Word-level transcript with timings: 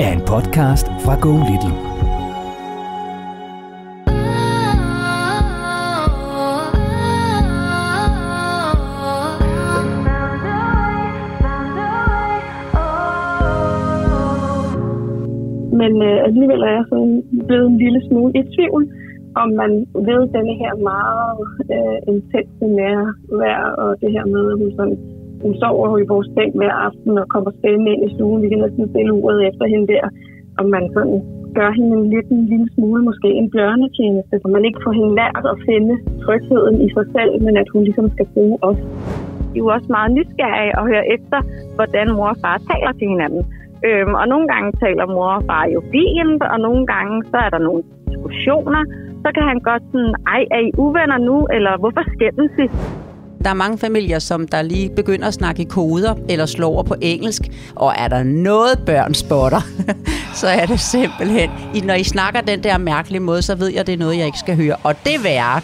er 0.00 0.12
en 0.12 0.20
podcast 0.20 0.86
fra 1.04 1.14
Go 1.24 1.32
Little. 1.48 1.76
Men 15.80 16.02
øh, 16.02 16.24
alligevel 16.26 16.60
er 16.62 16.72
jeg 16.78 16.84
sådan 16.88 17.22
blevet 17.46 17.66
en 17.66 17.78
lille 17.78 18.00
smule 18.08 18.32
i 18.34 18.42
tvivl, 18.54 18.82
om 19.34 19.48
man 19.60 19.70
ved 20.08 20.20
denne 20.34 20.54
her 20.62 20.74
meget 20.90 21.38
øh, 21.74 21.98
intense 22.14 22.64
nærvær, 22.80 23.60
og 23.82 24.00
det 24.00 24.12
her 24.12 24.24
med, 24.34 24.44
at 24.52 24.58
hun, 24.58 24.70
sådan, 24.76 24.98
hun 25.42 25.54
sover 25.60 25.98
i 25.98 26.10
vores 26.12 26.28
seng 26.34 26.52
hver 26.60 26.74
aften 26.88 27.12
og 27.22 27.26
kommer 27.34 27.50
spændende 27.58 27.92
ind 27.94 28.02
i 28.08 28.14
stuen. 28.14 28.42
Vi 28.42 28.48
kan 28.48 28.60
næsten 28.64 28.90
stille 28.92 29.12
uret 29.18 29.40
efter 29.48 29.64
hende 29.72 29.86
der, 29.94 30.04
om 30.60 30.66
man 30.74 30.84
sådan 30.94 31.18
gør 31.58 31.70
hende 31.78 31.92
en 31.98 32.06
lille, 32.12 32.30
en 32.38 32.46
lille 32.52 32.68
smule, 32.74 33.02
måske 33.08 33.28
en 33.40 33.50
bjørnetjeneste, 33.54 34.34
så 34.42 34.46
man 34.56 34.64
ikke 34.68 34.80
får 34.84 34.92
hende 34.98 35.14
lært 35.20 35.44
at 35.52 35.60
finde 35.68 35.94
trygheden 36.24 36.76
i 36.86 36.88
sig 36.96 37.06
selv, 37.16 37.32
men 37.46 37.54
at 37.62 37.68
hun 37.72 37.82
ligesom 37.88 38.06
skal 38.14 38.26
bruge 38.34 38.56
os. 38.68 38.80
De 39.52 39.58
er 39.58 39.64
jo 39.64 39.66
også 39.76 39.88
meget 39.96 40.10
nysgerrige 40.16 40.78
og 40.78 40.84
høre 40.90 41.04
efter, 41.16 41.38
hvordan 41.76 42.06
mor 42.16 42.28
og 42.34 42.38
far 42.44 42.58
taler 42.70 42.92
til 42.98 43.08
hinanden. 43.12 43.42
Øhm, 43.86 44.14
og 44.20 44.26
nogle 44.32 44.46
gange 44.52 44.68
taler 44.84 45.06
mor 45.14 45.30
og 45.38 45.42
far 45.50 45.64
jo 45.74 45.80
fint, 45.92 46.42
og 46.52 46.58
nogle 46.66 46.82
gange 46.92 47.14
så 47.30 47.36
er 47.46 47.50
der 47.54 47.62
nogle 47.68 47.82
diskussioner. 48.08 48.82
Så 49.24 49.28
kan 49.34 49.44
han 49.50 49.58
godt 49.70 49.84
sådan, 49.92 50.14
ej, 50.34 50.42
er 50.56 50.62
I 50.68 50.70
uvenner 50.84 51.18
nu, 51.28 51.36
eller 51.56 51.72
hvorfor 51.80 52.02
skændes 52.14 52.52
I? 52.64 52.66
Der 53.44 53.50
er 53.50 53.54
mange 53.54 53.78
familier, 53.78 54.18
som 54.18 54.48
der 54.48 54.62
lige 54.62 54.90
begynder 54.90 55.28
at 55.28 55.34
snakke 55.34 55.62
i 55.62 55.64
koder 55.64 56.14
eller 56.28 56.46
slår 56.46 56.68
over 56.68 56.82
på 56.82 56.94
engelsk. 57.00 57.42
Og 57.74 57.94
er 57.98 58.08
der 58.08 58.22
noget 58.22 58.78
børn 58.86 59.14
spotter, 59.14 59.60
så 60.40 60.48
er 60.48 60.66
det 60.66 60.80
simpelthen, 60.80 61.50
når 61.84 61.94
I 61.94 62.04
snakker 62.04 62.40
den 62.40 62.64
der 62.64 62.78
mærkelige 62.78 63.20
måde, 63.20 63.42
så 63.42 63.54
ved 63.54 63.68
jeg, 63.68 63.80
at 63.80 63.86
det 63.86 63.92
er 63.92 63.98
noget, 63.98 64.18
jeg 64.18 64.26
ikke 64.26 64.38
skal 64.38 64.56
høre. 64.56 64.76
Og 64.76 64.94
det 65.04 65.24
værre. 65.24 65.60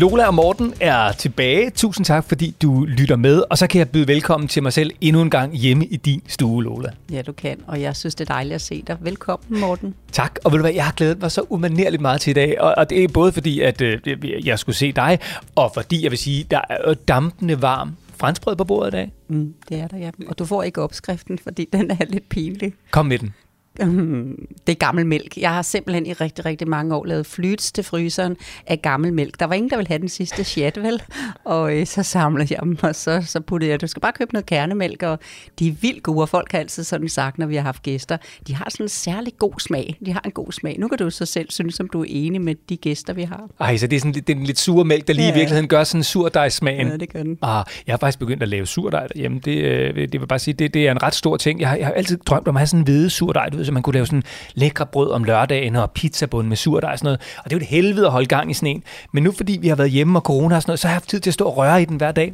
Lola 0.00 0.26
og 0.26 0.34
Morten 0.34 0.74
er 0.80 1.12
tilbage. 1.12 1.70
Tusind 1.70 2.04
tak, 2.04 2.24
fordi 2.24 2.54
du 2.62 2.84
lytter 2.84 3.16
med. 3.16 3.42
Og 3.50 3.58
så 3.58 3.66
kan 3.66 3.78
jeg 3.78 3.88
byde 3.88 4.08
velkommen 4.08 4.48
til 4.48 4.62
mig 4.62 4.72
selv 4.72 4.90
endnu 5.00 5.22
en 5.22 5.30
gang 5.30 5.56
hjemme 5.56 5.86
i 5.86 5.96
din 5.96 6.22
stue, 6.26 6.64
Lola. 6.64 6.90
Ja, 7.12 7.22
du 7.22 7.32
kan. 7.32 7.60
Og 7.66 7.80
jeg 7.80 7.96
synes, 7.96 8.14
det 8.14 8.30
er 8.30 8.34
dejligt 8.34 8.54
at 8.54 8.60
se 8.60 8.84
dig. 8.86 8.96
Velkommen, 9.00 9.60
Morten. 9.60 9.94
Tak. 10.12 10.38
Og 10.44 10.52
ved 10.52 10.58
du 10.58 10.62
hvad, 10.62 10.72
jeg 10.72 10.84
har 10.84 10.92
glædet 10.92 11.20
mig 11.20 11.30
så 11.30 11.42
umanerligt 11.48 12.02
meget 12.02 12.20
til 12.20 12.30
i 12.30 12.34
dag. 12.34 12.60
Og, 12.60 12.74
og 12.76 12.90
det 12.90 13.04
er 13.04 13.08
både 13.08 13.32
fordi, 13.32 13.60
at 13.60 13.80
øh, 13.80 14.00
jeg 14.46 14.58
skulle 14.58 14.76
se 14.76 14.92
dig, 14.92 15.18
og 15.54 15.70
fordi 15.74 16.02
jeg 16.02 16.10
vil 16.10 16.18
sige, 16.18 16.46
der 16.50 16.60
er 16.70 16.94
dampende 16.94 17.62
varm 17.62 17.96
franskbrød 18.16 18.56
på 18.56 18.64
bordet 18.64 18.88
i 18.88 18.96
dag. 18.96 19.12
Mm, 19.28 19.54
det 19.68 19.80
er 19.80 19.88
der, 19.88 19.96
ja. 19.96 20.10
Og 20.28 20.38
du 20.38 20.44
får 20.44 20.62
ikke 20.62 20.82
opskriften, 20.82 21.38
fordi 21.38 21.68
den 21.72 21.90
er 21.90 22.04
lidt 22.08 22.28
pinlig. 22.28 22.72
Kom 22.90 23.06
med 23.06 23.18
den. 23.18 23.34
Det 24.66 24.72
er 24.72 24.78
gammel 24.78 25.06
mælk. 25.06 25.36
Jeg 25.36 25.50
har 25.50 25.62
simpelthen 25.62 26.06
i 26.06 26.12
rigtig, 26.12 26.44
rigtig 26.44 26.68
mange 26.68 26.94
år 26.94 27.04
lavet 27.04 27.26
flyts 27.26 27.72
til 27.72 27.84
fryseren 27.84 28.36
af 28.66 28.82
gammel 28.82 29.12
mælk. 29.12 29.40
Der 29.40 29.46
var 29.46 29.54
ingen, 29.54 29.70
der 29.70 29.76
ville 29.76 29.88
have 29.88 29.98
den 29.98 30.08
sidste 30.08 30.44
chat, 30.44 30.82
vel? 30.82 31.02
Og 31.44 31.76
øh, 31.76 31.86
så 31.86 32.02
samlede 32.02 32.54
jeg 32.54 32.60
dem, 32.62 32.78
og 32.82 32.94
så, 32.94 33.22
så 33.26 33.40
puttede 33.40 33.70
jeg, 33.70 33.80
du 33.80 33.86
skal 33.86 34.00
bare 34.00 34.12
købe 34.12 34.32
noget 34.32 34.46
kernemælk, 34.46 35.02
og 35.02 35.18
de 35.58 35.68
er 35.68 35.72
vildt 35.72 36.02
gode, 36.02 36.22
og 36.22 36.28
folk 36.28 36.52
har 36.52 36.58
altid 36.58 36.84
sådan 36.84 37.08
sagt, 37.08 37.38
når 37.38 37.46
vi 37.46 37.56
har 37.56 37.62
haft 37.62 37.82
gæster, 37.82 38.16
de 38.46 38.54
har 38.54 38.66
sådan 38.70 38.84
en 38.84 38.88
særlig 38.88 39.32
god 39.38 39.60
smag. 39.60 39.98
De 40.06 40.12
har 40.12 40.22
en 40.24 40.30
god 40.30 40.52
smag. 40.52 40.76
Nu 40.78 40.88
kan 40.88 40.98
du 40.98 41.10
så 41.10 41.26
selv 41.26 41.50
synes, 41.50 41.80
om 41.80 41.88
du 41.88 42.00
er 42.00 42.06
enig 42.08 42.40
med 42.40 42.54
de 42.68 42.76
gæster, 42.76 43.12
vi 43.12 43.22
har. 43.22 43.48
Ej, 43.60 43.76
så 43.76 43.86
det 43.86 43.96
er 43.96 44.00
sådan 44.00 44.14
det 44.14 44.30
er 44.30 44.34
en 44.34 44.44
lidt 44.44 44.58
sure 44.58 44.84
mælk, 44.84 45.08
der 45.08 45.14
lige 45.14 45.26
ja. 45.26 45.32
i 45.32 45.34
virkeligheden 45.34 45.68
gør 45.68 45.84
sådan 45.84 46.00
en 46.00 46.04
surdejsmagen. 46.04 46.88
Ja, 46.88 46.96
det 46.96 47.12
gør 47.12 47.22
den. 47.22 47.38
Ah, 47.42 47.64
jeg 47.86 47.92
har 47.92 47.98
faktisk 47.98 48.18
begyndt 48.18 48.42
at 48.42 48.48
lave 48.48 48.66
surdej 48.66 49.06
derhjemme. 49.06 49.40
Det, 49.44 49.56
øh, 49.56 49.94
det 49.94 50.20
vil 50.20 50.26
bare 50.26 50.38
sige, 50.38 50.54
det, 50.54 50.74
det 50.74 50.86
er 50.86 50.90
en 50.90 51.02
ret 51.02 51.14
stor 51.14 51.36
ting. 51.36 51.60
Jeg 51.60 51.68
har, 51.68 51.76
jeg 51.76 51.86
har 51.86 51.92
altid 51.92 52.18
drømt 52.18 52.48
om 52.48 52.56
at 52.56 52.60
have 52.60 52.66
sådan 52.66 52.80
en 52.80 52.84
hvide 52.84 53.10
surdej, 53.10 53.48
du 53.48 53.59
ved, 53.60 53.66
så 53.66 53.72
man 53.72 53.82
kunne 53.82 53.94
lave 53.94 54.06
sådan 54.06 54.22
lækre 54.54 54.86
brød 54.86 55.10
om 55.10 55.24
lørdagen 55.24 55.76
og 55.76 55.90
pizzabund 55.90 56.48
med 56.48 56.56
surdej 56.56 56.92
og 56.92 56.98
sådan 56.98 57.06
noget. 57.06 57.20
Og 57.38 57.44
det 57.44 57.52
er 57.52 57.56
jo 57.56 57.62
et 57.62 57.66
helvede 57.66 58.06
at 58.06 58.12
holde 58.12 58.26
gang 58.26 58.50
i 58.50 58.54
sådan 58.54 58.68
en. 58.68 58.82
Men 59.12 59.22
nu 59.22 59.32
fordi 59.32 59.58
vi 59.60 59.68
har 59.68 59.76
været 59.76 59.90
hjemme 59.90 60.18
og 60.18 60.22
corona 60.22 60.56
og 60.56 60.62
sådan 60.62 60.70
noget, 60.70 60.80
så 60.80 60.88
har 60.88 60.92
jeg 60.92 60.96
haft 60.96 61.08
tid 61.08 61.20
til 61.20 61.30
at 61.30 61.34
stå 61.34 61.44
og 61.44 61.56
røre 61.56 61.82
i 61.82 61.84
den 61.84 61.96
hver 61.96 62.12
dag. 62.12 62.32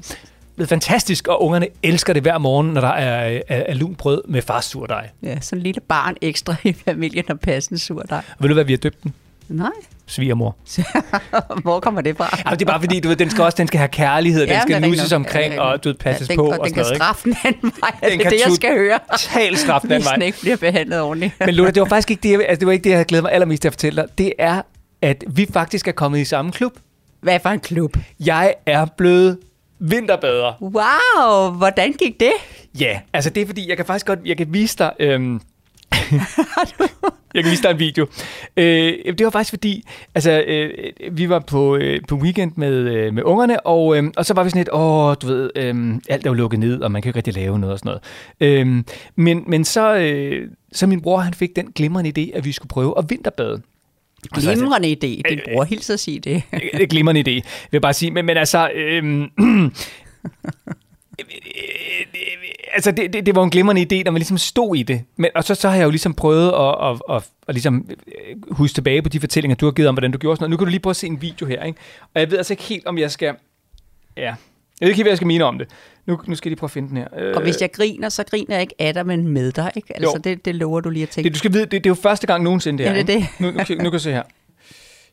Det 0.57 0.63
er 0.63 0.67
fantastisk, 0.67 1.29
og 1.29 1.43
ungerne 1.43 1.67
elsker 1.83 2.13
det 2.13 2.23
hver 2.23 2.39
morgen, 2.39 2.67
når 2.67 2.81
der 2.81 2.89
er, 2.89 3.41
er, 3.49 3.63
er 3.69 3.75
lunt 3.75 3.99
brød 3.99 4.23
med 4.29 4.43
fars 4.43 4.65
surdej. 4.65 5.09
Ja, 5.23 5.41
så 5.41 5.57
en 5.57 5.63
lille 5.63 5.81
barn 5.81 6.17
ekstra 6.23 6.55
i 6.65 6.73
familien 6.73 7.31
og 7.31 7.41
passe 7.41 7.73
en 7.73 7.79
surdej. 7.79 8.23
Ved 8.39 8.49
du, 8.49 8.55
hvad 8.55 8.65
vi 8.65 8.73
har 8.73 8.79
døbt 8.79 9.03
den? 9.03 9.15
Nej. 9.49 9.71
Svigermor. 10.09 10.57
Hvor 11.63 11.81
kommer 11.81 12.01
det 12.01 12.17
fra? 12.17 12.39
Ja, 12.47 12.55
det 12.55 12.63
er 12.63 12.67
bare 12.67 12.81
fordi, 12.81 13.01
du 13.01 13.09
ved, 13.09 13.17
den 13.17 13.31
skal 13.31 13.45
også 13.45 13.57
den 13.57 13.67
skal 13.67 13.79
have 13.79 13.89
kærlighed, 13.89 14.47
ja, 14.47 14.53
den 14.53 14.63
skal 14.63 14.83
nusses 14.83 15.13
omkring, 15.13 15.55
ja, 15.55 15.61
og 15.61 15.85
du 15.85 15.89
ved, 15.89 15.97
passes 15.97 16.29
ja, 16.29 16.33
den, 16.33 16.39
på. 16.39 16.45
Og 16.45 16.59
og 16.59 16.67
den 16.67 16.75
kan 16.75 16.83
noget, 16.83 16.97
straffe 16.97 17.25
den 17.25 17.37
anden 17.45 17.73
vej. 17.81 18.11
Den 18.11 18.19
det 18.19 18.27
er 18.27 18.31
det, 18.31 18.41
jeg 18.47 18.53
skal 18.53 18.79
høre. 18.79 18.99
Total 19.13 19.57
straffe 19.57 19.89
den 19.89 19.91
vej. 19.91 19.99
Hvis 19.99 20.09
den 20.09 20.23
ikke 20.23 20.41
bliver 20.41 20.57
behandlet 20.57 21.01
ordentligt. 21.01 21.33
Men 21.41 21.55
Lola, 21.55 21.71
det 21.71 21.81
var 21.81 21.89
faktisk 21.89 22.11
ikke 22.11 22.23
det, 22.23 22.33
jeg, 22.33 22.41
altså, 22.41 22.61
det 22.61 22.67
var 22.67 22.73
ikke 22.73 22.85
det, 22.85 22.91
jeg 22.91 22.97
havde 22.97 23.09
glædet 23.09 23.23
mig 23.23 23.33
allermest 23.33 23.63
til 23.63 23.69
at 23.69 23.73
fortælle 23.73 24.03
dig. 24.03 24.19
Det 24.19 24.33
er, 24.39 24.63
at 25.03 25.25
vi 25.29 25.47
faktisk 25.53 25.89
er 25.89 25.93
kommet 25.93 26.19
i 26.19 26.25
samme 26.25 26.53
klub. 26.53 26.73
Hvad 27.21 27.41
for 27.41 27.49
en 27.49 27.61
klub? 27.61 27.97
Jeg 28.21 28.55
er 28.67 28.87
blevet 28.97 29.39
vinterbader. 29.79 30.53
Wow, 30.63 31.51
hvordan 31.51 31.93
gik 31.93 32.21
det? 32.21 32.33
Ja, 32.81 33.01
altså 33.13 33.31
det 33.31 33.43
er 33.43 33.47
fordi, 33.47 33.69
jeg 33.69 33.77
kan 33.77 33.87
faktisk 33.87 34.07
godt, 34.07 34.19
jeg 34.25 34.37
kan 34.37 34.47
vise 34.51 34.79
dig, 34.79 34.93
øhm, 34.99 35.41
jeg 37.35 37.45
kan 37.45 37.51
vise 37.51 37.63
dig 37.63 37.71
en 37.71 37.79
video. 37.79 38.07
Øh, 38.57 38.93
det 39.19 39.25
var 39.25 39.31
faktisk 39.31 39.51
fordi, 39.51 39.85
altså, 40.15 40.45
øh, 40.47 40.71
vi 41.13 41.29
var 41.29 41.39
på, 41.39 41.77
øh, 41.77 42.01
på 42.09 42.15
weekend 42.15 42.53
med, 42.57 42.73
øh, 42.73 43.15
med 43.15 43.23
ungerne, 43.23 43.67
og, 43.67 43.97
øh, 43.97 44.05
og 44.17 44.27
så 44.27 44.35
var 44.35 44.45
vi 44.45 44.51
sådan 44.51 44.61
lidt, 44.61 44.69
åh, 44.73 45.15
du 45.23 45.27
ved, 45.27 45.51
øh, 45.57 45.95
alt 46.09 46.27
er 46.27 46.31
jo 46.31 46.35
lukket 46.35 46.61
ned, 46.61 46.81
og 46.81 46.93
man 46.93 47.03
kan 47.03 47.09
jo 47.09 47.11
ikke 47.11 47.17
rigtig 47.17 47.35
lave 47.35 47.59
noget 47.59 47.73
og 47.73 47.79
sådan 47.79 47.99
noget. 48.41 48.67
Øh, 48.67 48.85
men, 49.17 49.45
men 49.47 49.65
så, 49.65 49.97
øh, 49.97 50.49
så 50.73 50.87
min 50.87 51.03
bror, 51.03 51.19
han 51.19 51.35
fik 51.35 51.57
den 51.57 51.67
glimrende 51.75 52.13
idé, 52.19 52.37
at 52.37 52.45
vi 52.45 52.53
skulle 52.53 52.69
prøve 52.69 52.95
at 52.99 53.05
vinterbade. 53.09 53.63
Glimrende 54.35 54.89
idé. 54.89 55.31
Din 55.31 55.41
bror 55.45 55.65
hilser 55.65 55.95
at 55.95 56.01
sige 56.01 56.21
det. 56.21 56.43
det 56.79 56.91
glimrende 56.91 57.21
idé, 57.21 57.33
vil 57.33 57.43
jeg 57.73 57.83
bare 57.83 57.95
sige. 57.95 58.11
Men, 58.11 58.27
men 58.27 58.37
altså... 58.37 58.71
Øh, 58.75 59.29
altså, 62.75 62.91
det, 62.91 63.13
det, 63.13 63.27
det 63.27 63.35
var 63.35 63.43
en 63.43 63.51
glimrende 63.51 63.83
idé, 63.83 64.03
når 64.05 64.11
man 64.13 64.19
ligesom 64.19 64.39
stod 64.39 64.77
i 64.77 64.83
det. 64.83 65.03
Men, 65.17 65.31
og 65.35 65.45
så, 65.45 65.55
så 65.55 65.69
har 65.69 65.77
jeg 65.77 65.85
jo 65.85 65.91
ligesom 65.91 66.15
prøvet 66.15 66.49
at, 66.53 66.91
at, 66.91 67.17
at, 67.17 67.23
at 67.49 67.55
ligesom 67.55 67.89
huske 68.51 68.75
tilbage 68.75 69.03
på 69.03 69.09
de 69.09 69.21
fortællinger, 69.21 69.57
du 69.57 69.67
har 69.67 69.73
givet 69.73 69.89
om, 69.89 69.95
hvordan 69.95 70.11
du 70.11 70.19
gjorde 70.19 70.37
sådan 70.37 70.43
noget. 70.43 70.51
Nu 70.51 70.57
kan 70.57 70.65
du 70.67 70.71
lige 70.71 70.81
prøve 70.81 70.91
at 70.93 70.97
se 70.97 71.07
en 71.07 71.23
video 71.23 71.47
her, 71.47 71.65
ikke? 71.65 71.79
Og 72.15 72.21
jeg 72.21 72.31
ved 72.31 72.39
altså 72.39 72.53
ikke 72.53 72.63
helt, 72.63 72.87
om 72.87 72.99
jeg 72.99 73.11
skal... 73.11 73.35
Ja, 74.17 74.23
jeg 74.23 74.37
ved 74.81 74.89
ikke 74.89 74.97
helt, 74.97 75.05
hvad 75.05 75.11
jeg 75.11 75.17
skal 75.17 75.27
mene 75.27 75.45
om 75.45 75.59
det. 75.59 75.69
Nu, 76.07 76.21
nu 76.27 76.35
skal 76.35 76.49
jeg 76.49 76.51
lige 76.51 76.59
prøve 76.59 76.69
at 76.69 76.73
finde 76.73 76.89
den 76.89 76.97
her. 76.97 77.35
Og 77.35 77.43
hvis 77.43 77.61
jeg 77.61 77.73
griner, 77.73 78.09
så 78.09 78.25
griner 78.25 78.55
jeg 78.55 78.61
ikke 78.61 78.75
af 78.79 78.95
dig, 78.95 79.07
men 79.07 79.29
med 79.29 79.53
dig, 79.53 79.73
ikke? 79.77 79.97
Altså, 79.97 80.21
det, 80.25 80.45
det 80.45 80.55
lover 80.55 80.81
du 80.81 80.91
lige 80.91 81.03
at 81.03 81.09
tænke. 81.09 81.29
Det, 81.29 81.35
du 81.35 81.39
skal 81.39 81.53
vide, 81.53 81.63
det, 81.63 81.73
det 81.73 81.87
er 81.87 81.91
jo 81.91 81.95
første 81.95 82.27
gang 82.27 82.45
nogensinde, 82.45 82.79
det 82.79 82.85
Ja, 82.85 82.95
her. 82.95 83.03
det 83.03 83.13
er 83.13 83.17
ikke? 83.17 83.31
Nu, 83.39 83.51
nu, 83.51 83.57
nu, 83.69 83.75
nu 83.75 83.83
kan 83.83 83.93
du 83.93 83.99
se 83.99 84.13
her. 84.13 84.23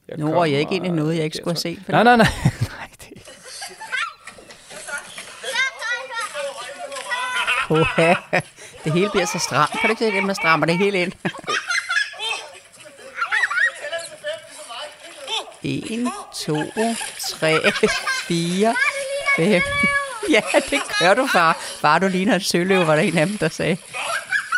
Jeg 0.09 0.17
Nu 0.17 0.31
var 0.31 0.45
jeg 0.45 0.59
ikke 0.59 0.75
ind 0.75 0.85
i 0.85 0.89
noget, 0.89 1.15
jeg 1.15 1.23
ikke 1.23 1.37
skulle 1.37 1.51
have 1.53 1.57
set. 1.57 1.79
Nej, 1.87 2.03
nej, 2.03 2.15
nej. 2.15 2.27
nej 2.61 2.87
det, 3.01 3.09
Oha. 7.69 8.13
Det 8.83 8.93
hele 8.93 9.09
bliver 9.09 9.25
så 9.25 9.39
stramt. 9.39 9.71
Kan 9.71 9.79
du 9.83 9.87
ikke 9.89 9.99
se 10.05 10.11
det, 10.11 10.23
man 10.23 10.35
strammer 10.35 10.65
det 10.65 10.77
hele 10.77 11.01
ind? 11.01 11.11
En, 15.63 16.11
to, 16.45 16.57
tre, 17.19 17.71
fire, 18.27 18.75
fem. 19.35 19.61
Ja, 20.29 20.41
det 20.69 20.81
gør 20.99 21.13
du, 21.13 21.27
far. 21.27 21.57
Var 21.81 21.99
du 21.99 22.07
ligner 22.07 22.35
en 22.35 22.41
søløv, 22.41 22.87
var 22.87 22.95
der 22.95 23.01
en 23.01 23.17
af 23.17 23.27
dem, 23.27 23.37
der 23.37 23.49
sagde. 23.49 23.77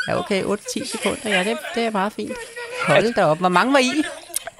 Ja, 0.07 0.19
okay, 0.19 0.43
8-10 0.43 0.91
sekunder. 0.91 1.29
Ja, 1.29 1.43
det, 1.43 1.57
det 1.75 1.83
er 1.83 1.91
meget 1.91 2.13
fint. 2.13 2.37
Hold 2.87 3.13
da 3.13 3.25
op. 3.25 3.37
Hvor 3.37 3.49
mange 3.49 3.73
var 3.73 3.79
I? 3.79 4.03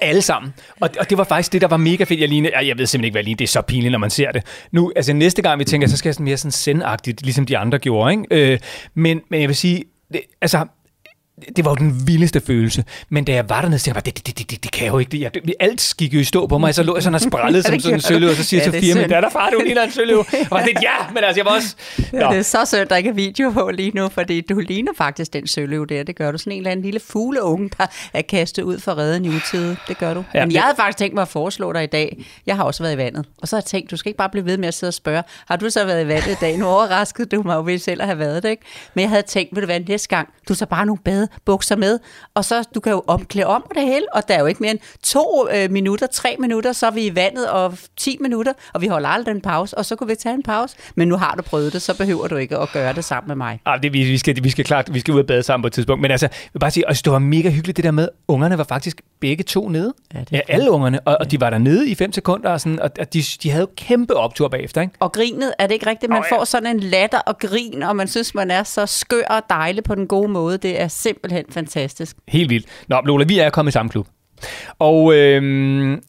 Alle 0.00 0.22
sammen. 0.22 0.54
Og, 0.80 0.90
og 1.00 1.10
det 1.10 1.18
var 1.18 1.24
faktisk 1.24 1.52
det, 1.52 1.60
der 1.60 1.68
var 1.68 1.76
mega 1.76 2.04
fedt. 2.04 2.20
Jeg, 2.20 2.28
lignede, 2.28 2.56
jeg 2.56 2.78
ved 2.78 2.86
simpelthen 2.86 3.04
ikke, 3.04 3.14
hvad 3.14 3.20
jeg 3.20 3.24
lignede. 3.24 3.38
Det 3.38 3.44
er 3.44 3.52
så 3.52 3.62
pinligt, 3.62 3.92
når 3.92 3.98
man 3.98 4.10
ser 4.10 4.32
det. 4.32 4.42
Nu, 4.72 4.92
altså 4.96 5.12
næste 5.12 5.42
gang, 5.42 5.58
vi 5.58 5.64
tænker, 5.64 5.88
så 5.88 5.96
skal 5.96 6.08
jeg 6.08 6.14
sådan 6.14 6.24
mere 6.24 6.36
sådan 6.36 6.50
sendagtigt, 6.50 7.22
ligesom 7.22 7.46
de 7.46 7.58
andre 7.58 7.78
gjorde. 7.78 8.12
Ikke? 8.12 8.52
Øh, 8.52 8.58
men, 8.94 9.20
men 9.30 9.40
jeg 9.40 9.48
vil 9.48 9.56
sige, 9.56 9.84
det, 10.12 10.20
altså, 10.40 10.66
det 11.56 11.64
var 11.64 11.70
jo 11.70 11.74
den 11.74 12.06
vildeste 12.06 12.40
følelse. 12.40 12.84
Men 13.08 13.24
da 13.24 13.32
jeg 13.32 13.48
var 13.48 13.60
dernede, 13.60 13.78
så 13.78 13.90
jeg 13.90 13.94
bare, 13.94 14.02
det, 14.04 14.26
det, 14.26 14.38
det, 14.38 14.50
det, 14.50 14.64
det 14.64 14.72
kan 14.72 14.84
jeg 14.84 14.92
jo 14.92 14.98
ikke. 14.98 15.10
Det, 15.10 15.20
jeg, 15.20 15.34
det, 15.34 15.54
alt 15.60 15.94
gik 15.98 16.14
jo 16.14 16.18
i 16.18 16.24
stå 16.24 16.46
på 16.46 16.58
mig, 16.58 16.74
så 16.74 16.82
lå 16.82 16.96
jeg 16.96 17.02
sådan 17.02 17.14
og 17.14 17.20
sprallede 17.20 17.62
som 17.66 17.80
sådan 17.80 17.94
en 17.94 18.00
søløv, 18.00 18.30
og 18.30 18.36
så 18.36 18.44
siger 18.44 18.62
ja, 18.62 18.72
Sofia, 18.72 18.94
min 18.94 19.08
datter, 19.08 19.30
far, 19.30 19.50
du 19.50 19.60
ligner 19.64 19.82
en 19.82 19.90
søløv. 19.90 20.18
Og 20.18 20.26
var 20.50 20.62
det, 20.62 20.72
ja, 20.82 21.12
men 21.14 21.24
altså, 21.24 21.38
jeg 21.40 21.44
var 21.44 21.50
også... 21.50 21.76
Ja, 22.12 22.18
det 22.18 22.38
er 22.38 22.42
så 22.42 22.64
synd, 22.64 22.88
der 22.88 22.96
ikke 22.96 23.10
er 23.10 23.14
video 23.14 23.50
på 23.50 23.70
lige 23.70 23.90
nu, 23.94 24.08
fordi 24.08 24.40
du 24.40 24.58
ligner 24.58 24.92
faktisk 24.96 25.32
den 25.32 25.46
søløv 25.46 25.86
der. 25.86 26.02
Det 26.02 26.16
gør 26.16 26.32
du 26.32 26.38
sådan 26.38 26.52
en 26.52 26.58
eller 26.58 26.70
anden 26.70 26.84
lille 26.84 27.00
fugleunge, 27.00 27.70
der 27.78 27.86
er 28.12 28.22
kastet 28.22 28.62
ud 28.62 28.78
for 28.78 28.98
redden 28.98 29.24
i 29.24 29.28
utide. 29.28 29.76
Det 29.88 29.98
gør 29.98 30.14
du. 30.14 30.24
Ja, 30.34 30.46
men 30.46 30.52
jeg 30.52 30.62
havde 30.62 30.76
faktisk 30.76 30.98
tænkt 30.98 31.14
mig 31.14 31.22
at 31.22 31.28
foreslå 31.28 31.72
dig 31.72 31.84
i 31.84 31.86
dag. 31.86 32.26
Jeg 32.46 32.56
har 32.56 32.64
også 32.64 32.82
været 32.82 32.94
i 32.94 32.96
vandet. 32.96 33.26
Og 33.42 33.48
så 33.48 33.56
har 33.56 33.60
jeg 33.60 33.64
tænkt, 33.64 33.90
du 33.90 33.96
skal 33.96 34.08
ikke 34.10 34.18
bare 34.18 34.30
blive 34.30 34.44
ved 34.44 34.58
med 34.58 34.68
at 34.68 34.74
sidde 34.74 34.90
og 34.90 34.94
spørge, 34.94 35.22
har 35.46 35.56
du 35.56 35.70
så 35.70 35.84
været 35.84 36.04
i 36.04 36.08
vandet 36.08 36.32
i 36.32 36.36
dag? 36.40 36.58
Nu 36.58 36.66
overraskede 36.66 37.36
du 37.36 37.42
mig 37.42 37.54
jo 37.54 37.62
ved 37.64 37.78
selv 37.78 38.00
at 38.02 38.06
have 38.06 38.18
været 38.18 38.42
det, 38.42 38.48
ikke? 38.48 38.62
Men 38.94 39.02
jeg 39.02 39.10
havde 39.10 39.22
tænkt, 39.22 39.54
vil 39.54 39.60
det 39.60 39.68
være 39.68 39.78
næste 39.78 40.08
gang, 40.08 40.28
du 40.48 40.54
så 40.54 40.66
bare 40.66 40.86
nogle 40.86 40.98
badebukser 41.04 41.25
med, 41.78 41.98
og 42.34 42.44
så 42.44 42.64
du 42.74 42.80
kan 42.80 42.92
jo 42.92 43.02
omklæde 43.06 43.46
om 43.46 43.64
det 43.74 43.82
hele, 43.82 44.06
og 44.14 44.28
der 44.28 44.34
er 44.34 44.40
jo 44.40 44.46
ikke 44.46 44.60
mere 44.60 44.70
end 44.70 44.78
to 45.02 45.48
øh, 45.54 45.70
minutter, 45.70 46.06
tre 46.06 46.36
minutter, 46.38 46.72
så 46.72 46.86
er 46.86 46.90
vi 46.90 47.06
i 47.06 47.14
vandet, 47.14 47.50
og 47.50 47.74
10 47.96 48.18
minutter, 48.20 48.52
og 48.74 48.80
vi 48.80 48.86
holder 48.86 49.08
aldrig 49.08 49.32
en 49.32 49.40
pause, 49.40 49.78
og 49.78 49.84
så 49.84 49.96
kunne 49.96 50.08
vi 50.08 50.14
tage 50.14 50.34
en 50.34 50.42
pause. 50.42 50.76
Men 50.94 51.08
nu 51.08 51.16
har 51.16 51.34
du 51.34 51.42
prøvet 51.42 51.72
det, 51.72 51.82
så 51.82 51.96
behøver 51.96 52.28
du 52.28 52.36
ikke 52.36 52.58
at 52.58 52.68
gøre 52.72 52.92
det 52.92 53.04
sammen 53.04 53.28
med 53.28 53.36
mig. 53.36 53.60
Ah, 53.64 53.82
det, 53.82 53.92
vi, 53.92 54.04
vi, 54.04 54.18
skal, 54.18 54.44
vi 54.44 54.50
skal 54.50 54.64
klart, 54.64 54.94
vi 54.94 55.00
skal 55.00 55.14
ud 55.14 55.20
og 55.20 55.26
bade 55.26 55.42
sammen 55.42 55.62
på 55.62 55.66
et 55.66 55.72
tidspunkt, 55.72 56.02
men 56.02 56.10
altså, 56.10 56.26
jeg 56.26 56.50
vil 56.52 56.58
bare 56.58 56.70
sige, 56.70 56.88
altså, 56.88 57.02
det 57.04 57.12
var 57.12 57.18
mega 57.18 57.50
hyggeligt 57.50 57.76
det 57.76 57.84
der 57.84 57.90
med, 57.90 58.08
ungerne 58.28 58.58
var 58.58 58.64
faktisk 58.64 59.02
begge 59.20 59.44
to 59.44 59.68
nede. 59.68 59.94
Ja, 60.14 60.20
det 60.20 60.32
ja 60.32 60.40
alle 60.48 60.70
ungerne, 60.70 61.00
og, 61.00 61.16
og 61.20 61.30
de 61.30 61.40
var 61.40 61.50
der 61.50 61.58
nede 61.58 61.90
i 61.90 61.94
fem 61.94 62.12
sekunder, 62.12 62.50
og, 62.50 62.60
sådan, 62.60 62.80
og 62.80 63.14
de, 63.14 63.22
de 63.42 63.50
havde 63.50 63.60
jo 63.60 63.68
kæmpe 63.76 64.16
optur 64.16 64.48
bagefter. 64.48 64.80
Ikke? 64.80 64.94
Og 65.00 65.12
grinet, 65.12 65.54
er 65.58 65.66
det 65.66 65.74
ikke 65.74 65.86
rigtigt? 65.86 66.10
Man 66.10 66.18
oh, 66.18 66.24
ja. 66.30 66.36
får 66.36 66.44
sådan 66.44 66.76
en 66.76 66.80
latter 66.80 67.18
og 67.18 67.38
grin, 67.38 67.82
og 67.82 67.96
man 67.96 68.08
synes, 68.08 68.34
man 68.34 68.50
er 68.50 68.62
så 68.62 68.86
skør 68.86 69.22
og 69.30 69.42
dejlig 69.50 69.84
på 69.84 69.94
den 69.94 70.06
gode 70.06 70.28
måde. 70.28 70.58
Det 70.58 70.80
er 70.80 70.88
simpelthen 70.88 71.15
fantastisk. 71.50 72.16
Helt 72.28 72.50
vildt. 72.50 72.66
Nå, 72.88 73.00
Lola, 73.04 73.24
vi 73.24 73.38
er 73.38 73.50
kommet 73.50 73.72
i 73.72 73.72
samme 73.72 73.90
klub. 73.90 74.06
Og 74.78 75.14
øhm, 75.14 76.02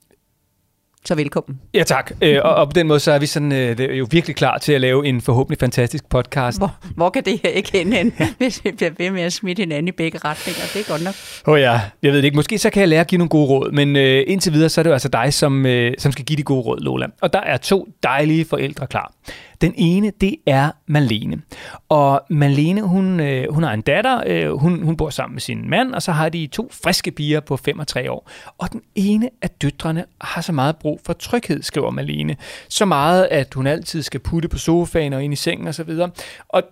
så 1.07 1.15
velkommen. 1.15 1.59
Ja, 1.73 1.83
tak. 1.83 2.11
Øh, 2.21 2.39
og, 2.43 2.55
og 2.55 2.69
på 2.69 2.73
den 2.73 2.87
måde, 2.87 2.99
så 2.99 3.11
er 3.11 3.19
vi 3.19 3.25
sådan, 3.25 3.51
øh, 3.51 3.97
jo 3.99 4.07
virkelig 4.11 4.35
klar 4.35 4.57
til 4.57 4.73
at 4.73 4.81
lave 4.81 5.07
en 5.07 5.21
forhåbentlig 5.21 5.59
fantastisk 5.59 6.09
podcast. 6.09 6.57
Hvor, 6.57 6.75
hvor 6.95 7.09
kan 7.09 7.23
det 7.25 7.39
her 7.43 7.49
ikke 7.49 7.81
ende 7.81 7.97
hen, 7.97 8.13
hvis 8.37 8.65
vi 8.65 8.71
bliver 8.71 8.91
ved 8.97 9.11
med 9.11 9.21
at 9.21 9.33
smitte 9.33 9.59
hinanden 9.59 9.87
i 9.87 9.91
begge 9.91 10.17
retninger? 10.25 10.61
Det 10.73 10.81
er 10.81 10.91
godt 10.91 11.03
nok. 11.03 11.13
Åh 11.47 11.53
oh 11.53 11.59
ja, 11.59 11.81
jeg 12.03 12.11
ved 12.11 12.17
det 12.17 12.23
ikke. 12.25 12.35
Måske 12.35 12.57
så 12.57 12.69
kan 12.69 12.79
jeg 12.79 12.89
lære 12.89 13.01
at 13.01 13.07
give 13.07 13.17
nogle 13.17 13.29
gode 13.29 13.47
råd, 13.47 13.71
men 13.71 13.95
øh, 13.95 14.23
indtil 14.27 14.53
videre, 14.53 14.69
så 14.69 14.81
er 14.81 14.83
det 14.83 14.89
jo 14.89 14.93
altså 14.93 15.09
dig, 15.09 15.33
som, 15.33 15.65
øh, 15.65 15.93
som 15.97 16.11
skal 16.11 16.25
give 16.25 16.37
de 16.37 16.43
gode 16.43 16.61
råd, 16.61 16.79
Lola. 16.79 17.07
Og 17.21 17.33
der 17.33 17.41
er 17.41 17.57
to 17.57 17.87
dejlige 18.03 18.45
forældre 18.45 18.87
klar. 18.87 19.13
Den 19.61 19.73
ene, 19.75 20.11
det 20.21 20.35
er 20.45 20.71
Malene. 20.87 21.41
Og 21.89 22.21
Malene, 22.29 22.81
hun, 22.81 23.19
øh, 23.19 23.53
hun 23.53 23.63
har 23.63 23.73
en 23.73 23.81
datter, 23.81 24.23
øh, 24.27 24.51
hun, 24.51 24.83
hun 24.83 24.97
bor 24.97 25.09
sammen 25.09 25.35
med 25.35 25.41
sin 25.41 25.69
mand, 25.69 25.93
og 25.93 26.01
så 26.01 26.11
har 26.11 26.29
de 26.29 26.47
to 26.47 26.69
friske 26.83 27.11
piger 27.11 27.39
på 27.39 27.57
5 27.57 27.79
og 27.79 27.87
3 27.87 28.11
år. 28.11 28.29
Og 28.57 28.71
den 28.71 28.81
ene 28.95 29.29
af 29.41 29.49
døtrene 29.49 30.05
har 30.21 30.41
så 30.41 30.51
meget 30.51 30.77
brug 30.77 31.01
for 31.05 31.13
tryghed, 31.13 31.63
skriver 31.63 31.91
Malene. 31.91 32.35
Så 32.69 32.85
meget, 32.85 33.27
at 33.31 33.53
hun 33.53 33.67
altid 33.67 34.01
skal 34.01 34.19
putte 34.19 34.49
på 34.49 34.57
sofaen 34.57 35.13
og 35.13 35.23
ind 35.23 35.33
i 35.33 35.35
sengen 35.35 35.67
osv. 35.67 35.89
Og, 35.89 36.09
og 36.49 36.63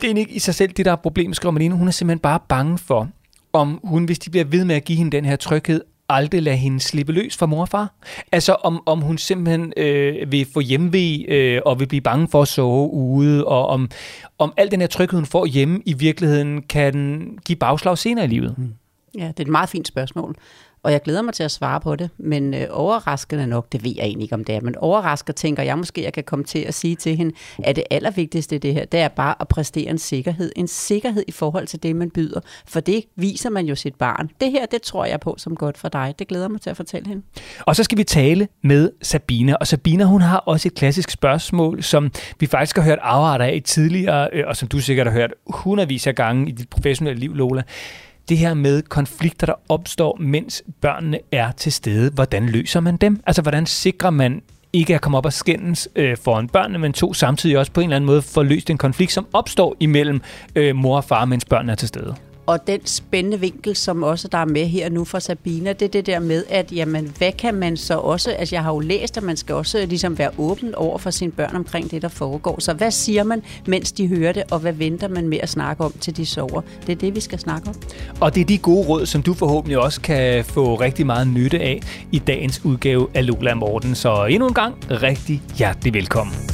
det 0.00 0.10
er 0.10 0.16
ikke 0.16 0.34
i 0.34 0.38
sig 0.38 0.54
selv 0.54 0.72
det, 0.72 0.84
der 0.84 0.92
er 0.92 0.96
problemet, 0.96 1.36
skriver 1.36 1.52
Malene. 1.52 1.74
Hun 1.74 1.88
er 1.88 1.92
simpelthen 1.92 2.20
bare 2.20 2.40
bange 2.48 2.78
for, 2.78 3.08
om 3.52 3.80
hun, 3.84 4.04
hvis 4.04 4.18
de 4.18 4.30
bliver 4.30 4.44
ved 4.44 4.64
med 4.64 4.74
at 4.76 4.84
give 4.84 4.98
hende 4.98 5.16
den 5.16 5.24
her 5.24 5.36
tryghed, 5.36 5.80
aldrig 6.12 6.42
lade 6.42 6.56
hende 6.56 6.80
slippe 6.80 7.12
løs 7.12 7.36
fra 7.36 7.46
mor 7.46 7.60
og 7.60 7.68
far? 7.68 7.94
Altså 8.32 8.52
om, 8.52 8.82
om 8.86 9.00
hun 9.00 9.18
simpelthen 9.18 9.72
øh, 9.76 10.32
vil 10.32 10.46
få 10.54 10.60
hjemve 10.60 11.30
øh, 11.30 11.60
og 11.66 11.80
vil 11.80 11.86
blive 11.86 12.00
bange 12.00 12.28
for 12.28 12.42
at 12.42 12.48
sove 12.48 12.90
ude, 12.90 13.46
og 13.46 13.66
om, 13.66 13.90
om 14.38 14.52
al 14.56 14.70
den 14.70 14.80
her 14.80 14.88
tryghed, 14.88 15.18
hun 15.18 15.26
får 15.26 15.46
hjemme, 15.46 15.82
i 15.86 15.92
virkeligheden 15.92 16.62
kan 16.62 17.38
give 17.44 17.56
bagslag 17.56 17.98
senere 17.98 18.24
i 18.24 18.28
livet? 18.28 18.54
Mm. 18.58 18.74
Ja, 19.18 19.28
det 19.28 19.38
er 19.38 19.44
et 19.44 19.48
meget 19.48 19.68
fint 19.68 19.88
spørgsmål. 19.88 20.36
Og 20.84 20.92
jeg 20.92 21.02
glæder 21.02 21.22
mig 21.22 21.34
til 21.34 21.42
at 21.42 21.50
svare 21.50 21.80
på 21.80 21.96
det, 21.96 22.10
men 22.18 22.54
øh, 22.54 22.66
overraskende 22.70 23.46
nok, 23.46 23.72
det 23.72 23.84
ved 23.84 23.92
jeg 23.96 24.04
egentlig 24.04 24.24
ikke 24.24 24.34
om 24.34 24.44
det 24.44 24.54
er, 24.54 24.60
men 24.60 24.76
overrasker 24.76 25.32
tænker 25.32 25.62
jeg 25.62 25.78
måske, 25.78 26.04
jeg 26.04 26.12
kan 26.12 26.24
komme 26.24 26.44
til 26.44 26.58
at 26.58 26.74
sige 26.74 26.96
til 26.96 27.16
hende, 27.16 27.34
at 27.64 27.76
det 27.76 27.84
allervigtigste 27.90 28.56
i 28.56 28.58
det 28.58 28.74
her, 28.74 28.84
det 28.84 29.00
er 29.00 29.08
bare 29.08 29.34
at 29.40 29.48
præstere 29.48 29.90
en 29.90 29.98
sikkerhed. 29.98 30.52
En 30.56 30.68
sikkerhed 30.68 31.24
i 31.28 31.32
forhold 31.32 31.66
til 31.66 31.82
det, 31.82 31.96
man 31.96 32.10
byder. 32.10 32.40
For 32.66 32.80
det 32.80 33.04
viser 33.16 33.50
man 33.50 33.66
jo 33.66 33.74
sit 33.74 33.94
barn. 33.94 34.30
Det 34.40 34.50
her, 34.50 34.66
det 34.66 34.82
tror 34.82 35.04
jeg 35.04 35.20
på 35.20 35.34
som 35.38 35.56
godt 35.56 35.78
for 35.78 35.88
dig. 35.88 36.14
Det 36.18 36.28
glæder 36.28 36.48
mig 36.48 36.60
til 36.60 36.70
at 36.70 36.76
fortælle 36.76 37.08
hende. 37.08 37.22
Og 37.60 37.76
så 37.76 37.84
skal 37.84 37.98
vi 37.98 38.04
tale 38.04 38.48
med 38.62 38.90
Sabine. 39.02 39.58
Og 39.58 39.66
Sabine, 39.66 40.04
hun 40.04 40.20
har 40.20 40.38
også 40.38 40.68
et 40.68 40.74
klassisk 40.74 41.10
spørgsmål, 41.10 41.82
som 41.82 42.10
vi 42.40 42.46
faktisk 42.46 42.76
har 42.76 42.84
hørt 42.84 42.98
afretter 43.02 43.46
af 43.46 43.62
tidligere, 43.64 44.28
øh, 44.32 44.44
og 44.46 44.56
som 44.56 44.68
du 44.68 44.78
sikkert 44.78 45.06
har 45.06 45.14
hørt 45.14 45.34
hundredvis 45.46 46.06
af 46.06 46.14
gange 46.14 46.48
i 46.48 46.52
dit 46.52 46.68
professionelle 46.68 47.20
liv, 47.20 47.34
Lola 47.34 47.62
det 48.28 48.38
her 48.38 48.54
med 48.54 48.82
konflikter, 48.82 49.46
der 49.46 49.54
opstår, 49.68 50.16
mens 50.20 50.62
børnene 50.80 51.18
er 51.32 51.52
til 51.52 51.72
stede. 51.72 52.10
Hvordan 52.10 52.46
løser 52.46 52.80
man 52.80 52.96
dem? 52.96 53.20
Altså, 53.26 53.42
hvordan 53.42 53.66
sikrer 53.66 54.10
man 54.10 54.42
ikke 54.72 54.94
at 54.94 55.00
komme 55.00 55.18
op 55.18 55.26
og 55.26 55.32
skændes 55.32 55.88
øh, 55.96 56.16
foran 56.16 56.48
børnene, 56.48 56.78
men 56.78 56.92
to 56.92 57.14
samtidig 57.14 57.58
også 57.58 57.72
på 57.72 57.80
en 57.80 57.84
eller 57.84 57.96
anden 57.96 58.06
måde 58.06 58.22
får 58.22 58.42
løst 58.42 58.70
en 58.70 58.78
konflikt, 58.78 59.12
som 59.12 59.26
opstår 59.32 59.76
imellem 59.80 60.20
øh, 60.54 60.76
mor 60.76 60.96
og 60.96 61.04
far, 61.04 61.24
mens 61.24 61.44
børnene 61.44 61.72
er 61.72 61.76
til 61.76 61.88
stede. 61.88 62.14
Og 62.46 62.66
den 62.66 62.86
spændende 62.86 63.40
vinkel, 63.40 63.76
som 63.76 64.02
også 64.02 64.28
der 64.28 64.38
er 64.38 64.44
med 64.44 64.66
her 64.66 64.90
nu 64.90 65.04
fra 65.04 65.20
Sabina, 65.20 65.72
det 65.72 65.82
er 65.82 65.88
det 65.88 66.06
der 66.06 66.18
med, 66.18 66.44
at 66.48 66.72
jamen, 66.72 67.12
hvad 67.18 67.32
kan 67.32 67.54
man 67.54 67.76
så 67.76 67.98
også, 67.98 68.30
altså 68.30 68.54
jeg 68.54 68.62
har 68.62 68.72
jo 68.72 68.80
læst, 68.80 69.16
at 69.16 69.22
man 69.22 69.36
skal 69.36 69.54
også 69.54 69.86
ligesom 69.86 70.18
være 70.18 70.30
åben 70.38 70.74
over 70.74 70.98
for 70.98 71.10
sine 71.10 71.32
børn 71.32 71.56
omkring 71.56 71.90
det, 71.90 72.02
der 72.02 72.08
foregår. 72.08 72.60
Så 72.60 72.72
hvad 72.72 72.90
siger 72.90 73.24
man, 73.24 73.42
mens 73.66 73.92
de 73.92 74.06
hører 74.06 74.32
det, 74.32 74.42
og 74.50 74.58
hvad 74.58 74.72
venter 74.72 75.08
man 75.08 75.28
med 75.28 75.38
at 75.42 75.48
snakke 75.48 75.84
om, 75.84 75.92
til 76.00 76.16
de 76.16 76.26
sover? 76.26 76.60
Det 76.86 76.92
er 76.92 76.96
det, 76.96 77.14
vi 77.14 77.20
skal 77.20 77.38
snakke 77.38 77.68
om. 77.68 77.74
Og 78.20 78.34
det 78.34 78.40
er 78.40 78.44
de 78.44 78.58
gode 78.58 78.88
råd, 78.88 79.06
som 79.06 79.22
du 79.22 79.34
forhåbentlig 79.34 79.78
også 79.78 80.00
kan 80.00 80.44
få 80.44 80.74
rigtig 80.74 81.06
meget 81.06 81.26
nytte 81.26 81.60
af 81.60 81.80
i 82.12 82.18
dagens 82.18 82.64
udgave 82.64 83.08
af 83.14 83.26
Lola 83.26 83.54
Morten. 83.54 83.94
Så 83.94 84.24
endnu 84.24 84.48
en 84.48 84.54
gang, 84.54 84.74
rigtig 84.90 85.42
hjertelig 85.58 85.94
velkommen. 85.94 86.51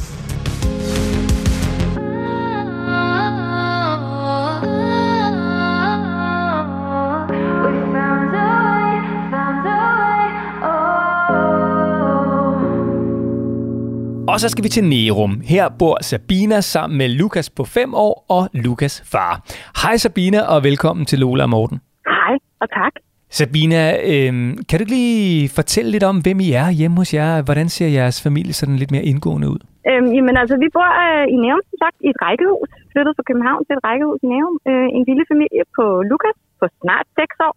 Og 14.39 14.43
så 14.45 14.53
skal 14.55 14.65
vi 14.67 14.71
til 14.77 14.85
Nerum. 14.93 15.33
Her 15.53 15.65
bor 15.81 15.95
Sabina 16.09 16.57
sammen 16.73 16.95
med 17.01 17.07
Lukas 17.19 17.47
på 17.57 17.63
5 17.63 17.93
år 18.07 18.13
og 18.37 18.43
Lukas 18.65 18.95
far. 19.13 19.33
Hej 19.81 19.95
Sabina, 20.03 20.39
og 20.53 20.59
velkommen 20.69 21.03
til 21.09 21.17
Lola 21.23 21.43
og 21.47 21.51
Morten. 21.55 21.77
Hej, 22.15 22.33
og 22.61 22.67
tak. 22.79 22.93
Sabina, 23.39 23.81
øh, 24.11 24.33
kan 24.69 24.77
du 24.81 24.85
lige 24.97 25.27
fortælle 25.59 25.89
lidt 25.95 26.05
om, 26.11 26.15
hvem 26.25 26.37
I 26.47 26.49
er 26.61 26.67
hjemme 26.79 26.95
hos 27.01 27.09
jer? 27.17 27.29
Hvordan 27.47 27.67
ser 27.75 27.89
jeres 27.99 28.17
familie 28.27 28.53
sådan 28.59 28.77
lidt 28.81 28.91
mere 28.95 29.05
indgående 29.11 29.47
ud? 29.53 29.61
Øhm, 29.89 30.09
jamen 30.15 30.35
altså, 30.41 30.55
vi 30.63 30.67
bor 30.77 30.89
øh, 31.05 31.25
i 31.35 31.37
Nærum, 31.43 31.63
som 31.69 31.77
sagt, 31.83 31.97
i 32.05 32.07
et 32.13 32.19
rækkehus. 32.25 32.69
Flyttet 32.91 33.13
fra 33.17 33.27
København 33.29 33.61
til 33.65 33.73
et 33.77 33.83
rækkehus 33.87 34.19
i 34.25 34.27
Nærum. 34.33 34.55
Øh, 34.69 34.87
en 34.97 35.03
lille 35.09 35.23
familie 35.31 35.63
på 35.77 35.85
Lukas 36.11 36.37
på 36.59 36.65
snart 36.81 37.07
6 37.19 37.47
år. 37.47 37.55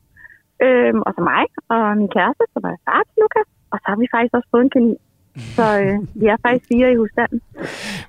Øh, 0.64 0.94
og 1.06 1.10
så 1.16 1.20
mig 1.30 1.44
og 1.74 1.82
min 2.00 2.10
kæreste, 2.16 2.44
som 2.54 2.62
er 2.70 2.76
far 2.86 3.00
til 3.08 3.18
Lukas. 3.24 3.48
Og 3.72 3.76
så 3.82 3.86
har 3.92 3.98
vi 4.02 4.06
faktisk 4.14 4.34
også 4.38 4.50
fået 4.54 4.64
en 4.66 4.74
kanin. 4.76 4.98
Så 5.36 5.80
øh, 5.80 5.94
vi 6.20 6.26
er 6.26 6.36
faktisk 6.46 6.68
fire 6.72 6.92
i 6.92 6.96
husstanden. 6.96 7.40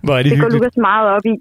Hvor 0.01 0.13
er 0.18 0.24
det, 0.24 0.32
det 0.32 0.42
går 0.42 0.50
Lukas 0.50 0.77
meget 0.77 1.10
op 1.15 1.25
i. 1.25 1.36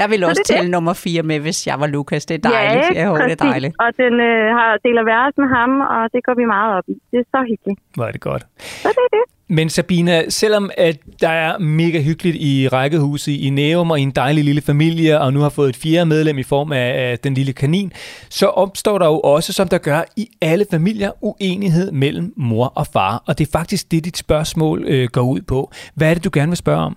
jeg 0.00 0.10
vil 0.10 0.24
også 0.24 0.42
tælle 0.46 0.70
nummer 0.70 0.92
fire 0.92 1.22
med, 1.22 1.40
hvis 1.40 1.66
jeg 1.66 1.80
var 1.80 1.86
Lukas. 1.86 2.26
Det 2.26 2.34
er 2.34 2.50
dejligt. 2.50 2.86
Ja, 2.94 3.00
jeg 3.00 3.08
håber, 3.08 3.22
det 3.22 3.40
er 3.40 3.44
dejligt. 3.50 3.74
Og 3.78 3.90
den 3.96 4.14
øh, 4.20 4.44
har 4.58 4.70
deler 4.84 5.04
værelse 5.04 5.40
med 5.40 5.48
ham, 5.58 5.80
og 5.80 6.02
det 6.12 6.20
går 6.24 6.34
vi 6.34 6.44
meget 6.44 6.70
op 6.78 6.84
i. 6.88 6.94
Det 7.10 7.18
er 7.18 7.24
så 7.34 7.40
hyggeligt. 7.50 7.80
Hvor 7.94 8.04
er 8.04 8.12
det 8.12 8.20
godt. 8.20 8.42
Så 8.82 8.88
det 8.88 9.04
er 9.08 9.12
det. 9.18 9.24
Men 9.50 9.70
Sabina, 9.70 10.28
selvom 10.28 10.70
at 10.76 10.96
der 11.20 11.28
er 11.28 11.58
mega 11.58 12.00
hyggeligt 12.00 12.36
i 12.36 12.68
rækkehuset 12.68 13.32
i 13.32 13.50
Neum 13.50 13.90
og 13.90 14.00
i 14.00 14.02
en 14.02 14.10
dejlig 14.10 14.44
lille 14.44 14.60
familie, 14.60 15.20
og 15.20 15.32
nu 15.32 15.40
har 15.40 15.48
fået 15.48 15.68
et 15.68 15.76
fjerde 15.76 16.06
medlem 16.06 16.38
i 16.38 16.42
form 16.42 16.72
af, 16.72 17.10
af 17.10 17.18
den 17.18 17.34
lille 17.34 17.52
kanin, 17.52 17.92
så 18.28 18.46
opstår 18.46 18.98
der 18.98 19.06
jo 19.06 19.20
også, 19.20 19.52
som 19.52 19.68
der 19.68 19.78
gør 19.78 20.02
i 20.16 20.28
alle 20.40 20.66
familier, 20.70 21.10
uenighed 21.20 21.92
mellem 21.92 22.32
mor 22.36 22.66
og 22.66 22.86
far. 22.86 23.22
Og 23.26 23.38
det 23.38 23.46
er 23.46 23.50
faktisk 23.52 23.90
det, 23.90 24.04
dit 24.04 24.16
spørgsmål 24.16 24.84
øh, 24.86 25.08
går 25.12 25.22
ud 25.22 25.40
på. 25.40 25.72
Hvad 25.94 26.10
er 26.10 26.14
det, 26.14 26.24
du 26.24 26.30
gerne 26.32 26.50
vil 26.50 26.56
spørge 26.56 26.80
om? 26.80 26.96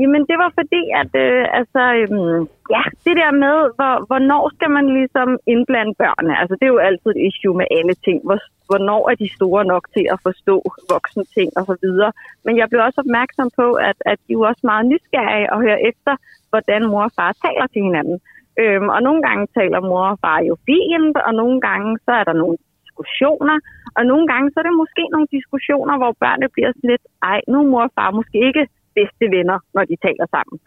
Jamen, 0.00 0.22
det 0.30 0.36
var 0.42 0.50
fordi, 0.60 0.82
at 1.02 1.12
øh, 1.24 1.44
altså, 1.60 1.82
øhm, 2.00 2.40
ja, 2.74 2.82
det 3.06 3.14
der 3.22 3.32
med, 3.44 3.56
hvor, 3.76 3.94
hvornår 4.08 4.44
skal 4.54 4.70
man 4.76 4.86
ligesom 4.98 5.28
indblande 5.52 5.94
børnene? 6.02 6.34
Altså, 6.40 6.54
det 6.58 6.64
er 6.66 6.74
jo 6.76 6.86
altid 6.88 7.10
et 7.14 7.24
issue 7.28 7.56
med 7.60 7.66
alle 7.78 7.94
ting. 8.06 8.18
Hvor, 8.26 8.38
hvornår 8.68 9.02
er 9.10 9.16
de 9.22 9.34
store 9.38 9.64
nok 9.72 9.84
til 9.94 10.04
at 10.14 10.18
forstå 10.26 10.56
voksne 10.92 11.24
ting 11.36 11.48
og 11.58 11.64
så 11.70 11.74
videre. 11.84 12.12
Men 12.44 12.54
jeg 12.60 12.66
blev 12.68 12.80
også 12.82 13.00
opmærksom 13.04 13.48
på, 13.60 13.66
at, 13.88 13.98
at 14.12 14.18
de 14.26 14.32
er 14.32 14.38
jo 14.38 14.42
også 14.50 14.62
meget 14.70 14.84
nysgerrige 14.92 15.52
og 15.52 15.58
hører 15.64 15.80
efter, 15.90 16.12
hvordan 16.50 16.82
mor 16.90 17.04
og 17.08 17.14
far 17.18 17.32
taler 17.44 17.66
til 17.66 17.82
hinanden. 17.88 18.18
Øhm, 18.62 18.88
og 18.94 19.00
nogle 19.06 19.20
gange 19.26 19.44
taler 19.58 19.80
mor 19.90 20.04
og 20.14 20.18
far 20.24 20.38
jo 20.50 20.54
fint, 20.66 21.16
og 21.26 21.32
nogle 21.40 21.58
gange 21.68 21.90
så 22.06 22.12
er 22.20 22.24
der 22.24 22.36
nogle 22.42 22.56
diskussioner, 22.84 23.56
og 23.96 24.02
nogle 24.10 24.26
gange 24.32 24.46
så 24.50 24.56
er 24.60 24.66
det 24.68 24.80
måske 24.82 25.02
nogle 25.14 25.28
diskussioner, 25.36 25.94
hvor 26.00 26.12
børnene 26.22 26.48
bliver 26.54 26.70
sådan 26.72 26.90
lidt, 26.92 27.04
ej, 27.30 27.40
nu 27.50 27.56
er 27.62 27.70
mor 27.72 27.82
og 27.88 27.94
far 27.98 28.10
måske 28.18 28.38
ikke 28.48 28.64
bedste 28.98 29.24
venner, 29.36 29.58
når 29.74 29.84
de 29.90 29.96
taler 30.06 30.26
sammen. 30.34 30.58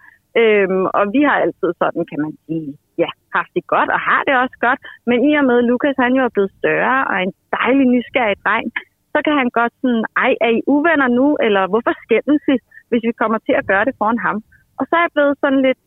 Øhm, 0.41 0.85
og 0.97 1.03
vi 1.15 1.21
har 1.27 1.35
altid 1.43 1.69
sådan, 1.81 2.03
kan 2.11 2.19
man 2.25 2.33
sige, 2.45 2.69
ja, 3.01 3.09
haft 3.37 3.51
det 3.57 3.65
godt, 3.73 3.89
og 3.95 3.99
har 4.09 4.21
det 4.27 4.35
også 4.43 4.57
godt. 4.67 4.79
Men 5.09 5.17
i 5.29 5.31
og 5.39 5.45
med, 5.49 5.57
at 5.61 5.67
Lukas 5.69 5.97
han 6.03 6.13
jo 6.17 6.23
er 6.27 6.35
blevet 6.35 6.51
større 6.59 6.99
og 7.11 7.17
en 7.25 7.33
dejlig 7.57 7.85
nysgerrig 7.95 8.37
dreng, 8.45 8.65
så 9.13 9.17
kan 9.25 9.35
han 9.41 9.49
godt 9.59 9.73
sådan, 9.81 10.05
ej, 10.23 10.31
er 10.45 10.51
I 10.57 10.61
uvenner 10.73 11.09
nu, 11.19 11.27
eller 11.45 11.63
hvorfor 11.71 11.93
skændes 12.03 12.43
I, 12.53 12.55
hvis 12.89 13.03
vi 13.07 13.13
kommer 13.21 13.39
til 13.47 13.55
at 13.59 13.67
gøre 13.71 13.85
det 13.87 13.95
foran 13.99 14.19
ham? 14.27 14.37
Og 14.79 14.83
så 14.87 14.93
er 14.95 15.03
jeg 15.05 15.15
blevet 15.15 15.35
sådan 15.41 15.61
lidt, 15.67 15.81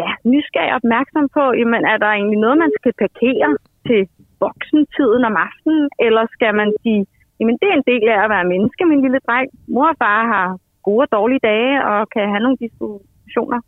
ja, 0.00 0.10
nysgerrig 0.32 0.72
opmærksom 0.78 1.26
på, 1.36 1.44
jamen 1.60 1.82
er 1.92 1.98
der 2.02 2.10
egentlig 2.16 2.40
noget, 2.44 2.58
man 2.64 2.72
skal 2.78 2.92
parkere 3.04 3.48
til 3.88 4.00
voksentiden 4.44 5.22
om 5.30 5.36
aftenen, 5.46 5.84
eller 6.06 6.22
skal 6.34 6.52
man 6.60 6.70
sige, 6.82 7.02
jamen 7.38 7.56
det 7.60 7.68
er 7.68 7.76
en 7.76 7.90
del 7.92 8.04
af 8.14 8.18
at 8.24 8.30
være 8.34 8.50
menneske, 8.52 8.82
min 8.84 9.02
lille 9.04 9.20
dreng. 9.26 9.48
Mor 9.74 9.88
og 9.92 9.96
far 10.02 10.20
har 10.34 10.46
gode 10.88 11.04
og 11.06 11.12
dårlige 11.18 11.44
dage, 11.50 11.74
og 11.90 11.98
kan 12.14 12.24
have 12.32 12.44
nogle 12.44 12.58
diskussioner. 12.64 13.60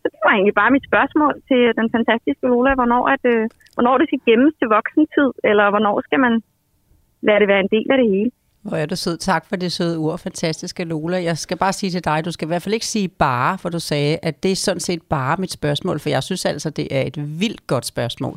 Så 0.00 0.06
det 0.12 0.20
var 0.24 0.32
egentlig 0.34 0.56
bare 0.62 0.74
mit 0.76 0.86
spørgsmål 0.90 1.32
til 1.48 1.62
den 1.80 1.88
fantastiske 1.96 2.46
Lola, 2.52 2.72
hvornår, 2.80 3.02
at, 3.14 3.22
øh, 3.32 3.42
hvornår 3.74 3.94
det 3.98 4.06
skal 4.08 4.20
gemmes 4.28 4.54
til 4.58 4.68
voksentid, 4.76 5.28
eller 5.48 5.66
hvornår 5.72 5.94
skal 6.06 6.20
man 6.26 6.34
lade 7.26 7.40
det 7.40 7.48
være 7.52 7.62
en 7.66 7.72
del 7.76 7.86
af 7.92 7.98
det 8.02 8.08
hele. 8.14 8.30
Hvor 8.62 8.76
er 8.76 8.86
du 8.86 8.96
sød. 8.96 9.16
Tak 9.16 9.42
for 9.48 9.56
det 9.56 9.72
søde 9.72 9.96
ord, 10.04 10.18
fantastiske 10.18 10.84
Lola. 10.84 11.22
Jeg 11.30 11.38
skal 11.38 11.56
bare 11.64 11.72
sige 11.72 11.90
til 11.90 12.04
dig, 12.04 12.24
du 12.24 12.32
skal 12.32 12.46
i 12.46 12.50
hvert 12.52 12.62
fald 12.62 12.74
ikke 12.74 12.86
sige 12.86 13.08
bare, 13.08 13.58
for 13.58 13.68
du 13.68 13.80
sagde, 13.80 14.18
at 14.22 14.42
det 14.42 14.52
er 14.52 14.56
sådan 14.56 14.80
set 14.80 15.02
bare 15.02 15.36
mit 15.38 15.52
spørgsmål, 15.52 16.00
for 16.00 16.08
jeg 16.08 16.22
synes 16.22 16.44
altså, 16.44 16.70
det 16.70 16.86
er 16.90 17.02
et 17.02 17.40
vildt 17.40 17.66
godt 17.66 17.86
spørgsmål. 17.86 18.36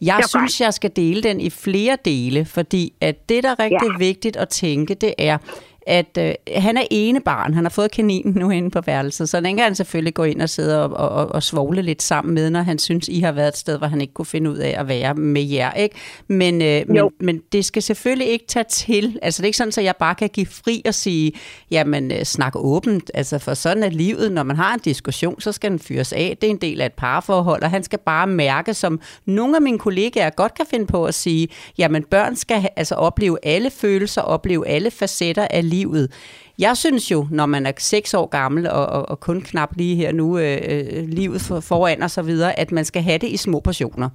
Jeg 0.00 0.20
synes, 0.28 0.60
jeg 0.60 0.74
skal 0.74 0.90
dele 0.96 1.22
den 1.22 1.40
i 1.40 1.50
flere 1.50 1.96
dele, 2.04 2.44
fordi 2.44 2.92
at 3.00 3.28
det, 3.28 3.42
der 3.42 3.50
er 3.50 3.58
rigtig 3.58 3.90
ja. 3.92 3.98
vigtigt 3.98 4.36
at 4.36 4.48
tænke, 4.48 4.94
det 4.94 5.14
er, 5.18 5.38
at 5.86 6.18
øh, 6.18 6.34
han 6.56 6.76
er 6.76 6.82
ene 6.90 7.20
barn. 7.20 7.54
Han 7.54 7.64
har 7.64 7.70
fået 7.70 7.90
kaninen 7.90 8.34
nu 8.34 8.50
inde 8.50 8.70
på 8.70 8.80
værelset, 8.86 9.28
så 9.28 9.40
den 9.40 9.56
kan 9.56 9.64
han 9.64 9.74
selvfølgelig 9.74 10.14
gå 10.14 10.24
ind 10.24 10.42
og 10.42 10.48
sidde 10.48 10.84
og, 10.84 11.10
og, 11.10 11.26
og 11.26 11.42
svogle 11.42 11.82
lidt 11.82 12.02
sammen 12.02 12.34
med, 12.34 12.50
når 12.50 12.62
han 12.62 12.78
synes, 12.78 13.08
I 13.08 13.20
har 13.20 13.32
været 13.32 13.48
et 13.48 13.56
sted, 13.56 13.78
hvor 13.78 13.86
han 13.86 14.00
ikke 14.00 14.14
kunne 14.14 14.26
finde 14.26 14.50
ud 14.50 14.56
af 14.56 14.74
at 14.78 14.88
være 14.88 15.14
med 15.14 15.42
jer. 15.42 15.72
Ikke? 15.72 15.96
Men, 16.28 16.62
øh, 16.62 16.82
men, 16.88 17.10
men 17.20 17.42
det 17.52 17.64
skal 17.64 17.82
selvfølgelig 17.82 18.28
ikke 18.28 18.46
tage 18.46 18.64
til. 18.70 19.18
Altså 19.22 19.42
det 19.42 19.44
er 19.44 19.48
ikke 19.48 19.56
sådan, 19.56 19.72
at 19.78 19.84
jeg 19.84 19.94
bare 19.96 20.14
kan 20.14 20.28
give 20.28 20.46
fri 20.46 20.82
og 20.86 20.94
sige, 20.94 21.32
jamen 21.70 22.12
øh, 22.12 22.24
snak 22.24 22.52
åbent. 22.56 23.10
Altså 23.14 23.38
for 23.38 23.54
sådan 23.54 23.82
er 23.82 23.90
livet. 23.90 24.32
Når 24.32 24.42
man 24.42 24.56
har 24.56 24.74
en 24.74 24.80
diskussion, 24.80 25.40
så 25.40 25.52
skal 25.52 25.70
den 25.70 25.78
fyres 25.78 26.12
af. 26.12 26.36
Det 26.40 26.46
er 26.46 26.50
en 26.50 26.56
del 26.56 26.80
af 26.80 26.86
et 26.86 26.92
parforhold, 26.92 27.62
og 27.62 27.70
han 27.70 27.82
skal 27.82 27.98
bare 27.98 28.26
mærke, 28.26 28.74
som 28.74 29.00
nogle 29.26 29.56
af 29.56 29.62
mine 29.62 29.78
kollegaer 29.78 30.30
godt 30.30 30.54
kan 30.54 30.66
finde 30.70 30.86
på 30.86 31.04
at 31.04 31.14
sige, 31.14 31.48
jamen 31.78 32.02
børn 32.02 32.36
skal 32.36 32.68
altså 32.76 32.94
opleve 32.94 33.38
alle 33.42 33.70
følelser, 33.70 34.22
opleve 34.22 34.68
alle 34.68 34.90
facetter 34.90 35.46
af 35.50 35.69
livet. 35.70 36.10
Jeg 36.58 36.76
synes 36.76 37.10
jo, 37.10 37.26
når 37.30 37.46
man 37.46 37.66
er 37.66 37.72
seks 37.78 38.14
år 38.14 38.26
gammel 38.26 38.70
og, 38.70 38.86
og, 38.86 39.08
og 39.08 39.20
kun 39.20 39.40
knap 39.40 39.70
lige 39.76 39.96
her 39.96 40.12
nu 40.12 40.38
øh, 40.38 40.58
øh, 40.68 41.08
livet 41.08 41.40
for, 41.40 41.60
foran 41.60 42.02
og 42.02 42.10
så 42.10 42.22
videre, 42.22 42.58
at 42.58 42.72
man 42.72 42.84
skal 42.84 43.02
have 43.02 43.18
det 43.18 43.28
i 43.28 43.36
små 43.36 43.60
portioner. 43.60 44.08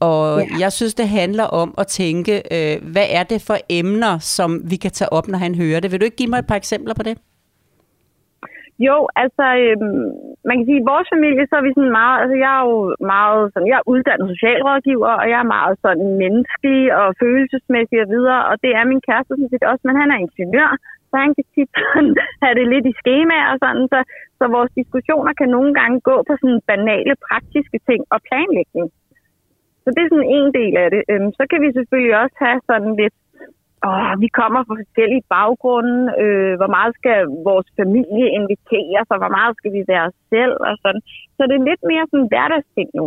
Og 0.00 0.40
ja. 0.40 0.46
jeg 0.58 0.72
synes, 0.72 0.94
det 0.94 1.08
handler 1.08 1.44
om 1.44 1.74
at 1.78 1.86
tænke, 1.86 2.42
øh, 2.56 2.92
hvad 2.92 3.06
er 3.10 3.22
det 3.22 3.42
for 3.42 3.56
emner, 3.68 4.18
som 4.18 4.70
vi 4.70 4.76
kan 4.76 4.90
tage 4.90 5.12
op, 5.12 5.28
når 5.28 5.38
han 5.38 5.54
hører 5.54 5.80
det? 5.80 5.92
Vil 5.92 6.00
du 6.00 6.04
ikke 6.04 6.16
give 6.16 6.30
mig 6.30 6.38
et 6.38 6.46
par 6.46 6.56
eksempler 6.56 6.94
på 6.94 7.02
det? 7.02 7.18
Jo, 8.78 9.08
altså, 9.16 9.42
øhm, 9.42 10.31
man 10.48 10.56
kan 10.56 10.66
sige, 10.66 10.80
at 10.80 10.84
i 10.84 10.90
vores 10.92 11.08
familie, 11.14 11.44
så 11.46 11.54
er 11.56 11.64
vi 11.66 11.72
sådan 11.76 11.96
meget, 12.00 12.18
altså 12.22 12.36
jeg 12.44 12.52
er 12.60 12.64
jo 12.70 12.78
meget 13.14 13.42
sådan, 13.52 13.70
jeg 13.72 13.78
er 13.80 13.90
uddannet 13.92 14.32
socialrådgiver, 14.34 15.12
og 15.20 15.26
jeg 15.32 15.38
er 15.44 15.52
meget 15.58 15.74
sådan 15.84 16.08
menneskelig 16.22 16.82
og 17.00 17.08
følelsesmæssig 17.22 17.98
og 18.04 18.08
videre, 18.14 18.42
og 18.50 18.54
det 18.64 18.72
er 18.78 18.90
min 18.92 19.04
kæreste 19.08 19.32
sådan 19.32 19.52
set 19.52 19.70
også, 19.70 19.82
men 19.86 19.96
han 20.00 20.10
er 20.14 20.18
ingeniør, 20.24 20.70
så 21.10 21.14
han 21.24 21.32
kan 21.36 21.46
tit 21.54 21.70
sådan, 21.74 22.14
have 22.42 22.54
det 22.58 22.66
lidt 22.74 22.86
i 22.90 22.98
schema 23.00 23.38
og 23.52 23.56
sådan, 23.64 23.84
så, 23.92 23.98
så 24.38 24.44
vores 24.56 24.72
diskussioner 24.80 25.32
kan 25.40 25.48
nogle 25.56 25.72
gange 25.78 25.96
gå 26.10 26.16
på 26.28 26.32
sådan 26.40 26.60
banale, 26.70 27.14
praktiske 27.28 27.78
ting 27.88 28.00
og 28.14 28.18
planlægning. 28.28 28.88
Så 29.82 29.88
det 29.94 30.02
er 30.02 30.12
sådan 30.12 30.32
en 30.38 30.48
del 30.58 30.74
af 30.84 30.88
det. 30.94 31.02
Øhm, 31.12 31.30
så 31.38 31.42
kan 31.50 31.58
vi 31.64 31.68
selvfølgelig 31.76 32.14
også 32.22 32.36
have 32.46 32.60
sådan 32.70 32.92
lidt 33.02 33.16
åh, 33.88 34.12
vi 34.24 34.28
kommer 34.40 34.60
fra 34.66 34.76
forskellige 34.82 35.24
baggrunde, 35.36 35.96
øh, 36.22 36.52
hvor 36.60 36.70
meget 36.76 36.92
skal 37.00 37.18
vores 37.50 37.68
familie 37.80 38.26
invitere 38.38 39.00
sig, 39.08 39.16
hvor 39.22 39.32
meget 39.38 39.52
skal 39.58 39.72
vi 39.76 39.82
være 39.92 40.04
os 40.08 40.18
selv 40.34 40.54
og 40.68 40.74
sådan. 40.82 41.02
Så 41.36 41.42
det 41.48 41.54
er 41.56 41.68
lidt 41.70 41.82
mere 41.90 42.04
sådan 42.10 42.30
hverdagsting 42.32 42.90
nu. 43.00 43.06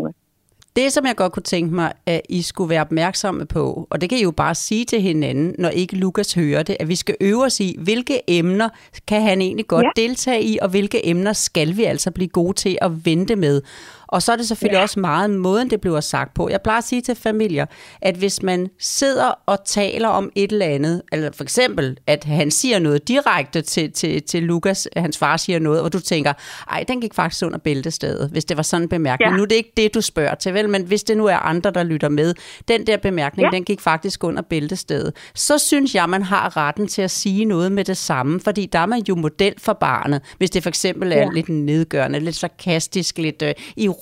Det, 0.80 0.92
som 0.92 1.06
jeg 1.06 1.16
godt 1.16 1.32
kunne 1.34 1.44
tænke 1.44 1.76
mig, 1.76 1.92
at 2.06 2.22
I 2.30 2.42
skulle 2.42 2.70
være 2.70 2.82
opmærksomme 2.82 3.46
på, 3.46 3.88
og 3.92 4.02
det 4.02 4.10
kan 4.10 4.18
I 4.20 4.24
jo 4.24 4.32
bare 4.32 4.56
sige 4.56 4.86
til 4.86 5.02
hinanden, 5.02 5.56
når 5.60 5.70
ikke 5.70 5.96
Lukas 5.96 6.34
hører 6.34 6.64
det, 6.64 6.78
at 6.80 6.88
vi 6.88 6.96
skal 6.96 7.16
øve 7.22 7.44
os 7.44 7.60
i, 7.60 7.76
hvilke 7.84 8.22
emner 8.28 8.70
kan 9.08 9.22
han 9.22 9.42
egentlig 9.42 9.68
godt 9.68 9.86
ja. 9.86 10.02
deltage 10.02 10.44
i, 10.44 10.58
og 10.62 10.70
hvilke 10.70 11.10
emner 11.10 11.34
skal 11.34 11.78
vi 11.78 11.84
altså 11.84 12.12
blive 12.12 12.28
gode 12.28 12.54
til 12.54 12.78
at 12.82 12.92
vente 13.06 13.36
med. 13.36 13.62
Og 14.08 14.22
så 14.22 14.32
er 14.32 14.36
det 14.36 14.48
selvfølgelig 14.48 14.78
ja. 14.78 14.82
også 14.82 15.00
meget 15.00 15.30
måden, 15.30 15.70
det 15.70 15.82
bliver 15.82 16.00
sagt 16.00 16.34
på. 16.34 16.50
Jeg 16.50 16.62
plejer 16.62 16.78
at 16.78 16.84
sige 16.84 17.02
til 17.02 17.16
familier, 17.16 17.66
at 18.02 18.16
hvis 18.16 18.44
man 18.44 18.68
sidder 18.80 19.32
og 19.46 19.66
taler 19.66 20.08
om 20.08 20.32
et 20.36 20.52
eller 20.52 20.66
andet, 20.66 21.02
eller 21.12 21.32
for 21.32 21.44
eksempel, 21.44 21.98
at 22.08 22.24
han 22.24 22.52
siger 22.52 22.80
noget 22.80 23.08
direkte 23.08 23.62
til, 23.62 23.92
til, 23.92 24.24
til 24.24 24.44
Lukas, 24.44 24.88
hans 24.98 25.18
far 25.18 25.38
siger 25.38 25.60
noget, 25.60 25.82
og 25.82 25.94
du 25.94 26.00
tænker, 26.00 26.34
ej, 26.72 26.84
den 26.88 27.02
gik 27.02 27.14
faktisk 27.14 27.46
under 27.46 27.60
bæltestedet, 27.60 28.30
hvis 28.30 28.46
det 28.46 28.58
var 28.58 28.64
sådan 28.64 28.84
en 28.84 28.90
bemærkning. 28.90 29.32
Ja. 29.32 29.38
Nu 29.38 29.44
er 29.44 29.48
det 29.48 29.56
ikke 29.56 29.74
det, 29.78 29.94
du 29.94 30.02
spørger 30.02 30.36
til, 30.36 30.54
vel? 30.54 30.70
Men 30.70 30.84
hvis 30.84 31.04
det 31.04 31.18
nu 31.18 31.26
er 31.26 31.36
andre, 31.36 31.72
der 31.72 31.84
lytter 31.84 32.10
med, 32.10 32.34
den 32.68 32.88
der 32.88 32.98
bemærkning, 32.98 33.46
ja. 33.52 33.58
den 33.58 33.64
gik 33.64 33.82
faktisk 33.82 34.24
under 34.24 34.42
bæltestedet. 34.42 35.14
Så 35.36 35.58
synes 35.58 35.96
jeg, 35.96 36.10
man 36.10 36.24
har 36.24 36.58
retten 36.58 36.88
til 36.88 37.02
at 37.02 37.12
sige 37.12 37.46
noget 37.46 37.72
med 37.72 37.84
det 37.84 37.98
samme, 37.98 38.40
fordi 38.40 38.66
der 38.66 38.80
er 38.80 38.86
man 38.86 39.04
jo 39.10 39.16
model 39.16 39.54
for 39.58 39.74
barnet. 39.74 40.22
Hvis 40.38 40.50
det 40.50 40.64
for 40.64 40.70
eksempel 40.70 41.12
er 41.12 41.18
ja. 41.18 41.30
lidt 41.34 41.50
nedgørende, 41.50 42.20
lidt 42.20 42.36
sarkastisk, 42.36 43.18
lidt 43.18 43.42
øh, 43.42 43.54
ironisk, 43.78 43.95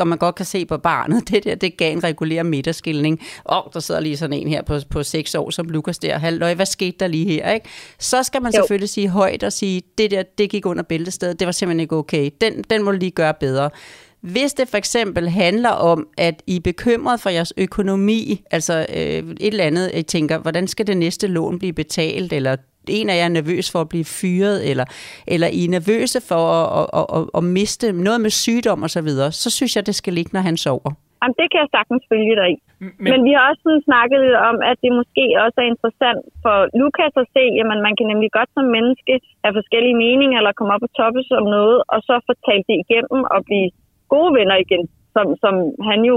og 0.00 0.08
man 0.08 0.18
godt 0.18 0.34
kan 0.34 0.46
se 0.46 0.66
på 0.66 0.78
barnet, 0.78 1.22
det 1.30 1.44
der, 1.44 1.54
det 1.54 1.76
gav 1.76 1.92
en 1.92 2.04
regulær 2.04 2.42
midterskilning. 2.42 3.20
Og 3.44 3.66
oh, 3.66 3.72
der 3.72 3.80
sidder 3.80 4.00
lige 4.00 4.16
sådan 4.16 4.32
en 4.32 4.48
her 4.48 4.62
på, 4.62 4.78
på 4.90 5.02
seks 5.02 5.34
år, 5.34 5.50
som 5.50 5.68
Lukas 5.68 5.98
der. 5.98 6.18
Halløj, 6.18 6.54
hvad 6.54 6.66
skete 6.66 6.96
der 7.00 7.06
lige 7.06 7.26
her? 7.26 7.50
Ikke? 7.50 7.68
Så 7.98 8.22
skal 8.22 8.42
man 8.42 8.52
jo. 8.52 8.56
selvfølgelig 8.60 8.88
sige 8.88 9.08
højt 9.08 9.42
og 9.42 9.52
sige, 9.52 9.82
det 9.98 10.10
der, 10.10 10.22
det 10.22 10.50
gik 10.50 10.66
under 10.66 10.82
bæltestedet, 10.82 11.40
det 11.40 11.46
var 11.46 11.52
simpelthen 11.52 11.80
ikke 11.80 11.96
okay. 11.96 12.30
Den, 12.40 12.64
den 12.70 12.82
må 12.82 12.92
du 12.92 12.98
lige 12.98 13.10
gøre 13.10 13.34
bedre. 13.40 13.70
Hvis 14.20 14.52
det 14.52 14.68
for 14.68 14.76
eksempel 14.76 15.28
handler 15.28 15.68
om, 15.68 16.06
at 16.18 16.42
I 16.46 16.56
er 16.56 16.60
bekymret 16.60 17.20
for 17.20 17.30
jeres 17.30 17.52
økonomi, 17.56 18.42
altså 18.50 18.86
øh, 18.88 18.96
et 18.96 19.36
eller 19.40 19.64
andet, 19.64 19.90
I 19.94 20.02
tænker, 20.02 20.38
hvordan 20.38 20.68
skal 20.68 20.86
det 20.86 20.96
næste 20.96 21.26
lån 21.26 21.58
blive 21.58 21.72
betalt, 21.72 22.32
eller 22.32 22.56
en 22.88 23.10
af 23.10 23.16
jer 23.20 23.24
er 23.24 23.28
nervøs 23.28 23.66
for 23.72 23.80
at 23.80 23.88
blive 23.88 24.04
fyret, 24.04 24.70
eller, 24.70 24.86
eller 25.34 25.48
I 25.58 25.60
er 25.64 25.74
nervøse 25.78 26.18
for 26.30 26.42
at, 26.80 26.86
at, 27.00 27.06
at, 27.16 27.24
at 27.38 27.44
miste 27.44 27.86
noget 27.92 28.20
med 28.20 28.30
sygdom 28.30 28.82
osv., 28.82 28.88
så, 28.88 29.02
videre, 29.08 29.32
så 29.32 29.48
synes 29.56 29.72
jeg, 29.76 29.86
det 29.86 29.94
skal 30.00 30.12
ligge, 30.18 30.30
når 30.36 30.40
han 30.48 30.56
sover. 30.56 30.92
Jamen, 31.20 31.36
det 31.40 31.46
kan 31.50 31.58
jeg 31.62 31.70
sagtens 31.76 32.02
følge 32.12 32.34
dig 32.40 32.48
i. 32.54 32.56
Men, 33.02 33.10
Men 33.12 33.20
vi 33.26 33.32
har 33.36 33.42
også 33.50 33.62
sådan 33.66 33.86
snakket 33.88 34.18
lidt 34.24 34.38
om, 34.50 34.56
at 34.70 34.76
det 34.84 34.90
måske 35.00 35.24
også 35.44 35.58
er 35.62 35.68
interessant 35.74 36.22
for 36.44 36.56
Lukas 36.80 37.14
at 37.22 37.30
se, 37.36 37.44
at 37.60 37.66
man 37.86 37.94
kan 37.98 38.06
nemlig 38.12 38.30
godt 38.38 38.50
som 38.56 38.66
menneske 38.76 39.14
have 39.44 39.54
forskellige 39.58 40.00
meninger, 40.04 40.38
eller 40.38 40.58
komme 40.58 40.74
op 40.74 40.86
og 40.86 40.92
toppe 41.00 41.20
som 41.30 41.44
noget, 41.56 41.78
og 41.92 41.98
så 42.06 42.14
få 42.28 42.32
talt 42.48 42.66
det 42.70 42.76
igennem 42.84 43.20
og 43.34 43.40
blive 43.48 43.68
gode 44.14 44.30
venner 44.38 44.56
igen, 44.64 44.84
som, 45.14 45.26
som 45.42 45.54
han 45.90 46.00
jo 46.10 46.16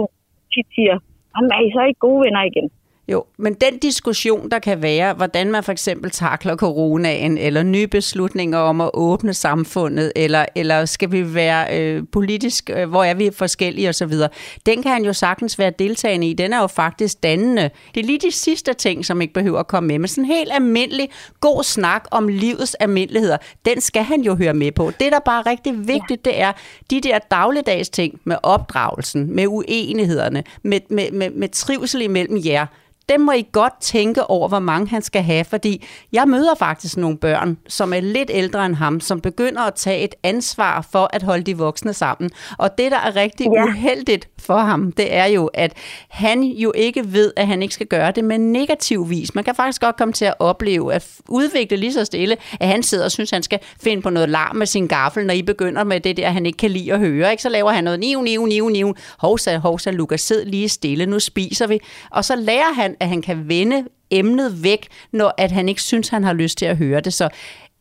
tit 0.54 0.68
siger, 0.76 0.96
jamen 1.34 1.52
er 1.56 1.62
I 1.68 1.70
så 1.76 1.82
ikke 1.90 2.06
gode 2.08 2.20
venner 2.26 2.44
igen? 2.52 2.68
Jo, 3.08 3.26
men 3.38 3.54
den 3.54 3.78
diskussion, 3.78 4.50
der 4.52 4.60
kan 4.60 4.82
være, 4.82 5.14
hvordan 5.14 5.52
man 5.52 5.64
for 5.64 5.72
eksempel 5.72 6.12
takler 6.12 6.56
coronaen, 6.56 7.38
eller 7.38 7.64
nye 7.64 7.88
beslutninger 7.88 8.58
om 8.58 8.82
at 8.82 8.90
åbne 8.94 9.34
samfundet, 9.34 10.12
eller, 10.16 10.46
eller 10.56 10.86
skal 10.86 11.12
vi 11.12 11.34
være 11.34 11.80
øh, 11.80 12.04
politisk, 12.12 12.70
øh, 12.74 12.90
hvor 12.90 13.04
er 13.04 13.14
vi 13.14 13.32
forskellige 13.36 13.90
osv., 13.90 14.14
den 14.66 14.84
kan 14.84 14.92
han 14.92 15.06
jo 15.06 15.14
sagtens 15.14 15.60
være 15.60 15.72
deltagende 15.80 16.30
i. 16.30 16.34
Den 16.34 16.54
er 16.54 16.62
jo 16.62 16.68
faktisk 16.68 17.24
dannende. 17.24 17.70
Det 17.96 18.02
er 18.02 18.06
lige 18.06 18.20
de 18.20 18.32
sidste 18.32 18.74
ting, 18.74 19.06
som 19.06 19.22
ikke 19.22 19.34
behøver 19.34 19.60
at 19.60 19.68
komme 19.68 19.88
med, 19.88 20.00
men 20.00 20.08
sådan 20.08 20.24
en 20.24 20.32
helt 20.32 20.52
almindelig 20.54 21.10
god 21.40 21.64
snak 21.64 22.04
om 22.12 22.28
livets 22.28 22.76
almindeligheder, 22.76 23.38
den 23.66 23.82
skal 23.82 24.04
han 24.04 24.22
jo 24.22 24.36
høre 24.36 24.54
med 24.54 24.72
på. 24.72 24.92
Det, 25.00 25.12
der 25.12 25.20
bare 25.20 25.40
er 25.40 25.50
rigtig 25.50 25.88
vigtigt, 25.88 26.26
det 26.26 26.42
er 26.42 26.52
de 26.90 27.02
der 27.02 27.20
dagligdags 27.32 27.90
ting 27.90 28.20
med 28.24 28.36
opdragelsen, 28.44 29.36
med 29.36 29.48
uenighederne, 29.48 30.44
med, 30.64 30.80
med, 30.90 31.12
med, 31.12 31.30
med 31.30 31.50
trivsel 31.50 32.02
imellem 32.02 32.42
jer, 32.46 32.66
dem 33.10 33.22
må 33.22 33.32
I 33.32 33.48
godt 33.52 33.74
tænke 33.82 34.30
over, 34.30 34.48
hvor 34.48 34.60
mange 34.60 34.88
han 34.88 35.02
skal 35.02 35.24
have, 35.24 35.46
fordi 35.46 35.86
jeg 36.14 36.28
møder 36.28 36.56
faktisk 36.60 36.98
nogle 36.98 37.18
børn, 37.18 37.58
som 37.68 37.94
er 37.94 38.00
lidt 38.00 38.32
ældre 38.34 38.66
end 38.66 38.76
ham, 38.76 39.00
som 39.00 39.22
begynder 39.22 39.62
at 39.62 39.74
tage 39.74 40.04
et 40.04 40.16
ansvar 40.24 40.88
for 40.92 41.10
at 41.14 41.24
holde 41.24 41.44
de 41.44 41.58
voksne 41.58 41.94
sammen. 41.94 42.32
Og 42.58 42.78
det, 42.78 42.92
der 42.92 42.98
er 42.98 43.16
rigtig 43.16 43.48
ja. 43.56 43.64
uheldigt 43.64 44.30
for 44.40 44.58
ham, 44.58 44.92
det 44.92 45.14
er 45.16 45.26
jo, 45.26 45.50
at 45.54 45.74
han 46.10 46.44
jo 46.44 46.72
ikke 46.76 47.14
ved, 47.14 47.34
at 47.36 47.48
han 47.48 47.62
ikke 47.62 47.74
skal 47.74 47.88
gøre 47.88 48.12
det 48.12 48.24
med 48.24 48.38
negativ 48.38 49.10
vis. 49.10 49.36
Man 49.36 49.44
kan 49.44 49.56
faktisk 49.56 49.82
godt 49.82 49.98
komme 49.98 50.14
til 50.14 50.26
at 50.26 50.34
opleve, 50.40 50.94
at 50.94 51.08
udvikle 51.30 51.78
lige 51.78 51.94
så 51.94 52.06
stille, 52.06 52.38
at 52.60 52.68
han 52.68 52.84
sidder 52.84 53.06
og 53.06 53.12
synes, 53.12 53.32
han 53.32 53.44
skal 53.44 53.60
finde 53.84 54.02
på 54.02 54.10
noget 54.10 54.30
larm 54.30 54.56
med 54.56 54.66
sin 54.66 54.88
gaffel, 54.88 55.26
når 55.26 55.34
I 55.34 55.42
begynder 55.42 55.84
med 55.84 56.00
det 56.00 56.18
der, 56.18 56.30
han 56.30 56.46
ikke 56.46 56.58
kan 56.58 56.72
lide 56.72 56.94
at 56.94 57.00
høre. 57.00 57.32
Ikke? 57.32 57.44
Så 57.44 57.50
laver 57.50 57.72
han 57.72 57.84
noget 57.84 58.00
niv, 58.00 58.22
niv, 58.22 58.46
niv, 58.46 58.70
niv. 58.70 58.96
Hovsa, 59.18 59.58
hovsa, 59.58 59.92
Lukas, 59.92 60.22
sid 60.22 60.46
lige 60.46 60.70
stille, 60.70 61.06
nu 61.06 61.20
spiser 61.20 61.68
vi. 61.68 61.80
Og 62.12 62.26
så 62.26 62.36
lærer 62.36 62.74
han, 62.74 62.93
at 63.00 63.10
han 63.10 63.22
kan 63.22 63.48
vende 63.50 63.84
emnet 64.12 64.64
væk, 64.64 64.88
når 65.12 65.34
at 65.38 65.52
han 65.52 65.70
ikke 65.70 65.82
synes, 65.82 66.10
han 66.10 66.24
har 66.24 66.34
lyst 66.34 66.58
til 66.58 66.66
at 66.66 66.78
høre 66.78 67.00
det. 67.00 67.14
Så 67.14 67.30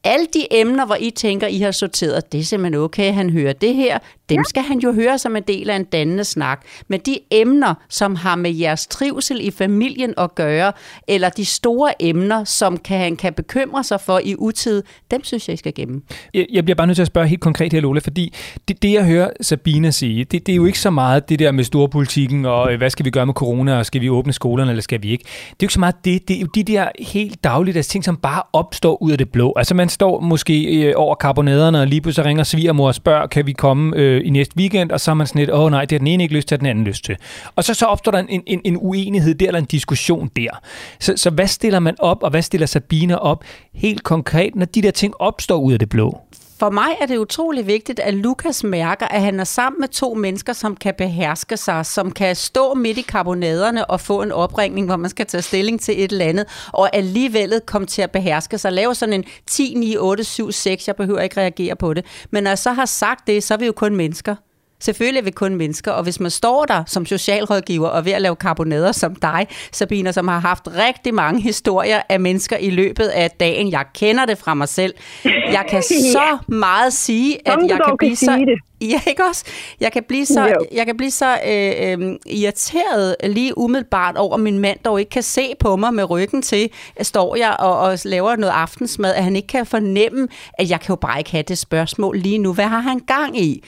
alle 0.04 0.26
de 0.35 0.47
emner, 0.50 0.87
hvor 0.87 0.97
I 1.00 1.11
tænker, 1.11 1.47
I 1.47 1.59
har 1.59 1.71
sorteret, 1.71 2.32
det 2.32 2.40
er 2.40 2.44
simpelthen 2.44 2.82
okay, 2.82 3.12
han 3.12 3.30
hører 3.30 3.52
det 3.52 3.75
her, 3.75 3.99
dem 4.28 4.38
ja. 4.38 4.42
skal 4.49 4.62
han 4.62 4.78
jo 4.78 4.92
høre 4.92 5.18
som 5.18 5.37
en 5.37 5.42
del 5.42 5.71
af 5.71 5.76
en 5.76 5.85
dannende 5.85 6.25
snak. 6.25 6.62
Men 6.88 7.00
de 7.00 7.18
emner, 7.30 7.75
som 7.88 8.16
har 8.16 8.37
med 8.37 8.50
jeres 8.54 8.87
trivsel 8.87 9.47
i 9.47 9.50
familien 9.50 10.14
at 10.18 10.35
gøre, 10.35 10.73
eller 11.09 11.28
de 11.28 11.44
store 11.44 12.02
emner, 12.02 12.44
som 12.44 12.76
kan, 12.76 12.99
han 12.99 13.16
kan 13.16 13.32
bekymre 13.32 13.85
sig 13.85 14.00
for 14.00 14.21
i 14.25 14.35
utid, 14.38 14.82
dem 15.11 15.25
synes 15.25 15.49
jeg, 15.49 15.54
I 15.54 15.56
skal 15.56 15.75
gemme. 15.75 16.00
Jeg, 16.35 16.47
jeg 16.52 16.64
bliver 16.64 16.75
bare 16.75 16.87
nødt 16.87 16.97
til 16.97 17.02
at 17.02 17.06
spørge 17.06 17.28
helt 17.28 17.40
konkret 17.40 17.73
her, 17.73 17.80
Lola, 17.80 18.00
fordi 18.00 18.35
det, 18.68 18.82
det 18.82 18.92
jeg 18.92 19.04
hører 19.04 19.30
Sabina 19.40 19.90
sige, 19.90 20.25
det, 20.25 20.47
det 20.47 20.52
er 20.52 20.56
jo 20.56 20.64
ikke 20.64 20.78
så 20.78 20.90
meget 20.90 21.28
det 21.28 21.38
der 21.38 21.52
med 21.52 21.64
storpolitikken, 21.64 22.44
og 22.44 22.73
øh, 22.73 22.78
hvad 22.78 22.90
skal 22.90 23.04
vi 23.04 23.11
gøre 23.11 23.26
med 23.26 23.35
corona, 23.35 23.78
og 23.78 23.87
skal 23.87 24.00
vi 24.00 24.11
åbne 24.11 24.32
skolerne, 24.32 24.71
eller 24.71 24.82
skal 24.82 25.02
vi 25.02 25.11
ikke? 25.11 25.25
Det 25.25 25.50
er 25.50 25.56
jo 25.62 25.64
ikke 25.64 25.75
så 25.75 25.80
meget 25.80 26.04
det, 26.04 26.28
det 26.28 26.37
er 26.37 26.40
jo 26.40 26.47
de 26.47 26.62
der 26.62 26.88
helt 27.00 27.44
dagligdags 27.44 27.88
ting, 27.88 28.04
som 28.04 28.16
bare 28.16 28.42
opstår 28.52 29.02
ud 29.02 29.12
af 29.12 29.18
det 29.18 29.32
blå. 29.32 29.52
Altså 29.56 29.75
man 29.75 29.88
står 29.93 30.21
måske 30.21 30.65
øh, 30.65 30.93
over 30.97 31.15
karbonaderne, 31.15 31.81
og 31.81 31.87
lige 31.87 32.01
pludselig 32.01 32.27
ringer 32.27 32.45
svigermor 32.45 32.87
og 32.87 32.95
spørger, 32.95 33.27
kan 33.27 33.47
vi 33.47 33.53
komme 33.53 33.97
øh, 33.97 34.27
i 34.27 34.31
næste 34.31 34.57
weekend, 34.57 34.91
og 34.91 35.01
så 35.01 35.11
er 35.11 35.15
man 35.15 35.27
sådan 35.27 35.39
lidt, 35.39 35.51
åh 35.51 35.61
oh, 35.61 35.71
nej, 35.71 35.81
det 35.81 35.93
har 35.93 35.99
den 35.99 36.07
ene 36.07 36.23
ikke 36.23 36.35
lyst 36.35 36.49
til, 36.49 36.55
at 36.55 36.61
den 36.61 36.69
anden 36.69 36.85
lyst 36.85 37.05
til. 37.05 37.17
Og 37.57 37.65
så, 37.65 37.75
så 37.75 37.87
opstår 37.87 38.13
der 38.13 38.19
en, 38.19 38.43
en, 38.47 38.61
en 38.65 38.79
uenighed 38.81 39.35
der, 39.35 39.47
eller 39.47 39.61
en 39.61 39.65
diskussion 39.65 40.31
der. 40.37 40.61
Så, 41.01 41.13
så 41.17 41.31
hvad 41.31 41.47
stiller 41.47 41.79
man 41.79 41.95
op, 41.99 42.23
og 42.23 42.31
hvad 42.31 42.43
stiller 42.43 42.67
Sabine 42.67 43.19
op 43.19 43.45
helt 43.75 44.03
konkret, 44.03 44.55
når 44.55 44.67
de 44.67 44.83
der 44.83 44.91
ting 44.91 45.15
opstår 45.19 45.57
ud 45.57 45.73
af 45.73 45.79
det 45.79 45.89
blå? 45.89 46.21
For 46.62 46.71
mig 46.71 46.97
er 47.00 47.07
det 47.07 47.16
utrolig 47.16 47.66
vigtigt, 47.66 48.00
at 48.00 48.14
Lukas 48.14 48.64
mærker, 48.64 49.07
at 49.07 49.21
han 49.21 49.40
er 49.40 49.45
sammen 49.45 49.81
med 49.81 49.88
to 49.88 50.14
mennesker, 50.14 50.52
som 50.52 50.76
kan 50.76 50.95
beherske 50.99 51.57
sig, 51.57 51.87
som 51.87 52.11
kan 52.12 52.37
stå 52.37 52.75
midt 52.75 52.99
i 52.99 53.02
karbonaderne 53.02 53.90
og 53.90 54.00
få 54.00 54.23
en 54.23 54.33
opringning, 54.33 54.87
hvor 54.87 54.97
man 54.97 55.11
skal 55.11 55.26
tage 55.26 55.42
stilling 55.42 55.81
til 55.81 56.04
et 56.04 56.12
eller 56.12 56.25
andet, 56.25 56.47
og 56.73 56.97
alligevel 56.97 57.61
komme 57.66 57.87
til 57.87 58.02
at 58.02 58.11
beherske 58.11 58.59
sig. 58.59 58.73
Lave 58.73 58.95
sådan 58.95 59.12
en 59.12 59.25
10, 59.47 59.75
9, 59.76 59.97
8, 59.97 60.25
7, 60.25 60.52
6. 60.52 60.87
Jeg 60.87 60.97
behøver 60.97 61.21
ikke 61.21 61.40
reagere 61.40 61.76
på 61.76 61.95
det. 61.95 62.04
Men 62.31 62.42
når 62.42 62.50
jeg 62.50 62.59
så 62.59 62.73
har 62.73 62.87
sagt 62.87 63.26
det, 63.26 63.42
så 63.42 63.54
er 63.54 63.59
vi 63.59 63.66
jo 63.66 63.73
kun 63.73 63.97
mennesker. 63.97 64.37
Selvfølgelig 64.83 65.21
er 65.21 65.25
vi 65.25 65.31
kun 65.31 65.55
mennesker, 65.55 65.93
og 65.93 66.03
hvis 66.03 66.21
man 66.21 66.31
står 66.31 66.65
der 66.65 66.85
som 66.87 67.07
socialrådgiver 67.07 67.89
og 67.89 68.05
ved 68.05 68.12
at 68.12 68.23
lave 68.23 68.37
karbonader 68.37 68.93
som 68.93 69.15
dig, 69.15 69.47
Sabina, 69.73 70.12
som 70.12 70.29
har 70.29 70.39
haft 70.39 70.69
rigtig 70.69 71.15
mange 71.15 71.41
historier 71.43 72.03
af 72.09 72.21
mennesker 72.21 72.57
i 72.57 72.71
løbet 72.71 73.05
af 73.05 73.31
dagen, 73.31 73.71
jeg 73.71 73.85
kender 73.95 74.27
det 74.27 74.39
fra 74.39 74.55
mig 74.55 74.69
selv. 74.69 74.95
Jeg 75.25 75.65
kan 75.69 75.83
så 76.12 76.39
meget 76.49 76.93
sige, 76.93 77.49
at 77.49 77.59
jeg 77.69 77.79
kan 77.87 77.97
blive 77.99 78.17
så... 78.17 78.57
Ja, 78.81 79.01
ikke 79.07 79.25
også? 79.25 79.45
Jeg 79.81 79.93
kan 79.93 80.03
blive 80.09 80.27
så, 80.27 80.55
jeg 80.73 80.87
kan 80.87 80.97
blive 80.97 81.11
så 81.11 81.39
øh, 81.47 81.73
øh, 81.81 82.17
irriteret 82.27 83.17
lige 83.25 83.59
umiddelbart 83.59 84.17
over, 84.17 84.35
at 84.35 84.41
min 84.41 84.59
mand 84.59 84.79
dog 84.85 85.01
ikke 85.01 85.11
kan 85.11 85.23
se 85.23 85.53
på 85.61 85.77
mig 85.77 85.95
med 85.95 86.11
ryggen 86.11 86.43
til, 86.43 86.71
at 86.97 87.07
står 87.07 87.37
jeg 87.37 87.57
og, 87.59 87.79
og 87.79 87.99
laver 88.05 88.37
noget 88.37 88.53
aftensmad, 88.53 89.15
at 89.15 89.25
han 89.25 89.37
ikke 89.37 89.49
kan 89.49 89.67
fornemme, 89.67 90.29
at 90.59 90.71
jeg 90.71 90.81
kan 90.81 90.89
jo 90.89 90.97
bare 90.97 91.19
ikke 91.19 91.31
have 91.31 91.43
det 91.43 91.59
spørgsmål 91.59 92.19
lige 92.19 92.39
nu. 92.39 92.53
Hvad 92.53 92.65
har 92.67 92.81
han 92.81 92.99
gang 92.99 93.41
i? 93.41 93.65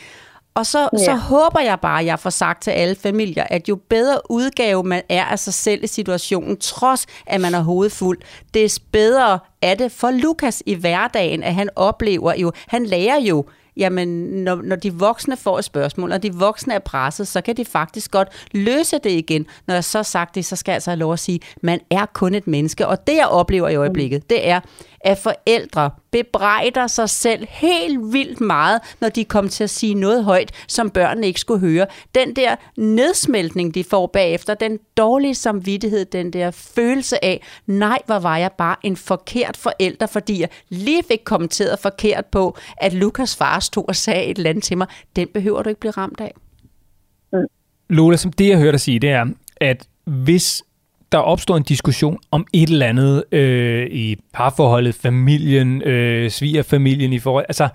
Og 0.57 0.67
så, 0.67 0.89
ja. 0.93 1.05
så 1.05 1.15
håber 1.15 1.61
jeg 1.61 1.81
bare, 1.81 2.01
at 2.01 2.07
jeg 2.07 2.19
får 2.19 2.31
sagt 2.31 2.63
til 2.63 2.71
alle 2.71 2.95
familier, 2.95 3.45
at 3.51 3.69
jo 3.69 3.77
bedre 3.89 4.31
udgave 4.31 4.83
man 4.83 5.03
er 5.09 5.25
af 5.25 5.39
sig 5.39 5.55
selv 5.55 5.85
i 5.85 5.87
situationen, 5.87 6.57
trods 6.57 7.07
at 7.27 7.41
man 7.41 7.55
er 7.55 7.61
hovedfuld, 7.61 8.19
des 8.55 8.79
bedre 8.79 9.39
er 9.63 9.75
det 9.75 9.93
for 9.93 10.11
Lukas 10.11 10.63
i 10.67 10.75
hverdagen, 10.75 11.43
at 11.43 11.55
han 11.55 11.69
oplever 11.77 12.35
jo, 12.35 12.53
han 12.67 12.87
lærer 12.87 13.21
jo, 13.21 13.45
jamen 13.77 14.09
når, 14.45 14.63
når 14.63 14.77
de 14.77 14.95
voksne 14.95 15.37
får 15.37 15.59
et 15.59 15.65
spørgsmål, 15.65 16.13
og 16.13 16.23
de 16.23 16.35
voksne 16.35 16.75
er 16.75 16.79
presset, 16.79 17.29
så 17.29 17.41
kan 17.41 17.57
de 17.57 17.65
faktisk 17.65 18.11
godt 18.11 18.29
løse 18.53 18.99
det 18.99 19.11
igen. 19.11 19.47
Når 19.67 19.75
jeg 19.75 19.85
så 19.85 19.99
har 19.99 20.03
sagt 20.03 20.35
det, 20.35 20.45
så 20.45 20.57
skal 20.57 20.73
jeg 20.73 20.77
altså 20.77 20.91
have 20.91 20.99
lov 20.99 21.13
at 21.13 21.19
sige, 21.19 21.41
man 21.63 21.81
er 21.91 22.07
kun 22.07 22.35
et 22.35 22.47
menneske. 22.47 22.87
Og 22.87 23.07
det 23.07 23.17
jeg 23.17 23.27
oplever 23.27 23.69
i 23.69 23.75
øjeblikket, 23.77 24.31
det 24.31 24.49
er, 24.49 24.61
at 25.05 25.19
forældre 25.19 25.91
bebrejder 26.11 26.87
sig 26.87 27.11
selv 27.11 27.47
helt 27.51 28.13
vildt 28.13 28.41
meget, 28.41 28.81
når 29.01 29.09
de 29.09 29.25
kommer 29.25 29.51
til 29.51 29.65
at 29.65 29.71
sige 29.71 29.95
noget 29.95 30.25
højt, 30.25 30.53
som 30.69 30.91
børnene 30.91 31.27
ikke 31.27 31.41
skulle 31.41 31.61
høre. 31.61 31.87
Den 32.15 32.37
der 32.37 32.57
nedsmeltning, 32.77 33.75
de 33.75 33.85
får 33.85 34.07
bagefter, 34.07 34.55
den 34.55 34.79
dårlige 34.97 35.35
samvittighed, 35.35 36.05
den 36.05 36.33
der 36.33 36.51
følelse 36.51 37.25
af, 37.25 37.43
nej, 37.67 37.99
hvor 38.07 38.19
var 38.19 38.37
jeg 38.37 38.53
bare 38.53 38.77
en 38.83 38.97
forkert 38.97 39.57
forælder, 39.57 40.07
fordi 40.07 40.41
jeg 40.41 40.49
lige 40.69 41.03
fik 41.11 41.21
kommenteret 41.25 41.79
forkert 41.79 42.27
på, 42.27 42.57
at 42.77 42.93
Lukas 42.93 43.37
far 43.37 43.61
stod 43.61 43.85
og 43.89 43.97
sagde 43.97 44.25
et 44.25 44.37
eller 44.37 44.51
andet 44.51 44.65
til 44.65 44.79
mig, 44.79 44.87
den 45.17 45.29
behøver 45.35 45.63
du 45.63 45.69
ikke 45.69 45.81
blive 45.81 45.91
ramt 45.91 46.21
af. 46.21 46.35
Lola, 47.89 48.17
som 48.17 48.33
det 48.33 48.49
jeg 48.49 48.59
hørte 48.59 48.73
dig 48.73 48.81
sige, 48.81 48.99
det 48.99 49.11
er, 49.11 49.27
at 49.57 49.89
hvis 50.05 50.63
der 51.15 51.21
opstår 51.21 51.57
en 51.57 51.63
diskussion 51.63 52.19
om 52.31 52.47
et 52.53 52.69
eller 52.69 52.87
andet 52.87 53.25
øh, 53.33 53.87
i 53.87 54.17
parforholdet, 54.33 54.95
familien, 54.95 55.83
øh, 55.83 56.31
svigerfamilien 56.31 57.13
i 57.13 57.19
forhold... 57.19 57.45
Altså, 57.49 57.69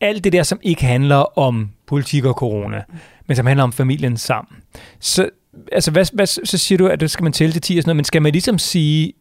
alt 0.00 0.24
det 0.24 0.32
der, 0.32 0.42
som 0.42 0.60
ikke 0.62 0.84
handler 0.84 1.38
om 1.38 1.70
politik 1.86 2.24
og 2.24 2.34
corona, 2.34 2.82
men 3.26 3.36
som 3.36 3.46
handler 3.46 3.64
om 3.64 3.72
familien 3.72 4.16
sammen. 4.16 4.56
Så, 5.00 5.28
altså, 5.72 5.90
hvad, 5.90 6.06
hvad, 6.14 6.26
så 6.26 6.58
siger 6.58 6.78
du, 6.78 6.86
at 6.86 7.00
det 7.00 7.10
skal 7.10 7.22
man 7.22 7.32
tælle 7.32 7.52
til 7.52 7.62
10 7.62 7.76
og 7.76 7.82
sådan 7.82 7.88
noget, 7.88 7.96
men 7.96 8.04
skal 8.04 8.22
man 8.22 8.32
ligesom 8.32 8.58
sige, 8.58 9.12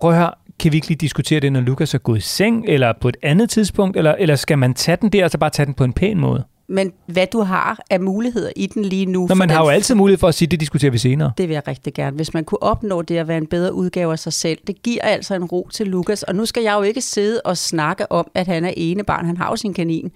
prøv 0.00 0.10
at 0.10 0.16
høre, 0.16 0.30
kan 0.58 0.72
vi 0.72 0.76
ikke 0.76 0.88
lige 0.88 0.98
diskutere 0.98 1.40
det, 1.40 1.52
når 1.52 1.60
Lukas 1.60 1.94
er 1.94 1.98
gået 1.98 2.18
i 2.18 2.20
seng, 2.20 2.64
eller 2.68 2.92
på 3.00 3.08
et 3.08 3.16
andet 3.22 3.50
tidspunkt, 3.50 3.96
eller, 3.96 4.14
eller 4.18 4.36
skal 4.36 4.58
man 4.58 4.74
tage 4.74 4.98
den 5.00 5.10
der, 5.10 5.24
og 5.24 5.30
så 5.30 5.38
bare 5.38 5.50
tage 5.50 5.66
den 5.66 5.74
på 5.74 5.84
en 5.84 5.92
pæn 5.92 6.18
måde? 6.18 6.44
Men 6.68 6.92
hvad 7.06 7.26
du 7.26 7.40
har 7.40 7.80
af 7.90 8.00
muligheder 8.00 8.50
i 8.56 8.66
den 8.66 8.84
lige 8.84 9.06
nu. 9.06 9.26
Nå, 9.26 9.34
man 9.34 9.50
har 9.50 9.62
jo 9.62 9.68
altid 9.68 9.94
mulighed 9.94 10.18
for 10.18 10.28
at 10.28 10.34
sige, 10.34 10.48
det 10.48 10.60
diskuterer 10.60 10.90
vi 10.92 10.98
senere. 10.98 11.32
Det 11.38 11.48
vil 11.48 11.54
jeg 11.54 11.68
rigtig 11.68 11.94
gerne. 11.94 12.16
Hvis 12.16 12.34
man 12.34 12.44
kunne 12.44 12.62
opnå 12.62 13.02
det 13.02 13.16
at 13.16 13.28
være 13.28 13.38
en 13.38 13.46
bedre 13.46 13.74
udgave 13.74 14.12
af 14.12 14.18
sig 14.18 14.32
selv, 14.32 14.58
det 14.66 14.82
giver 14.82 15.02
altså 15.02 15.34
en 15.34 15.44
ro 15.44 15.68
til 15.72 15.86
Lukas. 15.86 16.22
Og 16.22 16.34
nu 16.34 16.46
skal 16.46 16.62
jeg 16.62 16.74
jo 16.74 16.82
ikke 16.82 17.00
sidde 17.00 17.40
og 17.44 17.56
snakke 17.56 18.12
om, 18.12 18.30
at 18.34 18.46
han 18.46 18.64
er 18.64 18.72
ene 18.76 19.04
barn. 19.04 19.26
Han 19.26 19.36
har 19.36 19.50
jo 19.50 19.56
sin 19.56 19.74
kanin. 19.74 20.10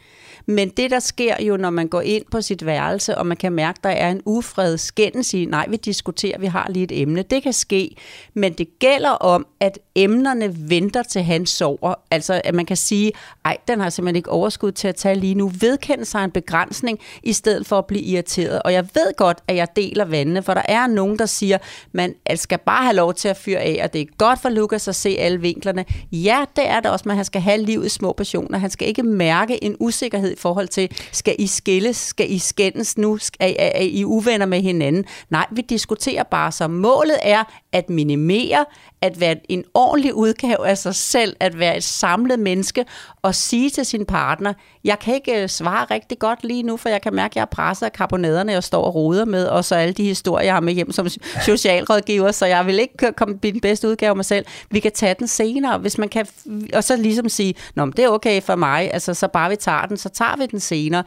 Men 0.50 0.68
det, 0.68 0.90
der 0.90 0.98
sker 0.98 1.42
jo, 1.42 1.56
når 1.56 1.70
man 1.70 1.88
går 1.88 2.00
ind 2.00 2.24
på 2.30 2.40
sit 2.40 2.66
værelse, 2.66 3.18
og 3.18 3.26
man 3.26 3.36
kan 3.36 3.52
mærke, 3.52 3.78
at 3.78 3.84
der 3.84 3.90
er 3.90 4.10
en 4.10 4.22
ufred 4.24 4.78
skændelse 4.78 5.42
i, 5.42 5.44
nej, 5.44 5.66
vi 5.68 5.76
diskuterer, 5.76 6.38
vi 6.38 6.46
har 6.46 6.66
lige 6.70 6.84
et 6.84 7.02
emne. 7.02 7.22
Det 7.22 7.42
kan 7.42 7.52
ske, 7.52 7.96
men 8.34 8.52
det 8.52 8.78
gælder 8.78 9.10
om, 9.10 9.46
at 9.60 9.78
emnerne 9.94 10.70
venter 10.70 11.02
til 11.02 11.22
han 11.22 11.46
sover. 11.46 11.94
Altså, 12.10 12.40
at 12.44 12.54
man 12.54 12.66
kan 12.66 12.76
sige, 12.76 13.12
ej, 13.44 13.56
den 13.68 13.80
har 13.80 13.90
simpelthen 13.90 14.16
ikke 14.16 14.30
overskud 14.30 14.72
til 14.72 14.88
at 14.88 14.96
tage 14.96 15.14
lige 15.14 15.34
nu. 15.34 15.52
Vedkende 15.60 16.04
sig 16.04 16.24
en 16.24 16.30
begrænsning, 16.30 16.98
i 17.22 17.32
stedet 17.32 17.66
for 17.66 17.78
at 17.78 17.86
blive 17.86 18.02
irriteret. 18.02 18.62
Og 18.62 18.72
jeg 18.72 18.84
ved 18.94 19.16
godt, 19.16 19.38
at 19.48 19.56
jeg 19.56 19.68
deler 19.76 20.04
vandene, 20.04 20.42
for 20.42 20.54
der 20.54 20.62
er 20.64 20.86
nogen, 20.86 21.18
der 21.18 21.26
siger, 21.26 21.58
man 21.92 22.14
skal 22.34 22.58
bare 22.58 22.82
have 22.82 22.96
lov 22.96 23.14
til 23.14 23.28
at 23.28 23.36
fyre 23.36 23.58
af, 23.58 23.80
og 23.84 23.92
det 23.92 24.00
er 24.00 24.06
godt 24.18 24.40
for 24.42 24.48
Lukas 24.48 24.88
at 24.88 24.96
se 24.96 25.16
alle 25.18 25.40
vinklerne. 25.40 25.84
Ja, 26.12 26.44
det 26.56 26.68
er 26.68 26.80
det 26.80 26.90
også, 26.90 27.02
men 27.08 27.16
han 27.16 27.24
skal 27.24 27.40
have 27.40 27.62
livet 27.62 27.86
i 27.86 27.88
små 27.88 28.12
passioner. 28.12 28.58
Han 28.58 28.70
skal 28.70 28.88
ikke 28.88 29.02
mærke 29.02 29.64
en 29.64 29.76
usikkerhed 29.80 30.36
forhold 30.38 30.68
til, 30.68 30.90
skal 31.12 31.36
I 31.38 31.46
skilles, 31.46 31.96
skal 31.96 32.32
I 32.32 32.38
skændes 32.38 32.98
nu, 32.98 33.18
skal, 33.18 33.56
er, 33.58 33.70
er 33.74 33.82
I 33.82 34.04
uvenner 34.04 34.46
med 34.46 34.60
hinanden? 34.60 35.04
Nej, 35.30 35.46
vi 35.50 35.62
diskuterer 35.62 36.22
bare, 36.22 36.52
så 36.52 36.68
målet 36.68 37.16
er 37.22 37.44
at 37.72 37.90
minimere, 37.90 38.64
at 39.02 39.20
være 39.20 39.36
en 39.48 39.64
ordentlig 39.74 40.14
udgave 40.14 40.68
af 40.68 40.78
sig 40.78 40.94
selv, 40.94 41.36
at 41.40 41.58
være 41.58 41.76
et 41.76 41.84
samlet 41.84 42.38
menneske, 42.38 42.84
og 43.22 43.34
sige 43.34 43.70
til 43.70 43.84
sin 43.84 44.06
partner, 44.06 44.52
jeg 44.84 44.98
kan 44.98 45.14
ikke 45.14 45.42
øh, 45.42 45.48
svare 45.48 45.86
rigtig 45.90 46.18
godt 46.18 46.44
lige 46.44 46.62
nu, 46.62 46.76
for 46.76 46.88
jeg 46.88 47.02
kan 47.02 47.14
mærke, 47.14 47.32
at 47.32 47.36
jeg 47.36 47.42
er 47.42 47.46
presset 47.46 47.86
af 47.86 47.92
karbonaderne, 47.92 48.52
jeg 48.52 48.64
står 48.64 48.84
og 48.84 48.94
roder 48.94 49.24
med, 49.24 49.46
og 49.46 49.64
så 49.64 49.74
alle 49.74 49.94
de 49.94 50.04
historier, 50.04 50.44
jeg 50.44 50.54
har 50.54 50.60
med 50.60 50.72
hjem 50.72 50.92
som 50.92 51.08
socialrådgiver, 51.44 52.32
så 52.32 52.46
jeg 52.46 52.66
vil 52.66 52.78
ikke 52.78 53.12
komme 53.16 53.38
den 53.42 53.60
bedste 53.60 53.88
udgave 53.88 54.10
af 54.10 54.16
mig 54.16 54.24
selv. 54.24 54.46
Vi 54.70 54.80
kan 54.80 54.92
tage 54.92 55.14
den 55.18 55.26
senere, 55.26 55.78
hvis 55.78 55.98
man 55.98 56.08
kan, 56.08 56.26
og 56.74 56.84
så 56.84 56.96
ligesom 56.96 57.28
sige, 57.28 57.54
Nå, 57.74 57.84
men 57.84 57.92
det 57.96 58.04
er 58.04 58.08
okay 58.08 58.42
for 58.42 58.54
mig, 58.54 58.90
altså 58.92 59.14
så 59.14 59.28
bare 59.28 59.50
vi 59.50 59.56
tager 59.56 59.86
den, 59.86 59.96
så 59.96 60.08
tager 60.20 60.36
vi 60.40 60.46
den 60.54 60.60
senere. 60.60 61.02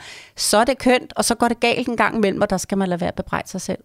Så 0.50 0.56
er 0.58 0.66
det 0.72 0.78
kønt, 0.88 1.14
og 1.18 1.24
så 1.30 1.34
går 1.40 1.48
det 1.48 1.60
galt 1.60 1.88
en 1.88 1.98
gang 1.98 2.14
imellem, 2.20 2.42
og 2.42 2.50
der 2.50 2.58
skal 2.66 2.78
man 2.78 2.88
lade 2.90 3.02
være 3.02 3.14
at 3.16 3.20
bebrejde 3.22 3.48
sig 3.48 3.62
selv. 3.62 3.82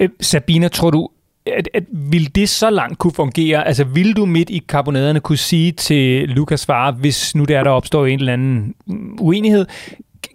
Øh, 0.00 0.08
Sabina, 0.20 0.68
tror 0.68 0.90
du, 0.90 1.08
at, 1.46 1.68
at 1.74 1.84
vil 2.12 2.34
det 2.34 2.48
så 2.48 2.70
langt 2.70 2.98
kunne 2.98 3.16
fungere? 3.22 3.66
Altså, 3.66 3.84
vil 3.84 4.16
du 4.16 4.24
midt 4.26 4.50
i 4.50 4.58
karbonaderne 4.68 5.20
kunne 5.20 5.44
sige 5.52 5.72
til 5.72 6.28
Lukas 6.28 6.66
far, 6.66 6.92
hvis 7.02 7.34
nu 7.34 7.44
der, 7.44 7.64
der 7.64 7.70
opstår 7.70 8.06
en 8.06 8.18
eller 8.18 8.32
anden 8.32 8.74
uenighed, 9.20 9.66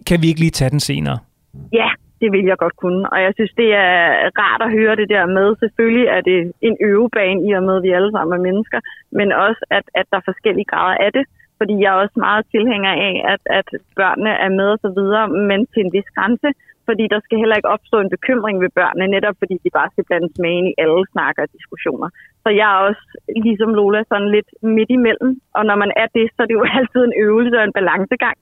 kan 0.08 0.21
vi 0.21 0.27
ikke 0.27 0.39
lige 0.39 0.55
tage 0.60 0.69
den 0.69 0.79
senere? 0.79 1.17
Ja, 1.73 1.89
det 2.21 2.29
vil 2.31 2.45
jeg 2.51 2.58
godt 2.58 2.75
kunne. 2.84 3.01
Og 3.13 3.19
jeg 3.25 3.31
synes, 3.38 3.53
det 3.62 3.69
er 3.73 3.95
rart 4.41 4.62
at 4.67 4.71
høre 4.77 4.95
det 5.01 5.10
der 5.15 5.25
med. 5.38 5.47
Selvfølgelig 5.63 6.08
er 6.15 6.21
det 6.29 6.38
en 6.62 6.77
øvebane 6.91 7.39
i 7.47 7.49
og 7.58 7.63
med, 7.67 7.75
at 7.77 7.84
vi 7.88 7.91
alle 7.97 8.12
sammen 8.12 8.34
er 8.38 8.43
mennesker, 8.49 8.79
men 9.19 9.27
også, 9.45 9.62
at, 9.77 9.86
at 9.99 10.05
der 10.12 10.17
er 10.17 10.29
forskellige 10.31 10.71
grader 10.71 10.97
af 11.05 11.12
det. 11.17 11.25
Fordi 11.60 11.74
jeg 11.82 11.89
er 11.91 12.02
også 12.04 12.18
meget 12.28 12.44
tilhænger 12.56 12.94
af, 13.08 13.13
at, 13.34 13.44
at 13.60 13.68
børnene 14.00 14.34
er 14.46 14.52
med 14.60 14.68
og 14.76 14.80
så 14.86 14.89
videre, 15.00 15.26
men 15.50 15.60
til 15.72 15.82
en 15.86 15.94
vis 15.96 16.10
grænse. 16.15 16.50
Fordi 16.88 17.04
der 17.13 17.20
skal 17.24 17.38
heller 17.41 17.56
ikke 17.58 17.74
opstå 17.76 17.98
en 18.00 18.13
bekymring 18.15 18.58
ved 18.63 18.72
børnene, 18.80 19.13
netop 19.15 19.36
fordi 19.41 19.56
de 19.63 19.70
bare 19.78 19.89
skal 19.91 20.08
blandes 20.10 20.34
med 20.44 20.52
ind 20.58 20.68
i 20.70 20.78
alle 20.84 21.04
snakker 21.13 21.41
og 21.44 21.54
diskussioner. 21.58 22.10
Så 22.44 22.50
jeg 22.60 22.68
er 22.74 22.80
også, 22.89 23.06
ligesom 23.48 23.70
Lola, 23.78 24.02
sådan 24.12 24.32
lidt 24.36 24.50
midt 24.78 24.91
imellem. 24.98 25.32
Og 25.58 25.63
når 25.70 25.78
man 25.84 25.91
er 26.04 26.08
det, 26.18 26.26
så 26.34 26.39
er 26.44 26.48
det 26.48 26.60
jo 26.60 26.65
altid 26.78 27.02
en 27.06 27.15
øvelse 27.26 27.56
og 27.60 27.63
en 27.65 27.78
balancegang. 27.80 28.38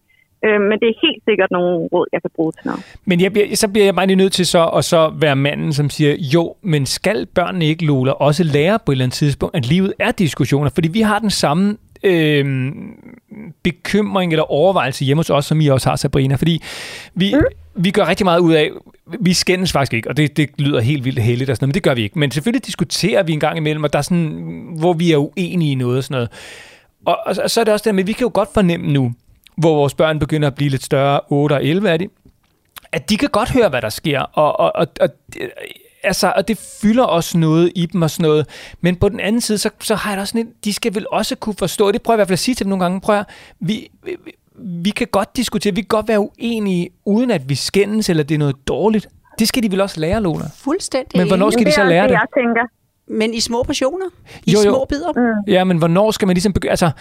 Øh, 0.45 0.61
men 0.69 0.75
det 0.81 0.87
er 0.89 0.97
helt 1.07 1.21
sikkert 1.27 1.51
nogle 1.51 1.71
råd, 1.93 2.07
jeg 2.13 2.21
kan 2.21 2.31
bruge 2.35 2.51
til 2.51 2.63
noget. 2.65 2.81
Men 3.05 3.21
jeg 3.21 3.31
bliver, 3.33 3.55
så 3.55 3.67
bliver 3.71 3.85
jeg 3.85 3.95
bare 3.95 4.07
lige 4.07 4.21
nødt 4.23 4.33
til 4.33 4.45
så 4.45 4.63
at 4.77 4.83
så 4.85 5.13
være 5.21 5.35
manden, 5.35 5.73
som 5.73 5.89
siger, 5.89 6.13
jo, 6.33 6.55
men 6.61 6.85
skal 6.85 7.27
børnene 7.35 7.65
ikke, 7.65 7.85
Lola, 7.85 8.11
også 8.11 8.43
lære 8.43 8.79
på 8.85 8.91
et 8.91 8.93
eller 8.93 9.05
andet 9.05 9.15
tidspunkt, 9.15 9.55
at 9.55 9.69
livet 9.69 9.93
er 9.99 10.11
diskussioner? 10.11 10.69
Fordi 10.73 10.87
vi 10.87 11.01
har 11.01 11.19
den 11.19 11.29
samme 11.29 11.77
øh, 12.03 12.71
bekymring 13.63 14.31
eller 14.31 14.51
overvejelse 14.51 15.05
hjemme 15.05 15.19
hos 15.19 15.29
os, 15.29 15.45
som 15.45 15.61
I 15.61 15.67
også 15.67 15.89
har, 15.89 15.95
Sabrina. 15.95 16.35
Fordi 16.35 16.61
vi, 17.15 17.33
mm. 17.33 17.83
vi 17.83 17.91
gør 17.91 18.07
rigtig 18.07 18.25
meget 18.25 18.39
ud 18.39 18.53
af, 18.53 18.71
vi 19.19 19.33
skændes 19.33 19.71
faktisk 19.71 19.93
ikke, 19.93 20.09
og 20.09 20.17
det, 20.17 20.37
det 20.37 20.49
lyder 20.57 20.81
helt 20.81 21.05
vildt 21.05 21.19
heldigt 21.19 21.49
og 21.49 21.55
sådan 21.55 21.63
noget, 21.63 21.69
men 21.69 21.73
det 21.73 21.83
gør 21.83 21.93
vi 21.93 22.01
ikke. 22.01 22.19
Men 22.19 22.31
selvfølgelig 22.31 22.65
diskuterer 22.65 23.23
vi 23.23 23.33
en 23.33 23.39
gang 23.39 23.57
imellem, 23.57 23.83
og 23.83 23.93
der 23.93 23.99
er 23.99 24.03
sådan, 24.03 24.75
hvor 24.79 24.93
vi 24.93 25.11
er 25.11 25.17
uenige 25.17 25.71
i 25.71 25.75
noget 25.75 25.97
og 25.97 26.03
sådan 26.03 26.15
noget. 26.15 26.29
Og, 27.05 27.17
og, 27.25 27.35
og 27.43 27.51
så 27.51 27.59
er 27.59 27.63
det 27.63 27.73
også 27.73 27.83
det 27.89 27.95
med, 27.95 28.03
vi 28.03 28.13
kan 28.13 28.25
jo 28.25 28.31
godt 28.33 28.49
fornemme 28.53 28.91
nu, 28.91 29.13
hvor 29.57 29.75
vores 29.75 29.93
børn 29.93 30.19
begynder 30.19 30.47
at 30.47 30.55
blive 30.55 30.69
lidt 30.69 30.83
større, 30.83 31.19
8 31.29 31.53
og 31.53 31.65
11 31.65 31.89
er 31.89 31.97
de, 31.97 32.07
at 32.91 33.09
de 33.09 33.17
kan 33.17 33.29
godt 33.29 33.51
høre, 33.51 33.69
hvad 33.69 33.81
der 33.81 33.89
sker, 33.89 34.19
og, 34.19 34.59
og, 34.59 34.75
og, 34.75 34.87
og 34.99 35.09
altså, 36.03 36.33
og 36.35 36.47
det 36.47 36.57
fylder 36.81 37.03
også 37.03 37.37
noget 37.37 37.71
i 37.75 37.85
dem 37.85 38.01
og 38.01 38.09
sådan 38.11 38.23
noget. 38.29 38.47
Men 38.81 38.95
på 38.95 39.09
den 39.09 39.19
anden 39.19 39.41
side, 39.41 39.57
så, 39.57 39.69
så 39.81 39.95
har 39.95 40.11
jeg 40.11 40.19
også 40.21 40.31
sådan 40.31 40.47
de 40.63 40.73
skal 40.73 40.95
vel 40.95 41.05
også 41.11 41.35
kunne 41.35 41.55
forstå, 41.59 41.91
det 41.91 42.01
prøver 42.01 42.15
jeg 42.15 42.17
i 42.17 42.19
hvert 42.19 42.27
fald 42.27 42.33
at 42.33 42.39
sige 42.39 42.55
til 42.55 42.63
dem 42.65 42.69
nogle 42.69 42.83
gange, 42.83 43.01
prøver 43.01 43.23
vi, 43.59 43.89
vi, 44.03 44.15
vi 44.59 44.89
kan 44.89 45.07
godt 45.11 45.37
diskutere, 45.37 45.75
vi 45.75 45.81
kan 45.81 45.87
godt 45.87 46.07
være 46.07 46.19
uenige, 46.19 46.89
uden 47.05 47.31
at 47.31 47.49
vi 47.49 47.55
skændes, 47.55 48.09
eller 48.09 48.23
det 48.23 48.35
er 48.35 48.39
noget 48.39 48.55
dårligt. 48.67 49.07
Det 49.39 49.47
skal 49.47 49.63
de 49.63 49.71
vel 49.71 49.81
også 49.81 49.99
lære, 49.99 50.21
Lola? 50.21 50.45
Fuldstændig. 50.55 51.19
Men 51.19 51.27
hvornår 51.27 51.49
skal 51.49 51.65
de 51.65 51.71
så 51.71 51.83
lære 51.83 52.03
det? 52.07 52.11
Jeg 52.11 52.25
tænker. 52.37 52.61
Men 53.07 53.33
i 53.33 53.39
små 53.39 53.63
portioner? 53.63 54.05
I 54.45 54.51
Jo, 54.51 54.57
jo. 54.65 54.71
små 54.71 54.85
bidder? 54.89 55.11
Mm. 55.15 55.51
Ja, 55.53 55.63
men 55.63 55.77
hvornår 55.77 56.11
skal 56.11 56.25
man 56.25 56.33
ligesom 56.33 56.53
begynde? 56.53 56.69
Altså, 56.69 56.91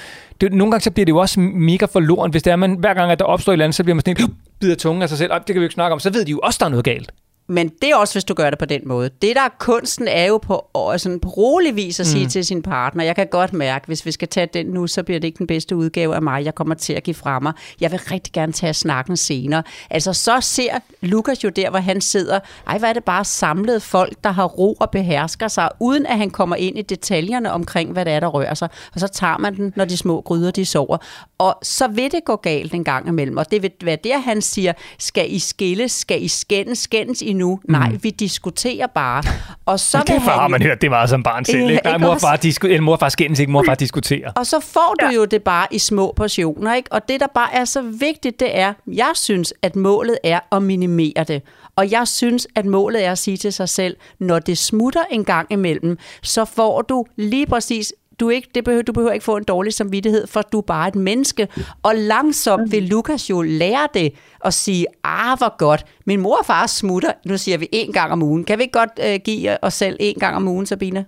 det, 0.40 0.52
nogle 0.52 0.70
gange 0.70 0.82
så 0.84 0.90
bliver 0.90 1.04
det 1.04 1.12
jo 1.12 1.18
også 1.18 1.40
mega 1.40 1.84
forloren, 1.86 2.30
hvis 2.30 2.42
det 2.42 2.50
er, 2.50 2.56
man, 2.56 2.74
hver 2.74 2.94
gang, 2.94 3.10
at 3.12 3.18
der 3.18 3.24
opstår 3.24 3.52
et 3.52 3.54
eller 3.54 3.64
andet, 3.64 3.74
så 3.74 3.82
bliver 3.84 3.94
man 3.94 4.02
sådan 4.06 4.24
en, 4.24 4.36
bider 4.60 4.74
tungen 4.74 5.02
af 5.02 5.08
sig 5.08 5.18
selv. 5.18 5.30
"Ej, 5.32 5.38
Det 5.38 5.46
kan 5.46 5.54
vi 5.54 5.60
jo 5.60 5.62
ikke 5.64 5.74
snakke 5.74 5.92
om. 5.92 6.00
Så 6.00 6.10
ved 6.10 6.24
de 6.24 6.30
jo 6.30 6.40
også, 6.42 6.56
der 6.60 6.66
er 6.66 6.70
noget 6.70 6.84
galt. 6.84 7.12
Men 7.46 7.68
det 7.68 7.90
er 7.90 7.96
også, 7.96 8.14
hvis 8.14 8.24
du 8.24 8.34
gør 8.34 8.50
det 8.50 8.58
på 8.58 8.64
den 8.64 8.80
måde. 8.84 9.10
Det, 9.22 9.36
der 9.36 9.42
er 9.42 9.48
kunsten, 9.58 10.08
er 10.08 10.24
jo 10.26 10.38
på, 10.38 10.68
sådan 10.96 11.20
på 11.20 11.28
rolig 11.28 11.76
vis 11.76 12.00
at 12.00 12.06
sige 12.06 12.24
Mm. 12.24 12.30
til 12.30 12.44
sin 12.44 12.62
partner, 12.62 13.04
jeg 13.04 13.16
kan 13.16 13.26
godt 13.26 13.52
mærke, 13.52 13.86
hvis 13.86 14.06
vi 14.06 14.12
skal 14.12 14.28
tage 14.28 14.48
den 14.54 14.66
nu, 14.66 14.86
så 14.86 15.02
bliver 15.02 15.20
det 15.20 15.28
ikke 15.28 15.38
den 15.38 15.46
bedste 15.46 15.76
udgave 15.76 16.14
af 16.14 16.22
mig, 16.22 16.44
jeg 16.44 16.54
kommer 16.54 16.74
til 16.74 16.92
at 16.92 17.02
give 17.02 17.14
fra 17.14 17.38
mig. 17.38 17.52
Jeg 17.80 17.90
vil 17.92 18.00
rigtig 18.10 18.32
gerne 18.32 18.52
tage 18.52 18.74
snakken 18.74 19.16
senere. 19.16 19.62
Altså, 19.90 20.12
så 20.12 20.40
ser 20.40 20.78
Lukas 21.00 21.44
jo 21.44 21.48
der, 21.48 21.70
hvor 21.70 21.78
han 21.78 22.00
sidder, 22.00 22.40
ej, 22.66 22.78
hvad 22.78 22.88
er 22.88 22.92
det 22.92 23.04
bare 23.04 23.24
samlet 23.24 23.82
folk, 23.82 24.16
der 24.24 24.30
har 24.30 24.44
ro 24.44 24.72
og 24.80 24.90
behersker 24.90 25.48
sig, 25.48 25.68
uden 25.80 26.06
at 26.06 26.18
han 26.18 26.30
kommer 26.30 26.56
ind 26.56 26.78
i 26.78 26.82
detaljerne 26.82 27.52
omkring, 27.52 27.92
hvad 27.92 28.04
det 28.04 28.12
er, 28.12 28.20
der 28.20 28.26
rører 28.28 28.54
sig. 28.54 28.68
Og 28.94 29.00
så 29.00 29.08
tager 29.08 29.38
man 29.38 29.56
den, 29.56 29.72
når 29.76 29.84
de 29.84 29.96
små 29.96 30.20
gryder, 30.20 30.50
de 30.50 30.64
sover. 30.66 30.96
Og 31.38 31.58
så 31.62 31.88
vil 31.88 32.12
det 32.12 32.20
gå 32.24 32.36
galt 32.36 32.74
en 32.74 32.84
gang 32.84 33.08
imellem. 33.08 33.36
Og 33.36 33.50
det 33.50 33.62
vil 33.62 33.70
være 33.82 33.98
der, 34.04 34.18
han 34.18 34.42
siger, 34.42 34.72
skal 34.98 35.32
I 35.34 35.38
skilles, 35.38 35.92
skal 35.92 36.22
I 36.22 36.28
skændes, 36.28 36.78
skændes 36.78 37.22
I 37.22 37.32
nu? 37.42 37.60
Nej, 37.68 37.92
vi 38.02 38.10
diskuterer 38.10 38.86
bare. 38.86 39.22
Og 39.66 39.80
så 39.80 39.98
vil 39.98 40.06
det 40.06 40.12
han 40.14 40.22
har 40.22 40.42
jo- 40.42 40.48
man 40.48 40.62
hørt, 40.62 40.82
det 40.82 40.90
var 40.90 41.06
som 41.06 41.22
barn 41.22 41.44
selv. 41.44 41.58
Ja, 41.58 41.68
Ikke? 41.68 41.80
Nej, 41.84 41.98
mor 41.98 42.08
og 42.08 42.20
far, 42.20 42.36
disku, 42.36 42.66
eller 42.66 42.80
mor 42.80 42.92
og 42.92 42.98
far 43.00 43.08
skændes 43.08 43.38
ikke, 43.40 43.52
mor 43.52 43.60
og 43.60 43.66
far 43.66 43.74
diskuterer. 43.74 44.32
Og 44.36 44.46
så 44.46 44.60
får 44.60 44.94
du 45.00 45.06
jo 45.06 45.24
det 45.24 45.42
bare 45.42 45.66
i 45.70 45.78
små 45.78 46.12
portioner, 46.16 46.74
ikke? 46.74 46.92
Og 46.92 47.08
det, 47.08 47.20
der 47.20 47.26
bare 47.34 47.54
er 47.54 47.64
så 47.64 47.82
vigtigt, 47.82 48.40
det 48.40 48.58
er, 48.58 48.72
jeg 48.86 49.10
synes, 49.14 49.54
at 49.62 49.76
målet 49.76 50.18
er 50.24 50.40
at 50.56 50.62
minimere 50.62 51.24
det. 51.28 51.42
Og 51.76 51.90
jeg 51.90 52.08
synes, 52.08 52.46
at 52.56 52.64
målet 52.66 53.04
er 53.06 53.12
at 53.12 53.18
sige 53.18 53.36
til 53.36 53.52
sig 53.52 53.68
selv, 53.68 53.96
når 54.18 54.38
det 54.38 54.58
smutter 54.58 55.02
en 55.10 55.24
gang 55.24 55.46
imellem, 55.52 55.98
så 56.22 56.44
får 56.44 56.82
du 56.82 57.04
lige 57.16 57.46
præcis 57.46 57.92
du, 58.20 58.28
ikke, 58.28 58.48
det 58.54 58.64
behøver, 58.64 58.82
du 58.82 58.92
behøver 58.92 59.12
ikke 59.12 59.24
få 59.24 59.36
en 59.36 59.44
dårlig 59.44 59.72
samvittighed, 59.72 60.26
for 60.26 60.42
du 60.42 60.58
er 60.58 60.62
bare 60.62 60.88
et 60.88 60.94
menneske. 60.94 61.48
Og 61.82 61.94
langsomt 61.94 62.72
vil 62.72 62.82
Lukas 62.82 63.30
jo 63.30 63.42
lære 63.42 63.88
det 63.94 64.12
og 64.40 64.52
sige, 64.52 64.86
ah, 65.04 65.38
hvor 65.38 65.56
godt. 65.56 65.84
Min 66.06 66.20
mor 66.20 66.36
og 66.36 66.46
far 66.46 66.66
smutter, 66.66 67.12
nu 67.26 67.38
siger 67.38 67.58
vi 67.58 67.68
en 67.72 67.92
gang 67.92 68.12
om 68.12 68.22
ugen. 68.22 68.44
Kan 68.44 68.58
vi 68.58 68.62
ikke 68.62 68.78
godt 68.78 68.90
øh, 69.04 69.20
give 69.24 69.64
os 69.64 69.74
selv 69.74 69.96
en 70.00 70.14
gang 70.14 70.36
om 70.36 70.48
ugen, 70.48 70.66
Sabine? 70.66 71.06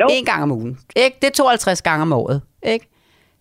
Jo. 0.00 0.06
En 0.10 0.24
gang 0.24 0.42
om 0.42 0.52
ugen. 0.52 0.78
Ikke? 0.96 1.16
Det 1.22 1.26
er 1.26 1.32
52 1.32 1.82
gange 1.82 2.02
om 2.02 2.12
året. 2.12 2.42
Ikke? 2.62 2.91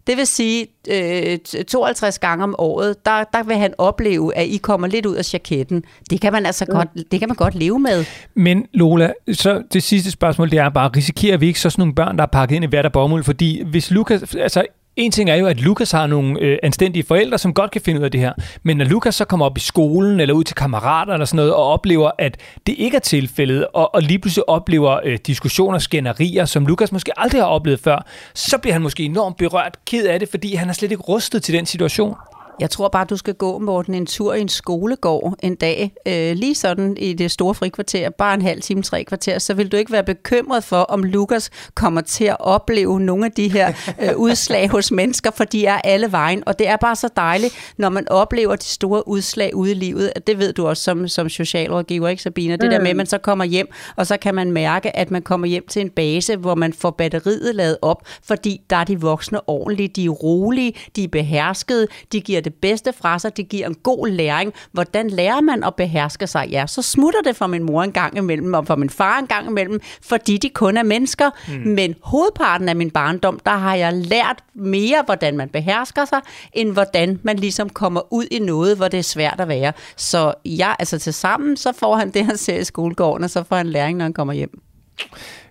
Det 0.08 0.18
vil 0.18 0.28
sige, 0.28 0.68
øh, 0.90 1.38
52 1.68 2.20
gange 2.20 2.44
om 2.44 2.56
året, 2.58 3.06
der, 3.06 3.24
der 3.34 3.44
vil 3.44 3.56
han 3.56 3.74
opleve, 3.78 4.36
at 4.36 4.48
I 4.48 4.58
kommer 4.58 4.88
lidt 4.88 5.06
ud 5.06 5.16
af 5.16 5.34
jaketten. 5.34 5.84
Det 6.10 6.22
kan 6.22 6.34
man 6.34 6.46
altså 6.46 6.66
godt, 6.66 6.88
det 7.12 7.20
kan 7.20 7.30
man 7.30 7.36
godt 7.36 7.56
leve 7.56 7.80
med. 7.80 8.06
Men 8.36 8.66
Lola, 8.74 9.14
så 9.34 9.64
det 9.74 9.84
sidste 9.84 10.12
spørgsmål, 10.12 10.52
det 10.52 10.60
er 10.60 10.70
bare, 10.70 10.90
risikerer 10.96 11.38
vi 11.38 11.48
ikke 11.48 11.60
så 11.60 11.70
sådan 11.70 11.82
nogle 11.82 11.96
børn, 11.96 12.18
der 12.18 12.24
er 12.24 12.28
pakket 12.28 12.56
ind 12.56 12.64
i 12.64 12.68
hvert 12.68 12.86
af 12.86 12.92
bomuld? 12.92 13.24
Fordi 13.24 13.64
hvis 13.64 13.92
Lukas, 13.92 14.36
altså 14.36 14.66
en 15.02 15.12
ting 15.12 15.30
er 15.30 15.36
jo, 15.36 15.48
at 15.48 15.62
Lukas 15.62 15.92
har 15.92 16.08
nogle 16.08 16.40
øh, 16.40 16.58
anstændige 16.64 17.04
forældre, 17.04 17.38
som 17.38 17.54
godt 17.54 17.72
kan 17.72 17.82
finde 17.82 18.00
ud 18.00 18.06
af 18.06 18.12
det 18.12 18.20
her. 18.20 18.34
Men 18.64 18.78
når 18.78 18.86
Lukas 18.86 19.16
så 19.16 19.26
kommer 19.26 19.46
op 19.46 19.58
i 19.58 19.60
skolen, 19.60 20.20
eller 20.20 20.36
ud 20.36 20.44
til 20.44 20.56
kammerater 20.56 21.14
eller 21.14 21.26
sådan 21.26 21.36
noget, 21.36 21.54
og 21.54 21.64
oplever, 21.64 22.12
at 22.18 22.38
det 22.68 22.76
ikke 22.78 22.96
er 22.96 23.02
tilfældet, 23.02 23.68
og, 23.74 23.96
og 23.96 24.02
lige 24.02 24.20
pludselig 24.20 24.50
oplever 24.50 25.00
øh, 25.04 25.20
diskussioner, 25.28 25.80
skænderier, 25.80 26.46
som 26.46 26.66
Lukas 26.66 26.92
måske 26.92 27.20
aldrig 27.20 27.42
har 27.42 27.48
oplevet 27.48 27.80
før, 27.80 28.06
så 28.34 28.58
bliver 28.58 28.74
han 28.74 28.82
måske 28.82 29.04
enormt 29.04 29.38
berørt, 29.38 29.78
ked 29.86 30.06
af 30.06 30.20
det, 30.20 30.30
fordi 30.30 30.56
han 30.56 30.70
er 30.70 30.74
slet 30.74 30.92
ikke 30.92 31.04
rustet 31.04 31.44
til 31.44 31.54
den 31.54 31.66
situation. 31.66 32.16
Jeg 32.60 32.70
tror 32.70 32.88
bare, 32.88 33.06
du 33.06 33.18
skal 33.18 33.34
gå, 33.34 33.60
Morten, 33.60 33.94
en 33.94 34.06
tur 34.06 34.34
i 34.34 34.42
en 34.42 34.50
skolegård 34.50 35.36
en 35.44 35.56
dag, 35.56 35.94
øh, 36.08 36.36
lige 36.36 36.56
sådan 36.56 36.98
i 36.98 37.14
det 37.14 37.32
store 37.32 37.56
frikvarter, 37.56 38.10
bare 38.10 38.34
en 38.34 38.42
halv 38.42 38.62
time, 38.62 38.84
tre 38.84 39.04
kvarter, 39.04 39.40
så 39.40 39.54
vil 39.54 39.72
du 39.72 39.78
ikke 39.78 39.92
være 39.92 40.04
bekymret 40.04 40.64
for, 40.64 40.78
om 40.78 41.04
Lukas 41.04 41.50
kommer 41.76 42.02
til 42.02 42.26
at 42.26 42.38
opleve 42.40 43.00
nogle 43.00 43.26
af 43.26 43.32
de 43.32 43.48
her 43.48 43.74
øh, 44.02 44.18
udslag 44.26 44.70
hos 44.70 44.92
mennesker, 44.92 45.32
for 45.32 45.44
de 45.44 45.66
er 45.66 45.78
alle 45.84 46.12
vejen. 46.12 46.44
Og 46.46 46.60
det 46.60 46.68
er 46.68 46.78
bare 46.78 46.96
så 46.96 47.10
dejligt, 47.16 47.74
når 47.78 47.90
man 47.90 48.10
oplever 48.10 48.56
de 48.56 48.66
store 48.66 49.08
udslag 49.08 49.56
ude 49.56 49.72
i 49.72 49.76
livet. 49.76 50.12
Det 50.28 50.40
ved 50.40 50.54
du 50.54 50.68
også 50.68 50.84
som, 50.84 51.08
som 51.08 51.30
socialrådgiver, 51.30 52.08
ikke 52.08 52.24
Sabina? 52.24 52.56
Det 52.56 52.72
der 52.72 52.80
med, 52.80 52.90
at 52.90 52.96
man 52.96 53.06
så 53.06 53.18
kommer 53.18 53.46
hjem, 53.46 53.68
og 53.96 54.08
så 54.08 54.18
kan 54.18 54.36
man 54.36 54.52
mærke, 54.52 54.96
at 54.96 55.12
man 55.12 55.22
kommer 55.22 55.48
hjem 55.48 55.68
til 55.68 55.82
en 55.82 55.90
base, 55.90 56.36
hvor 56.36 56.56
man 56.56 56.74
får 56.74 56.92
batteriet 56.92 57.56
lavet 57.56 57.78
op, 57.82 58.08
fordi 58.24 58.62
der 58.70 58.76
er 58.76 58.84
de 58.84 59.02
voksne 59.02 59.50
ordentlige, 59.50 59.88
de 59.88 60.06
er 60.06 60.10
rolige, 60.10 60.74
de 60.96 61.04
er 61.04 61.08
beherskede, 61.08 61.88
de 62.12 62.22
giver 62.22 62.42
det 62.42 62.51
bedste 62.52 62.94
fra 63.02 63.20
sig, 63.20 63.38
de 63.38 63.44
giver 63.44 63.68
en 63.68 63.76
god 63.76 64.08
læring. 64.08 64.54
Hvordan 64.72 65.10
lærer 65.10 65.42
man 65.42 65.64
at 65.64 65.76
beherske 65.76 66.28
sig? 66.28 66.48
Ja, 66.52 66.68
så 66.68 66.82
smutter 66.82 67.22
det 67.26 67.36
for 67.36 67.48
min 67.48 67.64
mor 67.64 67.84
en 67.84 67.92
gang 67.92 68.18
imellem, 68.18 68.54
og 68.54 68.68
for 68.68 68.76
min 68.76 68.90
far 68.90 69.20
en 69.20 69.28
gang 69.28 69.48
imellem, 69.50 69.80
fordi 70.10 70.38
de 70.38 70.50
kun 70.50 70.78
er 70.78 70.84
mennesker. 70.84 71.30
Mm. 71.48 71.72
Men 71.72 71.96
hovedparten 72.04 72.70
af 72.70 72.76
min 72.76 72.92
barndom, 72.92 73.40
der 73.46 73.52
har 73.52 73.76
jeg 73.76 73.94
lært 73.94 74.40
mere, 74.54 75.02
hvordan 75.06 75.38
man 75.38 75.50
behersker 75.50 76.06
sig, 76.06 76.20
end 76.54 76.74
hvordan 76.74 77.20
man 77.24 77.36
ligesom 77.36 77.70
kommer 77.70 78.02
ud 78.14 78.26
i 78.32 78.40
noget, 78.40 78.78
hvor 78.78 78.88
det 78.88 79.00
er 79.00 79.04
svært 79.16 79.40
at 79.40 79.48
være. 79.48 79.72
Så 79.96 80.34
ja, 80.46 80.70
altså 80.80 81.00
til 81.00 81.14
sammen, 81.14 81.58
så 81.58 81.70
får 81.80 81.96
han 81.96 82.10
det, 82.16 82.26
han 82.26 82.38
ser 82.38 82.58
i 82.60 82.64
skolegården, 82.64 83.24
og 83.24 83.30
så 83.30 83.44
får 83.50 83.56
han 83.56 83.68
læring, 83.68 83.98
når 83.98 84.04
han 84.04 84.14
kommer 84.14 84.34
hjem. 84.34 84.54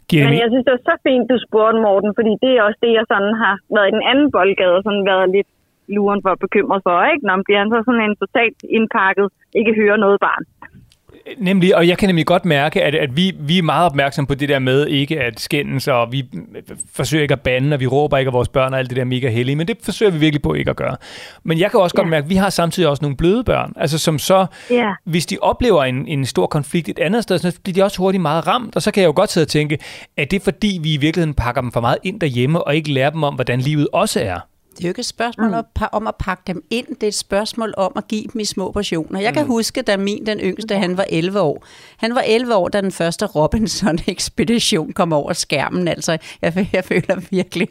Giver 0.08 0.22
det 0.22 0.30
Men 0.30 0.38
me- 0.38 0.42
jeg 0.42 0.50
synes, 0.52 0.64
det 0.66 0.72
var 0.76 0.84
så 0.90 0.96
fint, 1.08 1.24
du 1.32 1.36
spurgte, 1.46 1.78
Morten, 1.86 2.12
fordi 2.18 2.32
det 2.44 2.50
er 2.56 2.62
også 2.68 2.80
det, 2.84 2.92
jeg 2.98 3.04
sådan 3.12 3.32
har 3.42 3.54
været 3.76 3.88
i 3.90 3.94
den 3.96 4.04
anden 4.10 4.28
boldgade, 4.36 4.74
og 4.78 4.82
sådan 4.86 5.04
været 5.12 5.28
lidt 5.36 5.50
luren 5.96 6.20
for 6.24 6.32
bekymret 6.44 6.80
for, 6.86 6.96
ikke? 7.12 7.26
Når 7.26 7.36
bliver 7.46 7.58
han 7.62 7.70
så 7.74 7.78
sådan 7.86 8.04
en 8.08 8.16
totalt 8.22 8.58
indpakket, 8.76 9.26
ikke 9.60 9.72
hører 9.80 9.96
noget 10.04 10.18
barn. 10.26 10.44
Nemlig, 11.38 11.76
og 11.76 11.88
jeg 11.88 11.98
kan 11.98 12.08
nemlig 12.08 12.26
godt 12.26 12.44
mærke, 12.44 12.82
at, 12.82 12.94
at 12.94 13.16
vi, 13.16 13.32
vi 13.40 13.58
er 13.58 13.62
meget 13.62 13.86
opmærksomme 13.86 14.26
på 14.26 14.34
det 14.34 14.48
der 14.48 14.58
med 14.58 14.86
ikke 14.86 15.20
at 15.20 15.40
skændes, 15.40 15.88
og 15.88 16.12
vi 16.12 16.24
forsøger 16.94 17.22
ikke 17.22 17.32
at 17.34 17.40
bande, 17.40 17.74
og 17.74 17.80
vi 17.80 17.86
råber 17.86 18.18
ikke 18.18 18.28
af 18.28 18.32
vores 18.32 18.48
børn 18.48 18.72
og 18.72 18.78
alt 18.78 18.90
det 18.90 18.96
der 18.96 19.04
mega 19.04 19.28
hellige, 19.28 19.56
men 19.56 19.68
det 19.68 19.76
forsøger 19.82 20.12
vi 20.12 20.18
virkelig 20.18 20.42
på 20.42 20.54
ikke 20.54 20.70
at 20.70 20.76
gøre. 20.76 20.96
Men 21.44 21.58
jeg 21.58 21.70
kan 21.70 21.80
også 21.80 21.96
godt 21.96 22.06
Ja. 22.06 22.10
mærke, 22.10 22.24
at 22.24 22.30
vi 22.30 22.34
har 22.34 22.50
samtidig 22.50 22.88
også 22.88 23.04
nogle 23.04 23.16
bløde 23.16 23.44
børn, 23.44 23.72
altså 23.76 23.98
som 23.98 24.18
så, 24.18 24.46
Ja. 24.70 24.90
hvis 25.04 25.26
de 25.26 25.36
oplever 25.42 25.84
en, 25.84 26.06
en 26.08 26.26
stor 26.26 26.46
konflikt 26.46 26.88
et 26.88 26.98
andet 26.98 27.22
sted, 27.22 27.38
så 27.38 27.60
bliver 27.62 27.74
de 27.74 27.82
også 27.82 27.98
hurtigt 27.98 28.22
meget 28.22 28.46
ramt, 28.46 28.76
og 28.76 28.82
så 28.82 28.90
kan 28.92 29.00
jeg 29.00 29.08
jo 29.08 29.12
godt 29.16 29.30
sidde 29.30 29.44
og 29.44 29.48
tænke, 29.48 29.78
at 30.16 30.30
det 30.30 30.36
er 30.40 30.44
fordi, 30.44 30.80
vi 30.82 30.94
i 30.94 30.96
virkeligheden 30.96 31.34
pakker 31.34 31.60
dem 31.60 31.72
for 31.72 31.80
meget 31.80 31.98
ind 32.02 32.20
derhjemme, 32.20 32.62
og 32.66 32.76
ikke 32.76 32.92
lærer 32.92 33.10
dem 33.10 33.22
om, 33.22 33.34
hvordan 33.34 33.60
livet 33.60 33.88
også 33.92 34.20
er. 34.20 34.38
Det 34.70 34.84
er 34.84 34.88
jo 34.88 34.90
ikke 34.90 35.00
et 35.00 35.06
spørgsmål 35.06 35.48
mm. 35.50 35.82
om 35.92 36.06
at 36.06 36.14
pakke 36.18 36.42
dem 36.46 36.64
ind, 36.70 36.86
det 36.86 37.02
er 37.02 37.08
et 37.08 37.14
spørgsmål 37.14 37.74
om 37.76 37.92
at 37.96 38.08
give 38.08 38.24
dem 38.32 38.40
i 38.40 38.44
små 38.44 38.70
portioner. 38.70 39.20
Jeg 39.20 39.34
kan 39.34 39.46
huske, 39.46 39.82
da 39.82 39.96
min, 39.96 40.26
den 40.26 40.40
yngste, 40.40 40.76
han 40.76 40.96
var 40.96 41.06
11 41.08 41.40
år. 41.40 41.64
Han 41.96 42.14
var 42.14 42.20
11 42.20 42.54
år, 42.54 42.68
da 42.68 42.80
den 42.80 42.92
første 42.92 43.26
Robinson-ekspedition 43.26 44.92
kom 44.92 45.12
over 45.12 45.32
skærmen. 45.32 45.88
Altså, 45.88 46.18
jeg, 46.42 46.68
jeg 46.72 46.84
føler 46.84 47.20
virkelig, 47.30 47.68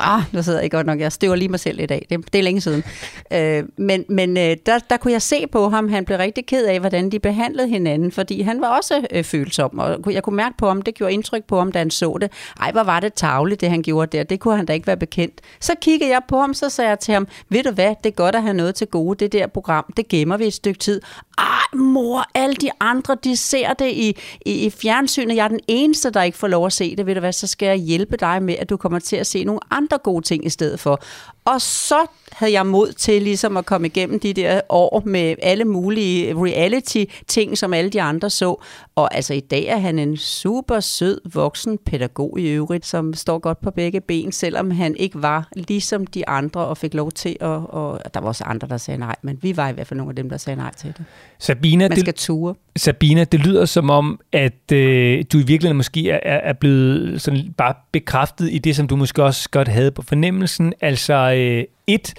Ah, 0.00 0.22
nu 0.32 0.42
sidder 0.42 0.60
jeg 0.60 0.70
godt 0.70 0.86
nok. 0.86 1.00
Jeg 1.00 1.12
støver 1.12 1.36
lige 1.36 1.48
mig 1.48 1.60
selv 1.60 1.80
i 1.80 1.86
dag. 1.86 2.06
Det, 2.10 2.32
det 2.32 2.38
er 2.38 2.42
længe 2.42 2.60
siden. 2.60 2.84
Øh, 3.32 3.64
men 3.76 4.04
men 4.08 4.36
øh, 4.36 4.56
der, 4.66 4.78
der 4.90 4.96
kunne 4.96 5.12
jeg 5.12 5.22
se 5.22 5.46
på 5.46 5.68
ham, 5.68 5.88
han 5.88 6.04
blev 6.04 6.18
rigtig 6.18 6.46
ked 6.46 6.66
af, 6.66 6.80
hvordan 6.80 7.10
de 7.10 7.18
behandlede 7.18 7.68
hinanden, 7.68 8.12
fordi 8.12 8.42
han 8.42 8.60
var 8.60 8.76
også 8.76 9.06
øh, 9.10 9.24
følsom, 9.24 9.78
og 9.78 10.12
jeg 10.12 10.22
kunne 10.22 10.36
mærke 10.36 10.56
på 10.56 10.68
ham, 10.68 10.82
det 10.82 10.94
gjorde 10.94 11.12
indtryk 11.12 11.44
på 11.44 11.58
ham, 11.58 11.72
da 11.72 11.78
han 11.78 11.90
så 11.90 12.18
det. 12.20 12.32
Ej, 12.60 12.72
hvor 12.72 12.82
var 12.82 13.00
det 13.00 13.14
tavligt, 13.14 13.60
det 13.60 13.70
han 13.70 13.82
gjorde 13.82 14.18
der. 14.18 14.24
Det 14.24 14.40
kunne 14.40 14.56
han 14.56 14.66
da 14.66 14.72
ikke 14.72 14.86
være 14.86 14.96
bekendt. 14.96 15.40
Så 15.60 15.72
kiggede 15.80 16.10
jeg 16.10 16.22
på 16.28 16.40
ham, 16.40 16.54
så 16.54 16.68
sagde 16.68 16.88
jeg 16.88 16.98
til 16.98 17.14
ham, 17.14 17.28
ved 17.48 17.62
du 17.62 17.70
hvad, 17.70 17.94
det 18.04 18.10
er 18.10 18.14
godt 18.14 18.34
at 18.34 18.42
have 18.42 18.54
noget 18.54 18.74
til 18.74 18.86
gode. 18.86 19.18
Det 19.24 19.32
der 19.32 19.46
program, 19.46 19.84
det 19.96 20.08
gemmer 20.08 20.36
vi 20.36 20.46
et 20.46 20.54
stykke 20.54 20.78
tid. 20.78 21.00
Ej, 21.38 21.44
mor, 21.74 22.24
alle 22.34 22.54
de 22.54 22.70
andre, 22.80 23.16
de 23.24 23.36
ser 23.36 23.72
det 23.72 23.90
i, 23.92 24.16
i, 24.46 24.66
i 24.66 24.70
fjernsynet. 24.70 25.36
Jeg 25.36 25.44
er 25.44 25.48
den 25.48 25.60
eneste, 25.68 26.10
der 26.10 26.22
ikke 26.22 26.38
får 26.38 26.48
lov 26.48 26.66
at 26.66 26.72
se 26.72 26.96
det. 26.96 27.06
Ved 27.06 27.14
du 27.14 27.20
hvad, 27.20 27.32
så 27.32 27.46
skal 27.46 27.66
jeg 27.66 27.76
hjælpe 27.76 28.16
dig 28.16 28.42
med, 28.42 28.54
at 28.58 28.70
du 28.70 28.76
kommer 28.76 28.98
til 28.98 29.16
at 29.16 29.26
se 29.26 29.44
nogle 29.44 29.60
andre 29.70 29.89
gode 29.98 30.26
ting 30.26 30.46
i 30.46 30.50
stedet 30.50 30.80
for. 30.80 31.02
Og 31.44 31.60
så 31.60 32.06
havde 32.40 32.52
jeg 32.52 32.66
mod 32.66 32.92
til 32.92 33.22
ligesom 33.22 33.56
at 33.56 33.66
komme 33.66 33.86
igennem 33.86 34.20
de 34.20 34.32
der 34.32 34.60
år 34.68 35.02
med 35.06 35.34
alle 35.42 35.64
mulige 35.64 36.34
reality-ting, 36.34 37.58
som 37.58 37.74
alle 37.74 37.90
de 37.90 38.02
andre 38.02 38.30
så. 38.30 38.62
Og 38.94 39.14
altså 39.14 39.34
i 39.34 39.40
dag 39.40 39.64
er 39.64 39.76
han 39.76 39.98
en 39.98 40.16
super 40.16 40.80
sød 40.80 41.20
voksen 41.34 41.78
pædagog 41.78 42.40
i 42.40 42.48
øvrigt, 42.48 42.86
som 42.86 43.14
står 43.14 43.38
godt 43.38 43.60
på 43.60 43.70
begge 43.70 44.00
ben, 44.00 44.32
selvom 44.32 44.70
han 44.70 44.96
ikke 44.96 45.22
var 45.22 45.48
ligesom 45.54 46.06
de 46.06 46.28
andre 46.28 46.60
og 46.60 46.76
fik 46.76 46.94
lov 46.94 47.12
til 47.12 47.36
at... 47.40 47.46
Og 47.68 48.00
der 48.14 48.20
var 48.20 48.28
også 48.28 48.44
andre, 48.44 48.68
der 48.68 48.76
sagde 48.76 48.98
nej, 48.98 49.16
men 49.22 49.38
vi 49.42 49.56
var 49.56 49.68
i 49.68 49.72
hvert 49.72 49.86
fald 49.86 49.98
nogle 49.98 50.10
af 50.10 50.16
dem, 50.16 50.30
der 50.30 50.36
sagde 50.36 50.56
nej 50.56 50.74
til 50.74 50.94
det. 50.98 51.04
Sabina, 51.38 51.88
Man 51.88 52.00
skal 52.00 52.14
ture. 52.14 52.54
Sabina, 52.76 53.24
det 53.24 53.40
lyder 53.40 53.64
som 53.64 53.90
om, 53.90 54.20
at 54.32 54.72
øh, 54.72 55.24
du 55.32 55.38
i 55.38 55.42
virkeligheden 55.42 55.76
måske 55.76 56.10
er, 56.10 56.18
er 56.22 56.52
blevet 56.52 57.22
sådan 57.22 57.54
bare 57.56 57.74
bekræftet 57.92 58.52
i 58.52 58.58
det, 58.58 58.76
som 58.76 58.88
du 58.88 58.96
måske 58.96 59.24
også 59.24 59.50
godt 59.50 59.68
havde 59.68 59.90
på 59.90 60.02
fornemmelsen. 60.02 60.72
Altså 60.80 61.14
øh, 61.14 61.64
et, 61.94 62.14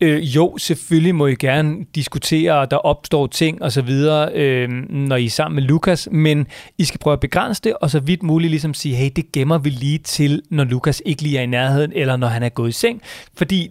øh, 0.00 0.36
jo, 0.36 0.58
selvfølgelig 0.58 1.14
må 1.14 1.26
I 1.26 1.34
gerne 1.34 1.76
diskutere, 1.94 2.58
og 2.58 2.70
der 2.70 2.76
opstår 2.76 3.26
ting 3.26 3.62
og 3.62 3.72
så 3.72 3.82
videre, 3.82 4.32
øh, 4.34 4.68
når 4.90 5.16
I 5.16 5.24
er 5.26 5.30
sammen 5.30 5.54
med 5.54 5.62
Lukas, 5.62 6.08
men 6.12 6.46
I 6.78 6.84
skal 6.84 7.00
prøve 7.00 7.12
at 7.12 7.20
begrænse 7.20 7.62
det, 7.64 7.74
og 7.80 7.90
så 7.90 8.00
vidt 8.00 8.22
muligt 8.22 8.50
ligesom 8.50 8.74
sige, 8.74 8.94
hey, 8.94 9.10
det 9.16 9.32
gemmer 9.32 9.58
vi 9.58 9.70
lige 9.70 9.98
til, 9.98 10.42
når 10.50 10.64
Lukas 10.64 11.02
ikke 11.06 11.22
lige 11.22 11.38
er 11.38 11.42
i 11.42 11.46
nærheden, 11.46 11.92
eller 11.94 12.16
når 12.16 12.26
han 12.26 12.42
er 12.42 12.48
gået 12.48 12.68
i 12.68 12.72
seng, 12.72 13.02
fordi 13.36 13.70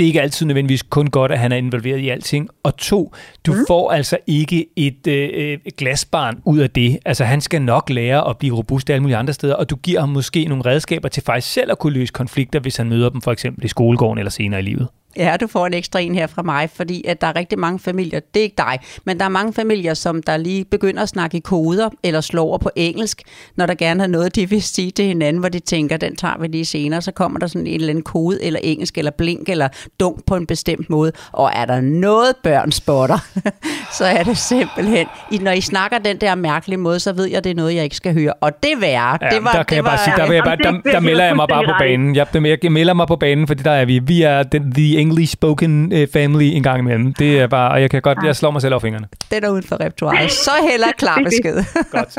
det 0.00 0.04
er 0.04 0.08
ikke 0.08 0.22
altid 0.22 0.46
nødvendigvis 0.46 0.82
kun 0.82 1.06
godt, 1.06 1.32
at 1.32 1.38
han 1.38 1.52
er 1.52 1.56
involveret 1.56 1.98
i 1.98 2.08
alting. 2.08 2.48
Og 2.62 2.76
to, 2.76 3.14
du 3.46 3.52
mm. 3.52 3.58
får 3.68 3.90
altså 3.90 4.18
ikke 4.26 4.66
et, 4.76 5.06
øh, 5.06 5.58
et 5.64 5.76
glasbarn 5.76 6.40
ud 6.44 6.58
af 6.58 6.70
det. 6.70 6.98
Altså 7.04 7.24
han 7.24 7.40
skal 7.40 7.62
nok 7.62 7.90
lære 7.90 8.28
at 8.28 8.38
blive 8.38 8.56
robust 8.56 8.90
alle 8.90 9.02
mulige 9.02 9.16
andre 9.16 9.32
steder, 9.32 9.54
og 9.54 9.70
du 9.70 9.76
giver 9.76 10.00
ham 10.00 10.08
måske 10.08 10.44
nogle 10.44 10.64
redskaber 10.66 11.08
til 11.08 11.22
faktisk 11.22 11.52
selv 11.52 11.70
at 11.70 11.78
kunne 11.78 11.92
løse 11.92 12.12
konflikter, 12.12 12.60
hvis 12.60 12.76
han 12.76 12.88
møder 12.88 13.08
dem 13.08 13.20
for 13.20 13.32
eksempel 13.32 13.64
i 13.64 13.68
skolegården 13.68 14.18
eller 14.18 14.30
senere 14.30 14.60
i 14.60 14.62
livet. 14.62 14.88
Ja, 15.16 15.36
du 15.40 15.46
får 15.46 15.66
en 15.66 15.74
ekstra 15.74 16.00
en 16.00 16.14
her 16.14 16.26
fra 16.26 16.42
mig, 16.42 16.70
fordi 16.74 17.04
at 17.06 17.20
der 17.20 17.26
er 17.26 17.36
rigtig 17.36 17.58
mange 17.58 17.78
familier, 17.78 18.20
det 18.34 18.40
er 18.40 18.44
ikke 18.44 18.56
dig, 18.58 18.78
men 19.04 19.18
der 19.18 19.24
er 19.24 19.28
mange 19.28 19.52
familier, 19.52 19.94
som 19.94 20.22
der 20.22 20.36
lige 20.36 20.64
begynder 20.64 21.02
at 21.02 21.08
snakke 21.08 21.36
i 21.36 21.40
koder 21.40 21.88
eller 22.02 22.20
slår 22.20 22.42
over 22.42 22.58
på 22.58 22.70
engelsk, 22.76 23.22
når 23.56 23.66
der 23.66 23.74
gerne 23.74 24.00
har 24.00 24.06
noget, 24.06 24.36
de 24.36 24.48
vil 24.48 24.62
sige 24.62 24.90
til 24.90 25.04
hinanden, 25.04 25.40
hvor 25.40 25.48
de 25.48 25.58
tænker, 25.58 25.96
den 25.96 26.16
tager 26.16 26.38
vi 26.38 26.46
lige 26.46 26.64
senere, 26.64 27.02
så 27.02 27.12
kommer 27.12 27.38
der 27.38 27.46
sådan 27.46 27.66
en 27.66 27.74
eller 27.74 27.88
anden 27.88 28.04
kode, 28.04 28.44
eller 28.44 28.60
engelsk, 28.62 28.98
eller 28.98 29.10
blink, 29.10 29.48
eller 29.48 29.68
dunk 30.00 30.24
på 30.26 30.36
en 30.36 30.46
bestemt 30.46 30.90
måde, 30.90 31.12
og 31.32 31.50
er 31.54 31.64
der 31.64 31.80
noget 31.80 32.36
børn 32.42 32.72
spotter, 32.72 33.18
så 33.98 34.04
er 34.04 34.22
det 34.22 34.38
simpelthen, 34.38 35.06
når 35.40 35.50
I 35.50 35.60
snakker 35.60 35.98
den 35.98 36.16
der 36.16 36.34
mærkelige 36.34 36.78
måde, 36.78 37.00
så 37.00 37.12
ved 37.12 37.26
jeg, 37.26 37.44
det 37.44 37.50
er 37.50 37.54
noget, 37.54 37.74
jeg 37.74 37.84
ikke 37.84 37.96
skal 37.96 38.14
høre, 38.14 38.32
og 38.32 38.62
det 38.62 38.80
værre, 38.80 39.18
Ja, 39.22 39.28
det 39.28 39.44
var, 39.44 39.52
der 39.52 39.62
kan 39.62 39.66
det 39.68 39.76
jeg 39.76 39.84
var, 39.84 39.90
bare 39.90 39.98
sige, 39.98 40.14
der, 40.16 40.26
vil 40.26 40.34
jeg 40.34 40.44
bare, 40.44 40.56
der, 40.84 40.92
der 40.92 41.00
melder 41.00 41.24
jeg 41.24 41.36
mig 41.36 41.48
bare 41.48 41.64
på 41.64 41.72
banen. 41.78 42.16
Jeg, 42.16 42.26
jeg 42.62 42.72
melder 42.72 42.94
mig 42.94 43.06
på 43.06 43.16
banen, 43.16 43.46
fordi 43.46 43.62
der 43.62 43.70
er 43.70 43.84
vi. 43.84 43.98
Vi 43.98 44.22
er 44.22 44.42
den, 44.42 44.72
the 44.72 44.99
English 45.00 45.32
spoken 45.32 45.92
uh, 45.92 46.06
family 46.12 46.44
en 46.44 46.62
gang 46.62 46.78
imellem. 46.78 47.14
Det 47.14 47.38
er 47.40 47.46
bare, 47.46 47.70
og 47.70 47.80
jeg 47.80 47.90
kan 47.90 48.02
godt, 48.02 48.18
jeg 48.24 48.36
slår 48.36 48.50
mig 48.50 48.62
selv 48.62 48.74
over 48.74 48.80
fingrene. 48.80 49.06
den 49.30 49.44
er 49.44 49.48
uden 49.48 49.62
for 49.62 49.76
repertoireet, 49.80 50.32
så 50.32 50.50
heller 50.70 50.86
klar 50.98 51.20
besked. 51.30 51.64
Godt. 51.90 52.18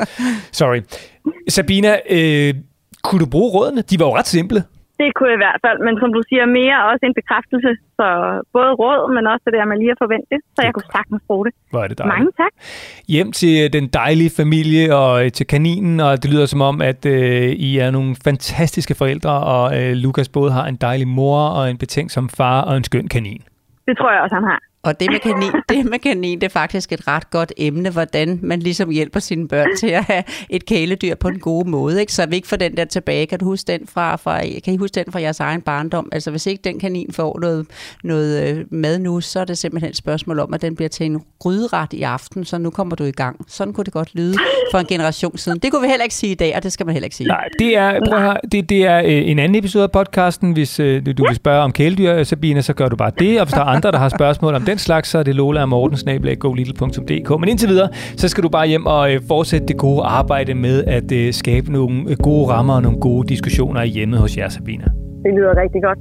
Sorry. 0.51 0.81
Sabina, 1.49 1.97
øh, 2.09 2.53
kunne 3.03 3.19
du 3.19 3.25
bruge 3.25 3.51
rådene? 3.51 3.81
De 3.89 3.99
var 3.99 4.05
jo 4.05 4.15
ret 4.15 4.27
simple. 4.27 4.63
Det 4.99 5.07
kunne 5.15 5.29
jeg 5.31 5.37
i 5.39 5.43
hvert 5.45 5.59
fald, 5.65 5.77
men 5.87 5.93
som 6.01 6.09
du 6.17 6.21
siger, 6.29 6.45
mere 6.59 6.77
også 6.91 7.03
en 7.09 7.17
bekræftelse. 7.21 7.71
Så 7.97 8.07
både 8.55 8.71
råd, 8.81 9.01
men 9.15 9.23
også 9.33 9.43
det 9.45 9.53
der 9.57 9.65
med 9.71 9.77
lige 9.81 9.91
at 9.95 9.99
forvente 10.03 10.27
det. 10.33 10.39
Så 10.55 10.59
jeg 10.65 10.73
kunne 10.73 10.89
sagtens 10.97 11.21
bruge 11.27 11.45
det. 11.47 11.53
Hvor 11.71 11.81
er 11.83 11.87
det 11.87 11.97
dejligt. 11.97 12.15
Mange 12.17 12.31
tak. 12.43 12.53
Hjem 13.15 13.31
til 13.39 13.53
øh, 13.63 13.67
den 13.77 13.85
dejlige 14.01 14.31
familie 14.41 14.95
og 15.01 15.25
øh, 15.25 15.31
til 15.31 15.45
kaninen, 15.47 15.99
og 15.99 16.11
det 16.23 16.27
lyder 16.33 16.45
som 16.45 16.61
om, 16.61 16.75
at 16.91 17.01
øh, 17.05 17.67
I 17.67 17.77
er 17.77 17.91
nogle 17.91 18.15
fantastiske 18.27 18.93
forældre, 19.01 19.33
og 19.55 19.65
øh, 19.79 19.91
Lukas 20.03 20.29
både 20.29 20.51
har 20.51 20.65
en 20.65 20.77
dejlig 20.87 21.07
mor 21.07 21.39
og 21.57 21.69
en 21.71 21.77
betænksom 21.77 22.29
far 22.29 22.61
og 22.61 22.77
en 22.77 22.83
skøn 22.83 23.07
kanin. 23.07 23.41
Det 23.87 23.97
tror 23.97 24.11
jeg 24.11 24.21
også, 24.21 24.35
han 24.35 24.43
har. 24.43 24.59
Og 24.83 24.99
det 24.99 25.11
med, 25.11 25.19
kanin, 25.19 25.51
det 25.69 25.85
med 25.85 25.99
kanin, 25.99 26.41
det 26.41 26.47
er 26.47 26.51
faktisk 26.51 26.91
et 26.91 27.07
ret 27.07 27.29
godt 27.29 27.53
emne, 27.57 27.89
hvordan 27.89 28.39
man 28.41 28.59
ligesom 28.59 28.89
hjælper 28.89 29.19
sine 29.19 29.47
børn 29.47 29.67
til 29.77 29.87
at 29.87 30.03
have 30.03 30.23
et 30.49 30.65
kæledyr 30.65 31.15
på 31.15 31.27
en 31.27 31.39
god 31.39 31.65
måde. 31.65 31.99
Ikke? 31.99 32.13
Så 32.13 32.25
vi 32.25 32.35
ikke 32.35 32.47
får 32.47 32.57
den 32.57 32.77
der 32.77 32.85
tilbage. 32.85 33.25
Kan 33.25 33.39
du 33.39 33.45
huske 33.45 33.67
den 33.67 33.87
fra, 33.87 34.15
fra, 34.15 34.41
kan 34.63 34.73
I 34.73 34.77
huske 34.77 34.95
den 34.95 35.11
fra 35.11 35.21
jeres 35.21 35.39
egen 35.39 35.61
barndom? 35.61 36.09
Altså 36.11 36.31
hvis 36.31 36.47
ikke 36.47 36.61
den 36.63 36.79
kanin 36.79 37.13
får 37.13 37.39
noget, 37.39 37.65
noget 38.03 38.49
øh, 38.49 38.65
mad 38.69 38.99
nu, 38.99 39.21
så 39.21 39.39
er 39.39 39.45
det 39.45 39.57
simpelthen 39.57 39.89
et 39.89 39.97
spørgsmål 39.97 40.39
om, 40.39 40.53
at 40.53 40.61
den 40.61 40.75
bliver 40.75 40.89
til 40.89 41.05
en 41.05 41.21
gryderet 41.39 41.93
i 41.93 42.01
aften, 42.01 42.45
så 42.45 42.57
nu 42.57 42.69
kommer 42.69 42.95
du 42.95 43.03
i 43.03 43.11
gang. 43.11 43.45
Sådan 43.47 43.73
kunne 43.73 43.85
det 43.85 43.93
godt 43.93 44.15
lyde 44.15 44.35
for 44.71 44.77
en 44.77 44.85
generation 44.85 45.37
siden. 45.37 45.59
Det 45.59 45.71
kunne 45.71 45.81
vi 45.81 45.87
heller 45.87 46.03
ikke 46.03 46.15
sige 46.15 46.31
i 46.31 46.35
dag, 46.35 46.55
og 46.55 46.63
det 46.63 46.71
skal 46.71 46.85
man 46.85 46.93
heller 46.93 47.05
ikke 47.05 47.15
sige. 47.15 47.27
Nej, 47.27 47.47
det 47.59 47.77
er, 47.77 47.99
prøv 48.07 48.17
at 48.17 48.23
høre, 48.23 48.37
det, 48.51 48.69
det 48.69 48.85
er 48.85 48.97
øh, 48.97 49.29
en 49.29 49.39
anden 49.39 49.55
episode 49.55 49.83
af 49.83 49.91
podcasten. 49.91 50.51
Hvis 50.51 50.79
øh, 50.79 51.05
du 51.17 51.25
vil 51.27 51.35
spørge 51.35 51.61
om 51.61 51.71
kæledyr, 51.71 52.23
Sabine, 52.23 52.61
så 52.61 52.73
gør 52.73 52.89
du 52.89 52.95
bare 52.95 53.11
det. 53.19 53.39
Og 53.39 53.45
hvis 53.45 53.53
der 53.53 53.59
er 53.61 53.65
andre, 53.65 53.91
der 53.91 53.97
har 53.97 54.09
spørgsmål 54.09 54.55
om 54.55 54.65
den 54.71 54.77
slags, 54.77 55.09
så 55.09 55.17
er 55.17 55.23
det 55.23 55.35
Lola 55.35 55.61
og 55.61 55.69
Morten, 55.69 56.37
golittle.dk. 56.39 57.29
Men 57.39 57.49
indtil 57.49 57.69
videre, 57.69 57.89
så 58.17 58.27
skal 58.27 58.43
du 58.43 58.49
bare 58.49 58.67
hjem 58.67 58.85
og 58.85 59.13
øh, 59.13 59.21
fortsætte 59.27 59.67
det 59.67 59.77
gode 59.77 60.01
arbejde 60.03 60.53
med 60.53 60.83
at 60.83 61.11
øh, 61.11 61.33
skabe 61.33 61.71
nogle 61.71 61.95
øh, 62.09 62.17
gode 62.23 62.47
rammer 62.47 62.73
og 62.73 62.81
nogle 62.81 62.99
gode 62.99 63.27
diskussioner 63.27 63.81
i 63.81 63.87
hjemmet 63.87 64.19
hos 64.19 64.37
jer, 64.37 64.49
Sabina. 64.49 64.85
Det 65.23 65.31
lyder 65.37 65.61
rigtig 65.63 65.81
godt. 65.83 65.99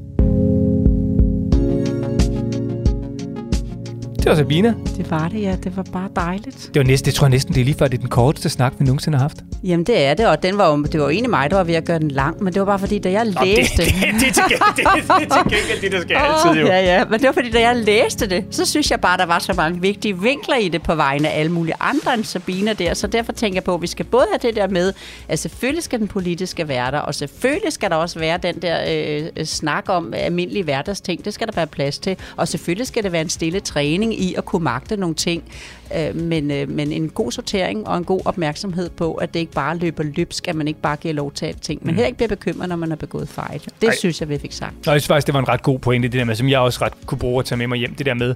Var 4.31 4.37
Sabina. 4.37 4.75
Det 4.97 5.11
var 5.11 5.29
det, 5.29 5.43
ja. 5.43 5.57
Det 5.65 5.77
var 5.77 5.83
bare 5.93 6.09
dejligt. 6.17 6.71
Det 6.75 6.81
var 6.81 6.87
næsten, 6.87 7.07
det 7.07 7.15
tror 7.15 7.25
jeg 7.27 7.31
næsten, 7.31 7.55
det 7.55 7.61
er 7.61 7.65
lige 7.65 7.75
før, 7.79 7.89
det 7.89 7.95
er 7.97 8.01
den 8.01 8.09
korteste 8.09 8.49
snak, 8.49 8.73
vi 8.79 8.85
nogensinde 8.85 9.19
har 9.19 9.23
haft. 9.25 9.37
Jamen 9.65 9.85
det 9.87 10.05
er 10.05 10.15
det, 10.15 10.27
og 10.27 10.43
den 10.43 10.59
var 10.59 10.71
jo, 10.71 10.83
det 10.83 11.01
var 11.01 11.07
jo 11.07 11.11
egentlig 11.11 11.31
mig, 11.31 11.51
der 11.51 11.57
var 11.57 11.65
ved 11.65 11.75
at 11.75 11.85
gøre 11.85 11.99
den 11.99 12.11
lang, 12.11 12.43
men 12.45 12.53
det 12.55 12.61
var 12.61 12.67
bare 12.67 12.79
fordi, 12.79 12.99
da 12.99 13.11
jeg 13.11 13.27
læste... 13.27 13.77
det, 13.85 13.95
det, 13.95 14.21
det, 14.21 14.35
til 14.35 14.43
gengæld- 14.43 14.77
det, 14.77 14.85
det, 14.95 15.03
det 15.19 15.37
er 15.37 15.43
til 15.43 15.59
gengæld 15.59 15.81
det, 15.81 15.93
der 15.93 16.01
skal 16.01 16.17
altid 16.17 16.61
jo. 16.61 16.67
Ja, 16.67 16.81
ja, 16.99 17.05
men 17.05 17.21
det 17.21 17.27
var 17.27 17.33
fordi, 17.33 17.51
da 17.51 17.61
jeg 17.61 17.77
læste 17.77 18.27
det, 18.31 18.45
så 18.51 18.65
synes 18.67 18.91
jeg 18.91 19.01
bare, 19.01 19.19
der 19.19 19.27
var 19.27 19.39
så 19.39 19.53
mange 19.57 19.81
vigtige 19.81 20.21
vinkler 20.21 20.57
i 20.57 20.69
det 20.69 20.83
på 20.83 20.95
vegne 20.95 21.29
af 21.31 21.41
alle 21.41 21.53
mulige 21.53 21.75
andre 21.81 22.15
end 22.15 22.25
Sabina 22.25 22.73
der, 22.73 22.95
så 22.95 23.07
derfor 23.07 23.33
tænker 23.33 23.57
jeg 23.57 23.65
på, 23.65 23.75
at 23.75 23.83
vi 23.83 23.87
skal 23.87 24.05
både 24.05 24.27
have 24.33 24.39
det 24.51 24.57
der 24.57 24.69
med, 24.69 24.93
at 25.29 25.39
selvfølgelig 25.39 25.83
skal 25.85 25.99
den 25.99 26.09
politiske 26.09 26.69
være 26.69 26.91
der, 26.91 26.99
og 26.99 27.15
selvfølgelig 27.15 27.73
skal 27.73 27.91
der 27.91 27.97
også 27.97 28.19
være 28.19 28.39
den 28.43 28.55
der 28.63 28.79
øh, 29.37 29.45
snak 29.47 29.85
om 29.89 30.15
almindelige 30.17 30.63
hverdagsting, 30.65 31.25
det 31.25 31.35
skal 31.35 31.47
der 31.47 31.53
være 31.57 31.67
plads 31.67 31.99
til, 31.99 32.17
og 32.37 32.49
selvfølgelig 32.49 32.87
skal 32.87 33.03
det 33.03 33.13
være 33.13 33.23
en 33.23 33.29
stille 33.29 33.61
træning 33.61 34.20
i 34.21 34.35
at 34.35 34.45
kunne 34.45 34.65
magte 34.65 34.97
nogle 34.97 35.15
ting, 35.15 35.43
øh, 35.97 36.17
men, 36.17 36.51
øh, 36.51 36.69
men 36.69 36.93
en 36.93 37.09
god 37.09 37.33
sortering 37.33 37.89
og 37.89 37.99
en 37.99 38.05
god 38.05 38.21
opmærksomhed 38.25 38.91
på, 38.91 39.15
at 39.15 39.35
det 39.35 39.41
ikke 39.41 39.53
bare 39.53 39.77
løber 39.77 40.03
løbsk, 40.03 40.49
at 40.49 40.55
man 40.55 40.69
ikke 40.69 40.81
bare 40.81 40.97
giver 40.97 41.15
lov 41.15 41.33
til 41.33 41.47
alting, 41.47 41.81
men 41.87 41.95
heller 41.95 42.07
ikke 42.07 42.17
bliver 42.17 42.29
bekymret, 42.29 42.69
når 42.69 42.77
man 42.77 42.89
har 42.89 42.97
begået 42.97 43.29
fejl. 43.29 43.61
Det 43.81 43.89
Ej. 43.89 43.95
synes 43.97 44.21
jeg, 44.21 44.29
vi 44.29 44.39
fik 44.39 44.53
sagt. 44.53 44.75
Og 44.87 44.93
jeg 44.93 45.01
synes 45.01 45.07
faktisk, 45.07 45.27
det 45.27 45.35
var 45.35 45.41
en 45.41 45.49
ret 45.49 45.63
god 45.63 45.79
pointe, 45.79 46.09
det 46.09 46.19
der 46.19 46.25
med, 46.25 46.35
som 46.35 46.49
jeg 46.49 46.59
også 46.59 46.85
ret 46.85 47.07
kunne 47.07 47.19
bruge 47.19 47.39
at 47.39 47.45
tage 47.45 47.59
med 47.59 47.67
mig 47.67 47.79
hjem. 47.79 47.95
Det 47.95 48.07
der 48.07 48.15
med, 48.15 48.35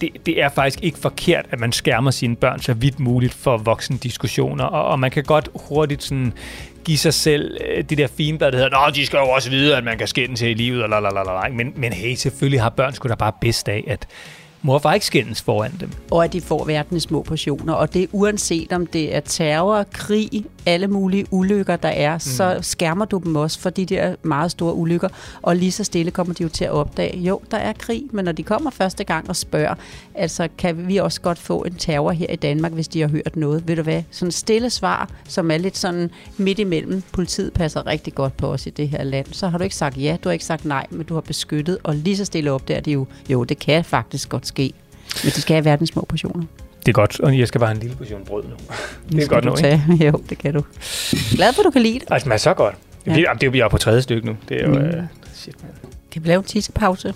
det, 0.00 0.10
det 0.26 0.42
er 0.42 0.48
faktisk 0.48 0.84
ikke 0.84 0.98
forkert, 0.98 1.46
at 1.50 1.60
man 1.60 1.72
skærmer 1.72 2.10
sine 2.10 2.36
børn 2.36 2.60
så 2.60 2.74
vidt 2.74 3.00
muligt 3.00 3.34
for 3.34 3.56
voksne 3.56 3.96
diskussioner. 3.96 4.64
Og, 4.64 4.84
og 4.84 4.98
man 4.98 5.10
kan 5.10 5.22
godt 5.22 5.48
hurtigt 5.54 6.02
sådan 6.02 6.32
give 6.86 6.98
sig 6.98 7.14
selv 7.14 7.56
øh, 7.66 7.84
det 7.84 7.98
der 7.98 8.06
fine 8.06 8.38
der 8.38 8.50
hedder, 8.52 8.70
Nå, 8.70 8.94
de 8.94 9.06
skal 9.06 9.16
jo 9.16 9.28
også 9.28 9.50
vide, 9.50 9.76
at 9.76 9.84
man 9.84 9.98
kan 9.98 10.06
skændes 10.06 10.40
her 10.40 10.48
i 10.48 10.54
livet, 10.54 10.82
og 10.82 10.88
lalalala. 10.88 11.48
Men, 11.52 11.72
men 11.76 11.92
hey, 11.92 12.14
selvfølgelig 12.14 12.62
har 12.62 12.68
børn 12.68 12.92
sgu 12.92 13.08
da 13.08 13.14
bare 13.14 13.32
bedst 13.40 13.68
af, 13.68 13.84
at 13.86 14.06
mor 14.66 14.74
og 14.74 14.82
far 14.82 14.94
ikke 14.94 15.06
skændes 15.06 15.42
foran 15.42 15.72
dem. 15.80 15.90
og 16.10 16.24
at 16.24 16.32
de 16.32 16.40
får 16.40 16.64
verden 16.64 16.96
i 16.96 17.00
små 17.00 17.22
portioner. 17.22 17.72
Og 17.72 17.94
det 17.94 18.02
er 18.02 18.06
uanset 18.12 18.72
om 18.72 18.86
det 18.86 19.16
er 19.16 19.20
terror, 19.20 19.84
krig, 19.92 20.44
alle 20.66 20.86
mulige 20.86 21.26
ulykker, 21.30 21.76
der 21.76 21.88
er, 21.88 22.14
mm. 22.14 22.20
så 22.20 22.58
skærmer 22.62 23.04
du 23.04 23.20
dem 23.24 23.36
også 23.36 23.60
for 23.60 23.70
de 23.70 23.86
der 23.86 24.14
meget 24.22 24.50
store 24.50 24.74
ulykker. 24.74 25.08
Og 25.42 25.56
lige 25.56 25.72
så 25.72 25.84
stille 25.84 26.10
kommer 26.10 26.34
de 26.34 26.42
jo 26.42 26.48
til 26.48 26.64
at 26.64 26.70
opdage, 26.70 27.18
jo, 27.18 27.40
der 27.50 27.56
er 27.56 27.72
krig, 27.72 28.02
men 28.12 28.24
når 28.24 28.32
de 28.32 28.42
kommer 28.42 28.70
første 28.70 29.04
gang 29.04 29.28
og 29.28 29.36
spørger, 29.36 29.74
altså 30.14 30.48
kan 30.58 30.88
vi 30.88 30.96
også 30.96 31.20
godt 31.20 31.38
få 31.38 31.62
en 31.62 31.74
terror 31.74 32.10
her 32.10 32.26
i 32.30 32.36
Danmark, 32.36 32.72
hvis 32.72 32.88
de 32.88 33.00
har 33.00 33.08
hørt 33.08 33.36
noget. 33.36 33.68
Ved 33.68 33.76
du 33.76 33.82
hvad? 33.82 34.02
Sådan 34.10 34.32
stille 34.32 34.70
svar, 34.70 35.10
som 35.28 35.50
er 35.50 35.56
lidt 35.58 35.76
sådan 35.76 36.10
midt 36.36 36.58
imellem. 36.58 37.02
Politiet 37.12 37.52
passer 37.52 37.86
rigtig 37.86 38.14
godt 38.14 38.36
på 38.36 38.46
os 38.52 38.66
i 38.66 38.70
det 38.70 38.88
her 38.88 39.04
land. 39.04 39.26
Så 39.32 39.48
har 39.48 39.58
du 39.58 39.64
ikke 39.64 39.76
sagt 39.76 39.96
ja, 39.96 40.16
du 40.24 40.28
har 40.28 40.32
ikke 40.32 40.44
sagt 40.44 40.64
nej, 40.64 40.86
men 40.90 41.06
du 41.06 41.14
har 41.14 41.20
beskyttet, 41.20 41.78
og 41.82 41.94
lige 41.94 42.16
så 42.16 42.24
stille 42.24 42.52
opdager 42.52 42.80
de 42.80 42.92
jo, 42.92 43.06
jo, 43.30 43.44
det 43.44 43.58
kan 43.58 43.84
faktisk 43.84 44.28
godt 44.28 44.46
ske. 44.46 44.55
Men 45.24 45.32
de 45.34 45.40
skal 45.40 45.54
have 45.54 45.64
verdens 45.64 45.88
små 45.88 46.06
portioner. 46.08 46.44
Det 46.80 46.88
er 46.88 46.92
godt, 46.92 47.20
og 47.20 47.38
jeg 47.38 47.48
skal 47.48 47.58
bare 47.58 47.68
have 47.68 47.74
en 47.74 47.80
lille 47.80 47.96
portion 47.96 48.24
brød 48.24 48.42
nu. 48.44 48.50
Det 49.12 49.24
er 49.24 49.28
godt 49.28 49.44
nu, 49.44 49.50
ikke? 49.50 49.60
tage. 49.62 49.82
Jo, 50.06 50.22
det 50.30 50.38
kan 50.38 50.54
du. 50.54 50.64
Glad 51.34 51.52
for, 51.52 51.60
at 51.60 51.64
du 51.64 51.70
kan 51.70 51.82
lide 51.82 51.94
det. 51.94 52.02
Altså, 52.10 52.14
det 52.14 52.22
smager 52.22 52.38
så 52.38 52.54
godt. 52.54 52.74
Ja. 53.06 53.10
Ja. 53.10 53.16
Det, 53.16 53.26
det 53.34 53.42
er 53.42 53.46
jo 53.46 53.50
vi 53.50 53.60
er 53.60 53.68
på 53.68 53.78
tredje 53.78 54.02
stykke 54.02 54.26
nu. 54.26 54.36
Det 54.48 54.62
er 54.62 54.66
jo... 54.68 54.74
Mm. 54.74 54.84
Øh, 54.84 55.02
shit, 55.34 55.54
man. 55.62 55.72
Skal 56.10 56.22
vi 56.22 56.28
lave 56.28 56.38
en 56.38 56.44
tissepause? 56.44 57.14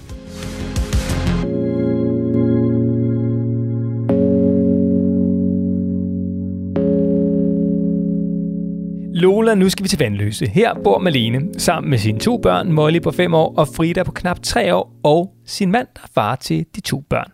Lola, 9.21 9.55
nu 9.55 9.69
skal 9.69 9.85
vi 9.85 9.89
til 9.89 9.99
Vandløse. 9.99 10.47
Her 10.47 10.75
bor 10.85 10.99
Malene 10.99 11.41
sammen 11.59 11.91
med 11.91 11.99
sine 11.99 12.19
to 12.19 12.39
børn, 12.39 12.73
Molly 12.73 13.01
på 13.03 13.11
5 13.11 13.35
år 13.35 13.55
og 13.57 13.69
Frida 13.77 14.03
på 14.03 14.13
knap 14.13 14.43
3 14.43 14.75
år, 14.75 14.93
og 15.05 15.35
sin 15.47 15.71
mand, 15.71 15.87
der 15.95 16.01
er 16.03 16.09
far 16.15 16.37
til 16.37 16.67
de 16.77 16.81
to 16.81 17.05
børn. 17.11 17.31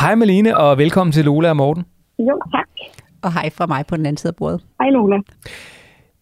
Hej 0.00 0.14
Malene, 0.14 0.56
og 0.56 0.78
velkommen 0.78 1.12
til 1.12 1.24
Lola 1.24 1.48
og 1.48 1.56
Morten. 1.56 1.84
Jo, 2.18 2.40
tak. 2.52 2.68
Og 3.22 3.32
hej 3.32 3.50
fra 3.50 3.66
mig 3.66 3.86
på 3.86 3.96
den 3.96 4.06
anden 4.06 4.16
side 4.16 4.30
af 4.30 4.36
bordet. 4.36 4.60
Hej 4.80 4.90
Lola. 4.90 5.16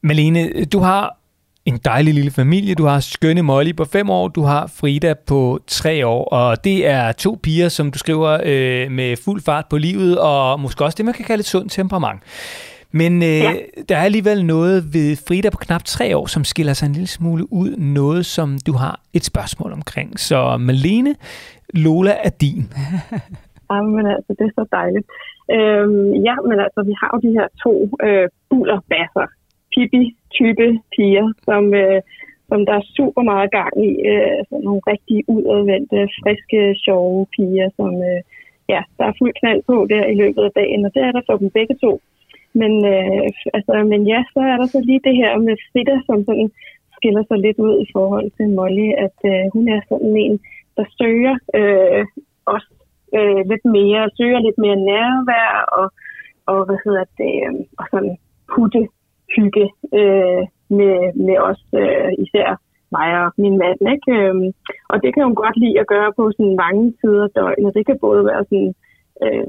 Malene, 0.02 0.64
du 0.64 0.78
har 0.78 1.18
en 1.64 1.78
dejlig 1.84 2.14
lille 2.14 2.30
familie. 2.30 2.74
Du 2.74 2.84
har 2.84 3.00
skønne 3.00 3.42
Molly 3.42 3.76
på 3.76 3.84
5 3.84 4.10
år, 4.10 4.28
du 4.28 4.42
har 4.42 4.66
Frida 4.66 5.14
på 5.26 5.60
3 5.66 6.06
år, 6.06 6.24
og 6.24 6.64
det 6.64 6.86
er 6.86 7.12
to 7.12 7.38
piger, 7.42 7.68
som 7.68 7.90
du 7.90 7.98
skriver 7.98 8.40
øh, 8.44 8.90
med 8.90 9.16
fuld 9.16 9.40
fart 9.42 9.64
på 9.70 9.78
livet, 9.78 10.18
og 10.18 10.60
måske 10.60 10.84
også 10.84 10.96
det, 10.96 11.04
man 11.04 11.14
kan 11.14 11.24
kalde 11.24 11.40
et 11.40 11.46
sundt 11.46 11.72
temperament. 11.72 12.22
Men 12.92 13.12
øh, 13.22 13.28
ja. 13.28 13.52
der 13.88 13.96
er 13.96 14.04
alligevel 14.10 14.44
noget 14.44 14.84
ved 14.94 15.16
Frida 15.28 15.50
på 15.50 15.56
knap 15.56 15.84
tre 15.84 16.16
år, 16.16 16.26
som 16.26 16.44
skiller 16.44 16.72
sig 16.72 16.86
en 16.86 16.92
lille 16.92 17.06
smule 17.06 17.52
ud. 17.52 17.76
Noget, 17.76 18.26
som 18.26 18.48
du 18.66 18.72
har 18.72 19.00
et 19.14 19.24
spørgsmål 19.24 19.72
omkring. 19.72 20.18
Så 20.18 20.56
Malene, 20.56 21.14
Lola 21.74 22.14
er 22.24 22.30
din. 22.40 22.62
Ja, 23.70 23.82
men 23.82 24.06
altså, 24.16 24.30
det 24.38 24.44
er 24.46 24.54
så 24.60 24.64
dejligt. 24.80 25.06
Øhm, 25.56 26.10
ja, 26.28 26.36
men 26.48 26.56
altså, 26.66 26.80
vi 26.88 26.94
har 27.00 27.10
jo 27.14 27.18
de 27.26 27.36
her 27.38 27.48
to 27.64 27.72
øh, 28.06 28.28
bullerbasser. 28.50 29.26
Pippi-type 29.72 30.68
piger, 30.94 31.26
som, 31.48 31.62
øh, 31.82 32.00
som 32.48 32.60
der 32.66 32.74
er 32.80 32.90
super 32.96 33.22
meget 33.32 33.50
gang 33.58 33.72
i. 33.88 33.90
Øh, 34.10 34.30
altså 34.40 34.56
nogle 34.66 34.82
rigtig 34.92 35.18
udadvendte, 35.34 35.98
friske, 36.20 36.60
sjove 36.84 37.26
piger, 37.34 37.68
som 37.78 37.92
øh, 38.10 38.20
ja, 38.72 38.80
der 38.98 39.04
er 39.08 39.18
fuld 39.18 39.34
knald 39.40 39.62
på 39.70 39.76
der 39.92 40.04
i 40.12 40.14
løbet 40.22 40.42
af 40.48 40.52
dagen. 40.60 40.84
Og 40.86 40.90
det 40.94 41.02
er 41.02 41.12
der 41.12 41.22
for 41.28 41.36
dem 41.36 41.50
begge 41.58 41.76
to. 41.84 41.92
Men, 42.52 42.72
øh, 42.94 43.28
altså, 43.56 43.72
men 43.92 44.06
ja, 44.06 44.20
så 44.34 44.40
er 44.40 44.56
der 44.56 44.66
så 44.66 44.80
lige 44.84 45.00
det 45.04 45.16
her 45.16 45.38
med 45.38 45.56
Frida, 45.72 45.96
som 46.06 46.24
sådan 46.24 46.50
skiller 46.96 47.24
sig 47.28 47.38
lidt 47.38 47.58
ud 47.58 47.74
i 47.84 47.90
forhold 47.92 48.30
til 48.36 48.48
Molly, 48.48 48.88
at 49.06 49.18
øh, 49.32 49.44
hun 49.54 49.68
er 49.68 49.80
sådan 49.88 50.16
en, 50.16 50.40
der 50.76 50.84
søger 50.98 51.36
øh, 51.58 52.04
også 52.46 52.70
øh, 53.18 53.42
lidt 53.50 53.64
mere, 53.64 54.10
søger 54.18 54.40
lidt 54.46 54.58
mere 54.58 54.78
nærvær 54.90 55.50
og, 55.78 55.86
og 56.46 56.58
hvad 56.66 56.78
hedder 56.84 57.04
det, 57.18 57.34
øh, 57.46 57.54
og 57.78 57.84
sådan 57.90 58.16
putte 58.52 58.82
hygge 59.36 59.66
øh, 59.98 60.42
med, 60.78 60.96
med 61.26 61.36
os, 61.48 61.62
øh, 61.82 62.10
især 62.24 62.48
mig 62.96 63.08
og 63.24 63.32
min 63.42 63.56
mand. 63.62 63.80
Ikke? 63.94 64.12
Øh, 64.18 64.34
og 64.92 64.96
det 65.02 65.10
kan 65.14 65.24
hun 65.24 65.34
godt 65.44 65.56
lide 65.62 65.80
at 65.80 65.90
gøre 65.94 66.10
på 66.18 66.22
sådan 66.36 66.56
mange 66.64 66.84
tider 67.00 67.24
af 67.24 67.30
døgnet. 67.38 67.74
Det 67.76 67.86
kan 67.86 67.98
både 68.06 68.24
være 68.30 68.44
sådan 68.50 68.74
Øh, 69.24 69.46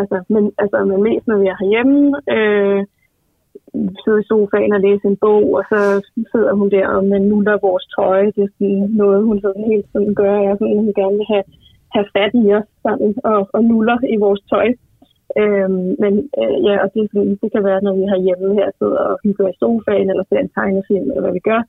altså, 0.00 0.16
men, 0.34 0.44
altså, 0.62 0.78
men 0.90 1.02
mest 1.02 1.26
når 1.26 1.38
vi 1.38 1.46
er 1.46 1.60
herhjemme, 1.60 2.00
øh, 2.34 2.82
sidder 4.02 4.20
i 4.20 4.28
sofaen 4.30 4.72
og 4.76 4.80
læser 4.80 5.08
en 5.08 5.22
bog, 5.26 5.44
og 5.58 5.64
så 5.70 5.80
sidder 6.32 6.52
hun 6.60 6.70
der 6.70 6.86
og 6.88 7.04
man 7.04 7.22
nuller 7.22 7.56
vores 7.68 7.86
tøj. 7.96 8.20
Det 8.34 8.42
er 8.44 8.52
sådan 8.58 8.88
noget, 9.02 9.26
hun 9.28 9.40
sådan 9.40 9.64
helt 9.72 9.86
sådan 9.92 10.14
gør. 10.14 10.34
Jeg 10.46 10.56
sådan, 10.58 10.78
hun 10.84 10.98
gerne 11.00 11.16
vil 11.20 11.32
have, 11.34 11.46
have 11.94 12.06
fat 12.16 12.32
i 12.42 12.44
os 12.58 12.68
sådan, 12.84 13.14
og, 13.24 13.40
og 13.54 13.60
nuller 13.64 13.98
i 14.14 14.16
vores 14.24 14.42
tøj. 14.52 14.68
Øhm, 15.40 15.88
men 16.02 16.12
øh, 16.40 16.56
ja, 16.66 16.74
og 16.82 16.88
det, 16.94 17.02
sådan, 17.12 17.34
det 17.42 17.48
kan 17.54 17.64
være, 17.68 17.80
når 17.86 17.94
vi 18.00 18.04
har 18.12 18.20
hjemme 18.26 18.48
her, 18.58 18.68
sidder 18.78 19.02
og 19.10 19.18
hygger 19.24 19.48
i 19.48 19.58
sofaen, 19.60 20.10
eller 20.10 20.24
ser 20.24 20.40
en 20.42 20.54
tegnefilm, 20.56 21.08
eller 21.10 21.24
hvad 21.24 21.34
vi 21.38 21.48
gør. 21.50 21.62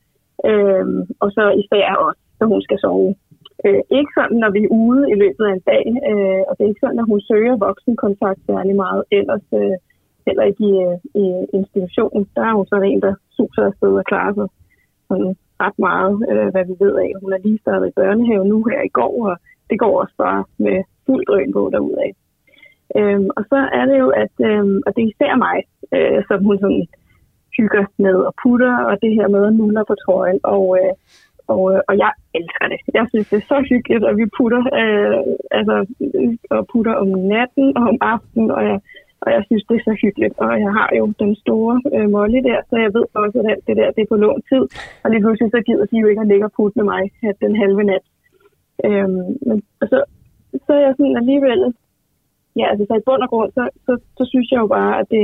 Øhm, 0.50 1.00
og 1.24 1.30
så 1.38 1.44
især 1.62 1.88
også, 2.08 2.22
når 2.40 2.48
hun 2.48 2.62
skal 2.62 2.80
sove. 2.80 3.16
Øh, 3.66 3.82
ikke 3.98 4.12
sådan, 4.20 4.38
når 4.44 4.52
vi 4.56 4.62
er 4.64 4.76
ude 4.84 5.04
i 5.14 5.16
løbet 5.24 5.46
af 5.50 5.54
en 5.54 5.66
dag, 5.74 5.86
øh, 6.10 6.42
og 6.48 6.52
det 6.54 6.64
er 6.64 6.72
ikke 6.72 6.86
sådan, 6.86 7.04
at 7.04 7.10
hun 7.12 7.22
søger 7.30 7.64
voksenkontakt 7.68 8.40
særlig 8.50 8.76
meget. 8.76 9.04
Ellers 9.20 9.46
øh, 9.62 9.76
heller 10.28 10.44
ikke 10.50 10.64
i, 10.72 10.74
øh, 10.88 10.98
i 11.24 11.26
institutionen. 11.60 12.24
Der 12.36 12.44
er 12.50 12.54
hun 12.58 12.68
sådan 12.68 12.90
en, 12.92 13.02
der 13.02 13.14
suser 13.38 13.64
afsted 13.70 13.94
og 14.02 14.06
klarer 14.12 14.34
sig 14.34 14.48
sådan 15.10 15.32
ret 15.64 15.78
meget, 15.90 16.14
øh, 16.32 16.48
hvad 16.54 16.66
vi 16.70 16.76
ved 16.84 16.96
af. 17.06 17.12
Hun 17.22 17.34
er 17.34 17.42
lige 17.46 17.64
startet 17.64 17.88
i 17.88 17.98
børnehave 18.00 18.46
nu 18.52 18.58
her 18.72 18.82
i 18.82 18.96
går, 19.00 19.14
og 19.30 19.36
det 19.70 19.78
går 19.80 19.94
også 20.02 20.16
bare 20.18 20.44
med 20.66 20.78
fuld 21.06 21.26
drøn 21.26 21.54
på 21.54 21.70
derudad. 21.74 22.12
Øhm, 22.98 23.30
og 23.38 23.44
så 23.52 23.60
er 23.80 23.86
det 23.90 23.98
jo, 24.04 24.10
at 24.24 24.36
øhm, 24.50 24.78
og 24.86 24.90
det 24.96 25.02
er 25.04 25.12
især 25.14 25.34
mig, 25.46 25.58
øh, 25.96 26.20
som 26.28 26.44
hun 26.48 26.58
sådan 26.60 26.88
hygger 27.58 27.86
med 28.06 28.16
og 28.30 28.34
putter, 28.42 28.76
og 28.90 28.96
det 29.02 29.12
her 29.18 29.28
med 29.28 29.44
at 29.46 29.54
nuller 29.54 29.84
på 29.88 29.96
trøjen. 30.04 30.40
Og, 30.44 30.66
øh, 30.80 30.94
og, 31.52 31.62
øh, 31.74 31.80
og 31.90 31.96
jeg 32.04 32.12
elsker 32.40 32.66
det. 32.74 32.80
Jeg 32.98 33.06
synes, 33.12 33.28
det 33.30 33.38
er 33.38 33.52
så 33.54 33.58
hyggeligt, 33.72 34.04
at 34.10 34.18
vi 34.22 34.26
putter, 34.38 34.62
øh, 34.82 35.18
altså, 35.58 35.76
og 36.56 36.62
putter 36.72 36.94
om 37.04 37.08
natten 37.34 37.68
og 37.78 37.84
om 37.92 37.98
aftenen, 38.14 38.52
og 38.58 38.64
jeg, 38.70 38.80
og 39.24 39.30
jeg 39.36 39.44
synes, 39.48 39.64
det 39.68 39.76
er 39.78 39.84
så 39.90 39.96
hyggeligt. 40.04 40.36
Og 40.44 40.50
jeg 40.66 40.72
har 40.80 40.90
jo 41.00 41.04
den 41.24 41.34
store 41.44 41.76
øh, 41.96 42.08
Molly 42.14 42.42
der, 42.50 42.60
så 42.70 42.76
jeg 42.86 42.92
ved 42.98 43.06
også, 43.22 43.38
at 43.40 43.50
alt 43.52 43.68
det 43.68 43.78
der 43.78 43.92
det 43.96 44.02
er 44.02 44.12
på 44.12 44.18
lån 44.24 44.42
tid. 44.50 44.64
Og 45.04 45.08
lige 45.12 45.24
pludselig 45.24 45.52
så 45.52 45.62
gider 45.68 45.86
de 45.92 45.98
jo 46.04 46.08
ikke 46.08 46.24
at 46.24 46.28
ligge 46.32 46.46
og 46.50 46.54
putte 46.58 46.78
med 46.80 46.86
mig 46.94 47.04
at 47.30 47.38
den 47.46 47.56
halve 47.62 47.84
nat. 47.92 48.06
Øhm, 48.86 49.24
men 49.48 49.58
og 49.82 49.86
så, 49.92 49.98
så 50.66 50.72
er 50.78 50.84
jeg 50.88 50.94
sådan 50.98 51.18
alligevel, 51.22 51.60
ja, 52.60 52.66
altså 52.72 52.86
så 52.88 52.96
i 52.96 53.06
bund 53.06 53.24
og 53.26 53.30
grund, 53.30 53.52
så, 53.58 53.64
så, 53.86 53.94
så 54.18 54.24
synes 54.32 54.48
jeg 54.52 54.60
jo 54.64 54.68
bare, 54.68 55.00
at 55.00 55.08
det, 55.12 55.24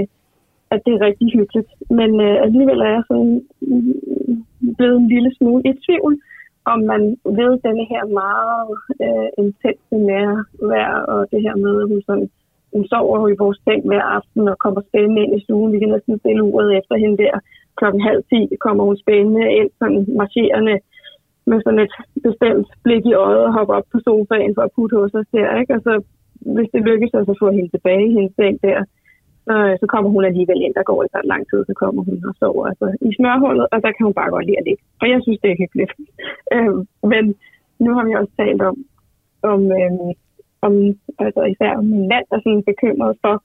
at 0.71 0.80
det 0.86 0.93
er 0.93 1.06
rigtig 1.08 1.27
hyggeligt. 1.38 1.71
Men 1.99 2.12
øh, 2.27 2.36
alligevel 2.45 2.80
er 2.80 2.91
jeg 2.97 3.03
sådan 3.08 3.34
mm, 3.62 4.73
blevet 4.77 4.97
en 4.99 5.08
lille 5.13 5.32
smule 5.38 5.63
i 5.69 5.73
tvivl, 5.86 6.13
om 6.71 6.80
man 6.91 7.01
ved 7.39 7.51
denne 7.65 7.86
her 7.91 8.03
meget 8.21 8.69
øh, 9.06 9.30
intense 9.43 9.95
nærvær, 10.10 10.91
og 11.12 11.19
det 11.32 11.41
her 11.45 11.56
med, 11.65 11.73
at 11.82 11.88
hun, 11.91 12.01
sådan, 12.08 12.30
hun 12.73 12.84
sover 12.91 13.30
i 13.30 13.39
vores 13.43 13.60
seng 13.65 13.82
hver 13.89 14.06
aften 14.17 14.47
og 14.51 14.58
kommer 14.63 14.82
spændende 14.89 15.21
ind 15.23 15.34
i 15.38 15.43
stuen. 15.43 15.71
Vi 15.73 15.80
kan 15.80 15.89
næsten 15.89 16.19
stille 16.19 16.43
uret 16.43 16.77
efter 16.80 16.95
hende 17.03 17.17
der. 17.23 17.34
Klokken 17.80 18.01
halv 18.10 18.21
ti 18.32 18.39
kommer 18.65 18.84
hun 18.84 18.97
spændende 19.03 19.45
ind, 19.60 19.69
sådan 19.80 20.06
marcherende 20.21 20.75
med 21.49 21.60
sådan 21.62 21.84
et 21.86 21.93
bestemt 22.27 22.67
blik 22.84 23.06
i 23.06 23.13
øjet 23.13 23.43
og 23.47 23.53
hopper 23.58 23.73
op 23.80 23.88
på 23.91 23.99
sofaen 24.06 24.56
for 24.56 24.63
at 24.65 24.73
putte 24.75 24.95
hos 25.01 25.13
os 25.19 25.30
der. 25.38 25.60
Ikke? 25.60 25.73
Og 25.75 25.82
så, 25.88 25.93
hvis 26.56 26.69
det 26.73 26.82
lykkes 26.89 27.13
os 27.19 27.30
at 27.30 27.39
få 27.43 27.47
hende 27.51 27.69
tilbage 27.69 28.06
i 28.10 28.15
hendes 28.17 28.36
seng 28.36 28.56
der, 28.67 28.80
så, 29.48 29.56
så 29.82 29.86
kommer 29.94 30.10
hun 30.16 30.26
alligevel 30.30 30.60
ind. 30.62 30.74
Der 30.74 30.90
går 30.90 31.04
ikke 31.04 31.18
så 31.18 31.22
lang 31.34 31.44
tid, 31.50 31.60
så 31.70 31.74
kommer 31.82 32.02
hun 32.08 32.18
og 32.30 32.36
sover 32.40 32.66
altså, 32.72 32.88
i 33.08 33.10
smørhullet, 33.18 33.66
og 33.74 33.78
der 33.84 33.92
kan 33.92 34.04
hun 34.08 34.18
bare 34.20 34.34
godt 34.36 34.46
lide 34.46 34.62
at 34.62 34.68
ligge. 34.68 34.84
Og 35.02 35.06
jeg 35.12 35.20
synes, 35.22 35.40
det 35.44 35.52
er 35.52 35.62
hyggeligt. 35.62 35.94
Øh, 36.56 36.76
men 37.12 37.24
nu 37.86 37.90
har 37.96 38.04
vi 38.06 38.14
også 38.20 38.34
talt 38.42 38.62
om, 38.70 38.76
om, 39.52 39.62
øh, 39.80 39.92
om 40.66 40.74
altså 41.26 41.42
især 41.54 41.72
om 41.80 41.86
min 41.94 42.08
mand 42.14 42.26
er 42.36 42.40
sådan 42.44 42.64
bekymret 42.72 43.14
for, 43.24 43.36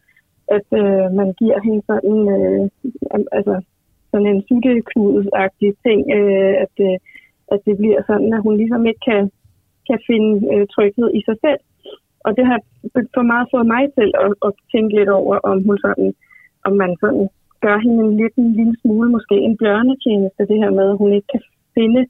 at 0.57 0.69
øh, 0.81 1.07
man 1.21 1.29
giver 1.41 1.59
hende 1.67 1.83
sådan, 1.91 2.19
øh, 2.37 2.62
altså, 3.38 3.55
sådan 4.11 4.27
en 4.33 4.43
sutteknudesagtig 4.49 5.71
ting, 5.87 6.01
øh, 6.17 6.55
at, 6.65 6.75
øh, 6.88 6.97
at 7.53 7.61
det 7.67 7.75
bliver 7.81 8.01
sådan, 8.07 8.33
at 8.37 8.43
hun 8.47 8.57
ligesom 8.57 8.83
ikke 8.91 9.03
kan, 9.11 9.23
kan 9.88 9.99
finde 10.09 10.33
øh, 10.53 10.67
tryghed 10.75 11.09
i 11.19 11.21
sig 11.29 11.37
selv. 11.45 11.61
Og 12.24 12.30
det 12.37 12.44
har 12.50 12.58
for 13.16 13.24
meget 13.32 13.46
fået 13.52 13.66
mig 13.74 13.85
til 13.98 14.08
at, 14.24 14.32
at 14.46 14.52
tænke 14.72 14.92
lidt 14.98 15.11
over, 15.20 15.37
om 15.50 15.56
hun 15.66 15.78
sådan, 15.85 16.08
om 16.66 16.72
man 16.82 16.92
sådan 17.02 17.26
gør 17.64 17.76
hende 17.85 18.00
en 18.04 18.16
lidt 18.20 18.35
en 18.37 18.52
lille 18.58 18.76
smule, 18.80 19.08
måske 19.16 19.37
en 19.48 19.56
bjørnetjeneste, 19.61 20.48
det 20.50 20.58
her 20.62 20.70
med, 20.78 20.87
at 20.90 21.00
hun 21.02 21.12
ikke 21.16 21.30
kan 21.35 21.42
finde, 21.76 22.02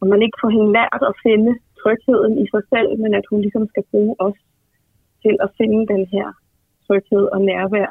og 0.00 0.06
man 0.12 0.22
ikke 0.22 0.38
får 0.42 0.50
hende 0.56 0.72
lært 0.78 1.02
at 1.10 1.18
finde 1.26 1.52
trygheden 1.82 2.34
i 2.42 2.46
sig 2.52 2.62
selv, 2.72 2.90
men 3.02 3.14
at 3.14 3.26
hun 3.30 3.40
ligesom 3.40 3.66
skal 3.68 3.84
bruge 3.90 4.14
os 4.26 4.38
til 5.24 5.36
at 5.44 5.50
finde 5.58 5.80
den 5.92 6.04
her 6.14 6.26
tryghed 6.86 7.24
og 7.34 7.40
nærvær. 7.50 7.90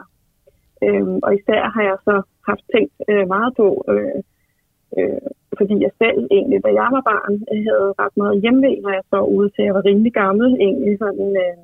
Øhm, 0.85 1.19
og 1.25 1.29
især 1.37 1.61
har 1.75 1.83
jeg 1.89 1.97
så 2.07 2.15
haft 2.49 2.63
tænkt 2.73 2.93
øh, 3.09 3.27
meget 3.27 3.51
på, 3.59 3.67
øh, 3.93 4.19
øh, 4.97 5.29
fordi 5.59 5.75
jeg 5.85 5.91
selv 6.01 6.19
egentlig, 6.37 6.59
da 6.65 6.69
jeg 6.81 6.89
var 6.95 7.03
barn, 7.11 7.33
havde 7.67 7.87
ret 8.01 8.15
meget 8.21 8.41
hjemmevæg, 8.41 8.77
når 8.83 8.93
jeg 8.97 9.05
så 9.11 9.19
ude 9.37 9.49
til, 9.49 9.67
jeg 9.67 9.77
var 9.77 9.85
rimelig 9.89 10.13
gammel, 10.21 10.47
egentlig 10.65 10.93
sådan 11.03 11.29
øh, 11.43 11.57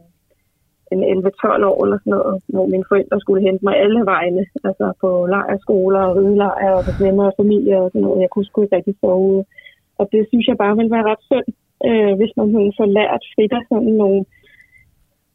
en 0.94 1.02
11-12 1.04 1.66
år 1.72 1.80
eller 1.84 1.98
sådan 2.00 2.14
noget, 2.18 2.36
hvor 2.54 2.66
mine 2.74 2.90
forældre 2.90 3.20
skulle 3.20 3.46
hente 3.48 3.66
mig 3.66 3.76
alle 3.84 4.02
vegne, 4.14 4.44
altså 4.68 4.86
på 5.02 5.10
lejerskoler 5.34 6.04
og 6.08 6.16
ridelejre 6.18 6.78
og 6.80 6.86
hos 6.88 6.98
venner 7.04 7.26
og 7.30 7.38
familie 7.42 7.78
og 7.84 7.90
sådan 7.90 8.06
noget. 8.06 8.22
Jeg 8.22 8.30
kunne 8.32 8.46
sgu 8.46 8.58
ikke 8.62 8.76
rigtig 8.76 8.96
sove 9.02 9.46
Og 10.00 10.06
det 10.12 10.22
synes 10.30 10.48
jeg 10.48 10.58
bare 10.58 10.76
ville 10.78 10.96
være 10.96 11.10
ret 11.12 11.24
synd, 11.30 11.50
øh, 11.88 12.14
hvis 12.20 12.34
man 12.38 12.48
havde 12.56 12.72
så 12.80 12.86
lært 12.98 13.24
frit 13.34 13.54
af 13.60 13.64
sådan 13.70 13.94
nogle 14.02 14.26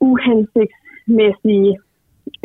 uhensigtsmæssige 0.08 1.72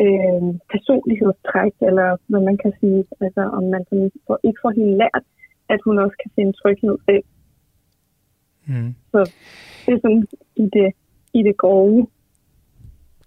øh, 0.03 0.43
personlighedstræk, 0.73 1.75
eller 1.89 2.07
hvad 2.29 2.41
man 2.49 2.57
kan 2.63 2.73
sige, 2.79 3.01
altså 3.25 3.43
om 3.57 3.63
man 3.73 3.84
sådan 3.89 4.11
får, 4.27 4.38
ikke 4.47 4.59
får 4.63 4.73
helt 4.79 4.97
lært, 5.03 5.23
at 5.70 5.80
hun 5.86 5.99
også 5.99 6.15
kan 6.24 6.32
finde 6.36 6.53
tryghed 6.53 6.97
selv. 7.09 7.24
Mm. 8.65 8.95
Så 9.11 9.20
det 9.86 9.93
er 9.93 9.99
sådan 10.01 10.28
i 10.55 10.70
det, 10.74 10.93
i 11.34 11.43
det 11.43 11.57
grove. 11.57 12.07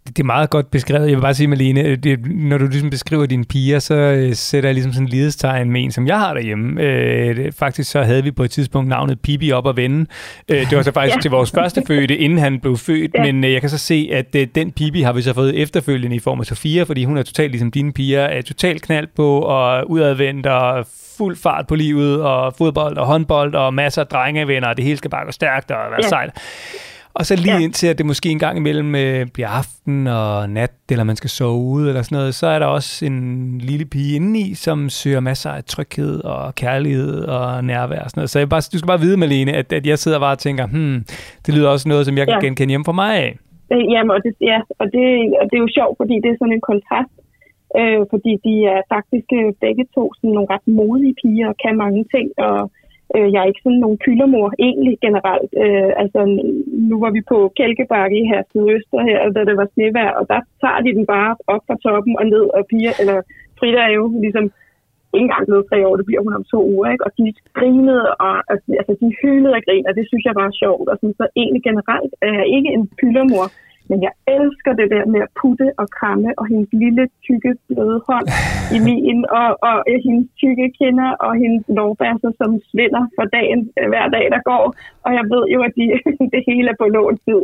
Det 0.07 0.18
er 0.18 0.24
meget 0.24 0.51
godt 0.51 0.70
beskrevet. 0.70 1.09
Jeg 1.09 1.16
vil 1.16 1.22
bare 1.22 1.34
sige, 1.34 1.46
Malene, 1.46 1.96
det, 1.96 2.26
når 2.26 2.59
du 2.59 2.66
ligesom 2.66 2.90
beskriver 2.90 3.26
dine 3.26 3.44
piger, 3.44 3.78
så 3.78 3.94
øh, 3.94 4.34
sætter 4.34 4.68
jeg 4.68 4.74
ligesom 4.74 4.92
sådan 4.92 5.07
en 5.07 5.09
lidestegn 5.09 5.70
med 5.70 5.84
en, 5.84 5.92
som 5.92 6.07
jeg 6.07 6.18
har 6.18 6.34
derhjemme. 6.34 6.82
Øh, 6.82 7.36
det, 7.36 7.55
faktisk 7.55 7.90
så 7.90 8.03
havde 8.03 8.22
vi 8.22 8.30
på 8.30 8.42
et 8.42 8.51
tidspunkt 8.51 8.88
navnet 8.88 9.20
Pibi 9.20 9.53
op 9.53 9.66
og 9.66 9.76
vende. 9.76 10.07
Øh, 10.48 10.70
det 10.70 10.76
var 10.76 10.82
så 10.82 10.92
faktisk 10.92 11.16
ja. 11.16 11.20
til 11.20 11.30
vores 11.30 11.51
første 11.51 11.82
fødte, 11.86 12.16
inden 12.16 12.38
han 12.38 12.61
blev 12.61 12.76
født, 12.76 13.11
ja. 13.18 13.22
men 13.22 13.44
øh, 13.44 13.53
jeg 13.53 13.61
kan 13.61 13.70
så 13.70 13.78
se, 13.78 14.11
at 14.12 14.36
øh, 14.36 14.46
den 14.55 14.72
Pibi 14.72 15.03
har 15.03 15.12
vi 15.12 15.22
så 15.22 15.34
fået 15.34 15.59
efterfølgende 15.59 16.16
i 16.16 16.20
form 16.20 16.40
af 16.40 16.46
Sofia, 16.46 16.82
fordi 16.82 17.05
hun 17.05 17.18
er 17.18 17.22
totalt 17.22 17.51
ligesom 17.51 17.70
dine 17.70 17.92
piger, 17.92 18.20
er 18.20 18.42
totalt 18.42 18.82
knald 18.82 19.07
på 19.16 19.38
og 19.38 19.90
udadvendt 19.90 20.46
og 20.46 20.86
fuld 21.18 21.36
fart 21.36 21.66
på 21.66 21.74
livet, 21.74 22.22
og 22.22 22.55
fodbold 22.59 22.96
og 22.96 23.07
håndbold 23.07 23.55
og 23.55 23.74
masser 23.74 24.03
af 24.03 24.09
drengevenner, 24.09 24.68
og 24.68 24.76
det 24.76 24.84
hele 24.84 24.96
skal 24.96 25.11
bare 25.11 25.24
gå 25.24 25.32
stærkt 25.32 25.70
og 25.70 25.90
være 25.90 26.01
ja. 26.03 26.09
sejt. 26.09 26.30
Og 27.20 27.26
så 27.26 27.34
lige 27.36 27.58
ja. 27.60 27.64
indtil, 27.66 27.88
at 27.92 27.98
det 27.98 28.06
måske 28.12 28.28
en 28.28 28.42
gang 28.44 28.56
imellem 28.62 28.90
øh, 29.04 29.26
bliver 29.34 29.50
aften 29.60 29.96
og 30.06 30.50
nat, 30.58 30.76
eller 30.92 31.04
man 31.10 31.16
skal 31.20 31.30
sove 31.38 31.62
ude 31.76 31.88
eller 31.90 32.02
sådan 32.02 32.16
noget, 32.18 32.34
så 32.40 32.46
er 32.54 32.58
der 32.58 32.68
også 32.78 33.06
en 33.10 33.18
lille 33.70 33.86
pige 33.92 34.12
indeni, 34.16 34.46
som 34.64 34.78
søger 34.88 35.20
masser 35.30 35.50
af 35.58 35.62
tryghed 35.64 36.14
og 36.34 36.54
kærlighed 36.62 37.14
og 37.36 37.64
nærvær 37.70 38.02
og 38.04 38.10
sådan 38.10 38.18
noget. 38.20 38.30
Så 38.30 38.38
jeg 38.38 38.48
bare, 38.54 38.62
du 38.72 38.78
skal 38.78 38.92
bare 38.94 39.04
vide, 39.06 39.16
Malene, 39.22 39.52
at, 39.60 39.68
at 39.78 39.84
jeg 39.90 39.98
sidder 39.98 40.18
bare 40.26 40.34
og 40.38 40.42
tænker, 40.46 40.64
hmm, 40.74 40.98
det 41.44 41.50
lyder 41.56 41.68
også 41.74 41.88
noget, 41.92 42.06
som 42.06 42.14
jeg 42.18 42.26
kan 42.26 42.38
ja. 42.40 42.46
genkende 42.46 42.72
hjemme 42.72 42.88
for 42.90 42.98
mig 43.02 43.10
af. 43.24 43.30
Øh, 43.72 43.84
jamen, 43.92 44.10
og 44.16 44.20
det, 44.24 44.32
ja, 44.50 44.58
og 44.80 44.86
det, 44.94 45.04
og 45.40 45.44
det 45.48 45.54
er 45.56 45.64
jo 45.66 45.70
sjovt, 45.78 45.96
fordi 46.00 46.14
det 46.22 46.28
er 46.30 46.38
sådan 46.40 46.56
en 46.58 46.68
kontrast, 46.70 47.14
øh, 47.78 48.00
fordi 48.12 48.32
de 48.46 48.54
er 48.74 48.80
faktisk 48.94 49.28
øh, 49.38 49.48
begge 49.64 49.84
to 49.96 50.04
sådan 50.16 50.34
nogle 50.36 50.50
ret 50.54 50.66
modige 50.78 51.14
piger 51.20 51.48
og 51.52 51.56
kan 51.64 51.74
mange 51.84 52.02
ting, 52.14 52.26
og 52.46 52.56
Øh, 53.16 53.28
jeg 53.32 53.40
er 53.40 53.50
ikke 53.50 53.64
sådan 53.66 53.84
nogen 53.84 53.98
kyldermor 54.04 54.48
egentlig 54.66 54.94
generelt. 55.06 55.52
Øh, 55.64 55.90
altså, 56.02 56.20
nu 56.90 56.96
var 57.04 57.11
vi 57.16 57.22
på 57.32 57.38
Kælkebakke 57.56 58.16
i 58.22 58.24
her 58.32 58.42
Øster 58.76 59.00
her, 59.08 59.18
da 59.36 59.40
det 59.48 59.56
var 59.61 59.68
snevejr, 59.74 60.12
og 60.20 60.24
der 60.32 60.40
tager 60.62 60.80
de 60.84 60.96
den 60.98 61.06
bare 61.14 61.30
op 61.54 61.62
fra 61.66 61.76
toppen 61.84 62.14
og 62.20 62.26
ned, 62.34 62.44
og 62.56 62.62
piger, 62.70 62.94
eller 63.00 63.18
Frida 63.58 63.80
er 63.88 63.92
jo 63.98 64.04
ligesom 64.24 64.44
ikke 65.14 65.26
engang 65.28 65.46
blevet 65.46 65.68
tre 65.70 65.78
år, 65.86 65.96
det 65.96 66.06
bliver 66.06 66.22
hun 66.26 66.38
om 66.38 66.44
to 66.54 66.61
uger, 66.74 66.88
ikke? 66.92 67.04
og 67.06 67.12
de 67.18 67.24
grinede, 67.58 68.04
og 68.26 68.34
altså, 68.52 68.92
de 69.02 69.08
hylede 69.22 69.54
og 69.58 69.62
grinede, 69.66 69.88
og 69.90 69.94
det 69.98 70.04
synes 70.08 70.24
jeg 70.28 70.36
var 70.42 70.50
sjovt. 70.62 70.88
Og 70.90 70.96
sådan, 71.00 71.18
så 71.20 71.26
egentlig 71.40 71.62
generelt 71.70 72.12
er 72.26 72.32
jeg 72.40 72.46
ikke 72.56 72.70
en 72.76 72.84
pyldermor 72.98 73.46
men 73.91 73.99
jeg 74.07 74.12
elsker 74.36 74.72
det 74.80 74.88
der 74.95 75.05
med 75.14 75.20
at 75.26 75.32
putte 75.41 75.68
og 75.80 75.86
kramme, 75.99 76.28
og 76.41 76.45
hendes 76.51 76.70
lille, 76.82 77.05
tykke, 77.26 77.53
bløde 77.68 77.99
hånd 78.09 78.28
i 78.76 78.78
min, 78.88 79.18
og, 79.41 79.49
og 79.68 79.76
øh, 79.91 79.99
hendes 80.07 80.28
tykke 80.41 80.66
kinder, 80.78 81.11
og 81.26 81.32
hendes 81.43 81.64
lovbasser, 81.78 82.30
som 82.41 82.51
svinder 82.70 83.05
for 83.16 83.24
dagen, 83.36 83.61
øh, 83.78 83.88
hver 83.93 84.07
dag, 84.16 84.24
der 84.34 84.41
går. 84.51 84.64
Og 85.07 85.11
jeg 85.18 85.24
ved 85.32 85.45
jo, 85.55 85.59
at 85.68 85.72
de, 85.78 85.84
det 86.34 86.43
hele 86.49 86.68
er 86.70 86.80
på 86.80 86.86
lån 86.97 87.16
tid. 87.26 87.43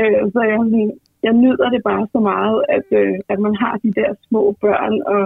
Øh, 0.00 0.22
så 0.34 0.40
jeg, 0.52 0.60
jeg 1.26 1.34
nyder 1.42 1.68
det 1.74 1.82
bare 1.90 2.04
så 2.14 2.20
meget, 2.32 2.58
at, 2.76 2.88
øh, 3.00 3.14
at 3.32 3.38
man 3.46 3.54
har 3.62 3.74
de 3.84 3.90
der 4.00 4.10
små 4.28 4.42
børn, 4.60 4.94
og 5.14 5.22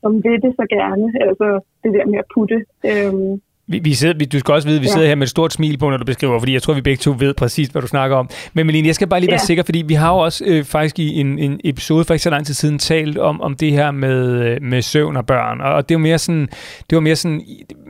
som 0.00 0.12
vil 0.24 0.42
det 0.44 0.52
så 0.60 0.64
gerne. 0.78 1.06
Altså 1.26 1.48
det 1.82 1.90
der 1.96 2.06
med 2.12 2.18
at 2.18 2.30
putte. 2.34 2.58
Øh, 2.90 3.14
vi, 3.68 3.78
vi 3.78 3.94
sidder, 3.94 4.14
vi, 4.18 4.24
du 4.24 4.38
skal 4.38 4.54
også 4.54 4.68
vide, 4.68 4.76
at 4.76 4.82
vi 4.82 4.86
ja. 4.86 4.92
sidder 4.92 5.06
her 5.06 5.14
med 5.14 5.26
et 5.26 5.30
stort 5.30 5.52
smil 5.52 5.78
på, 5.78 5.90
når 5.90 5.96
du 5.96 6.04
beskriver, 6.04 6.38
fordi 6.38 6.52
jeg 6.52 6.62
tror, 6.62 6.74
vi 6.74 6.80
begge 6.80 7.00
to 7.00 7.14
ved 7.18 7.34
præcis, 7.34 7.68
hvad 7.68 7.82
du 7.82 7.88
snakker 7.88 8.16
om. 8.16 8.30
Men 8.54 8.66
Melina, 8.66 8.86
jeg 8.86 8.94
skal 8.94 9.08
bare 9.08 9.20
lige 9.20 9.30
være 9.30 9.40
ja. 9.40 9.46
sikker, 9.46 9.62
fordi 9.62 9.82
vi 9.86 9.94
har 9.94 10.12
jo 10.12 10.18
også 10.18 10.44
øh, 10.46 10.64
faktisk 10.64 10.98
i 10.98 11.20
en, 11.20 11.38
en 11.38 11.60
episode 11.64 12.04
for 12.04 12.14
ikke 12.14 12.22
så 12.22 12.30
lang 12.30 12.46
tid 12.46 12.54
siden 12.54 12.78
talt 12.78 13.18
om, 13.18 13.40
om 13.40 13.56
det 13.56 13.72
her 13.72 13.90
med, 13.90 14.42
øh, 14.42 14.62
med 14.62 14.82
søvn 14.82 15.16
og 15.16 15.26
børn. 15.26 15.60
Og 15.60 15.88
det 15.88 15.94
var 15.94 16.00
mere 16.00 16.18
sådan, 16.18 16.48
det 16.90 16.96
var 16.96 17.00
mere 17.00 17.16
sådan, 17.16 17.42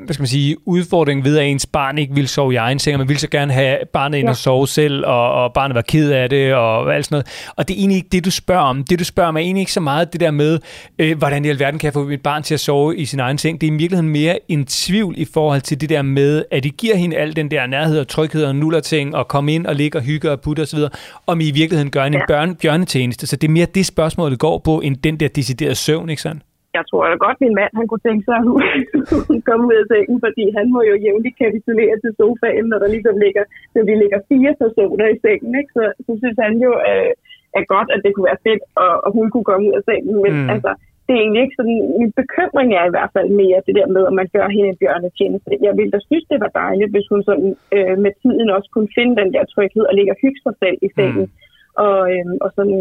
hvad 0.05 0.15
skal 0.15 0.23
man 0.23 0.29
sige, 0.29 0.57
udfordringen 0.69 1.25
ved, 1.25 1.39
at 1.39 1.47
ens 1.47 1.67
barn 1.67 1.99
ikke 1.99 2.15
vil 2.15 2.29
sove 2.29 2.53
i 2.53 2.57
egen 2.57 2.79
seng, 2.79 2.95
og 2.95 2.99
man 2.99 3.09
vil 3.09 3.19
så 3.19 3.29
gerne 3.29 3.53
have 3.53 3.79
barnet 3.93 4.19
ind 4.19 4.27
ja. 4.27 4.31
og 4.31 4.37
sove 4.37 4.69
selv, 4.69 5.07
og, 5.07 5.33
og 5.33 5.53
barnet 5.53 5.75
var 5.75 5.83
ked 5.83 6.11
af 6.11 6.31
det, 6.31 6.55
og 6.55 6.95
alt 6.95 7.05
sådan 7.05 7.15
noget. 7.15 7.27
Og 7.57 7.69
det 7.69 7.75
er 7.75 7.79
egentlig 7.79 7.97
ikke 7.97 8.09
det, 8.13 8.25
du 8.25 8.31
spørger 8.31 8.63
om. 8.63 8.85
Det, 8.85 8.99
du 8.99 9.05
spørger 9.05 9.29
om, 9.29 9.37
er 9.37 9.41
egentlig 9.41 9.61
ikke 9.61 9.73
så 9.73 9.81
meget 9.81 10.13
det 10.13 10.21
der 10.21 10.31
med, 10.31 10.59
øh, 10.99 11.19
hvordan 11.19 11.45
i 11.45 11.49
alverden 11.49 11.79
kan 11.79 11.87
jeg 11.87 11.93
få 11.93 12.05
mit 12.05 12.23
barn 12.23 12.43
til 12.43 12.55
at 12.55 12.61
sove 12.61 12.97
i 12.97 13.05
sin 13.05 13.21
egen 13.21 13.39
seng. 13.39 13.61
Det 13.61 13.67
er 13.67 13.73
i 13.73 13.77
virkeligheden 13.77 14.09
mere 14.09 14.39
en 14.49 14.65
tvivl 14.65 15.15
i 15.19 15.25
forhold 15.35 15.61
til 15.69 15.77
det 15.81 15.89
der 15.95 16.03
med, 16.03 16.33
at 16.55 16.61
de 16.65 16.71
giver 16.83 16.97
hende 17.03 17.17
al 17.23 17.37
den 17.37 17.49
der 17.51 17.67
nærhed 17.67 17.99
og 18.01 18.09
tryghed 18.09 18.45
og 18.51 18.55
nullerting, 18.57 19.07
og 19.19 19.25
komme 19.35 19.49
ind 19.57 19.65
og 19.67 19.75
ligge 19.81 19.99
og 19.99 20.05
hygge 20.11 20.31
og 20.33 20.39
putte 20.45 20.61
osv., 20.67 20.81
om 21.27 21.37
I 21.45 21.47
i 21.53 21.55
virkeligheden 21.61 21.91
gør 21.97 22.05
en 22.05 22.15
ja. 22.15 22.27
børn, 22.29 22.51
bjørnetjeneste. 22.63 23.25
Så 23.27 23.35
det 23.41 23.47
er 23.49 23.55
mere 23.59 23.69
det 23.79 23.87
spørgsmål, 23.87 24.31
det 24.31 24.41
går 24.49 24.57
på, 24.69 24.75
end 24.87 24.95
den 25.07 25.15
der 25.21 25.29
deciderede 25.29 25.75
søvn, 25.87 26.09
ikke 26.13 26.23
sådan? 26.23 26.43
jeg 26.79 26.85
tror 26.91 27.03
da 27.11 27.17
godt, 27.27 27.39
min 27.45 27.59
mand 27.61 27.73
han 27.81 27.87
kunne 27.89 28.07
tænke 28.09 28.25
sig, 28.29 28.37
at 28.41 28.47
hun 29.29 29.41
kom 29.49 29.61
ud 29.69 29.77
af 29.83 29.87
sengen, 29.93 30.19
fordi 30.27 30.45
han 30.59 30.67
må 30.75 30.81
jo 30.91 30.95
jævnligt 31.05 31.41
kapitulere 31.45 31.95
til 32.03 32.13
sofaen, 32.19 32.67
når 32.71 32.79
der 32.83 32.89
ligesom 32.95 33.17
ligger, 33.25 33.45
når 33.75 33.83
vi 33.89 33.95
ligger 34.03 34.19
fire 34.31 34.53
personer 34.63 35.07
i 35.15 35.19
sengen. 35.25 35.53
Ikke? 35.61 35.73
Så, 35.77 35.85
så 36.07 36.13
synes 36.21 36.39
han 36.47 36.55
jo, 36.67 36.73
øh, 36.91 37.13
er 37.59 37.65
godt, 37.75 37.89
at 37.95 38.01
det 38.05 38.11
kunne 38.13 38.31
være 38.31 38.45
fedt, 38.49 38.63
og, 38.83 38.93
og 39.05 39.11
hun 39.17 39.27
kunne 39.33 39.49
komme 39.51 39.65
ud 39.69 39.75
af 39.81 39.85
sengen. 39.89 40.17
Men 40.25 40.33
mm. 40.37 40.51
altså, 40.55 40.71
det 41.07 41.13
er 41.15 41.23
egentlig 41.23 41.43
ikke 41.43 41.59
sådan, 41.59 41.79
min 42.01 42.13
bekymring 42.21 42.69
er 42.81 42.85
i 42.87 42.95
hvert 42.95 43.13
fald 43.17 43.29
mere 43.43 43.65
det 43.67 43.75
der 43.79 43.89
med, 43.97 44.03
at 44.07 44.15
man 44.21 44.29
gør 44.37 44.49
hende 44.55 44.69
en 44.71 44.81
bjørnetjeneste. 44.83 45.51
Jeg 45.67 45.73
ville 45.79 45.95
da 45.95 46.01
synes, 46.09 46.27
det 46.33 46.39
var 46.45 46.53
dejligt, 46.63 46.91
hvis 46.95 47.11
hun 47.13 47.23
sådan, 47.29 47.51
øh, 47.77 47.97
med 48.05 48.13
tiden 48.23 48.49
også 48.57 48.69
kunne 48.75 48.91
finde 48.99 49.15
den 49.21 49.33
der 49.35 49.45
tryghed 49.45 49.85
og 49.91 49.95
ligge 49.95 50.13
og 50.15 50.19
hygge 50.23 50.41
sig 50.47 50.55
selv 50.63 50.79
i 50.87 50.89
sengen. 50.97 51.27
Mm 51.29 51.45
og, 51.85 51.99
øhm, 52.15 52.37
og 52.45 52.51
sådan 52.57 52.79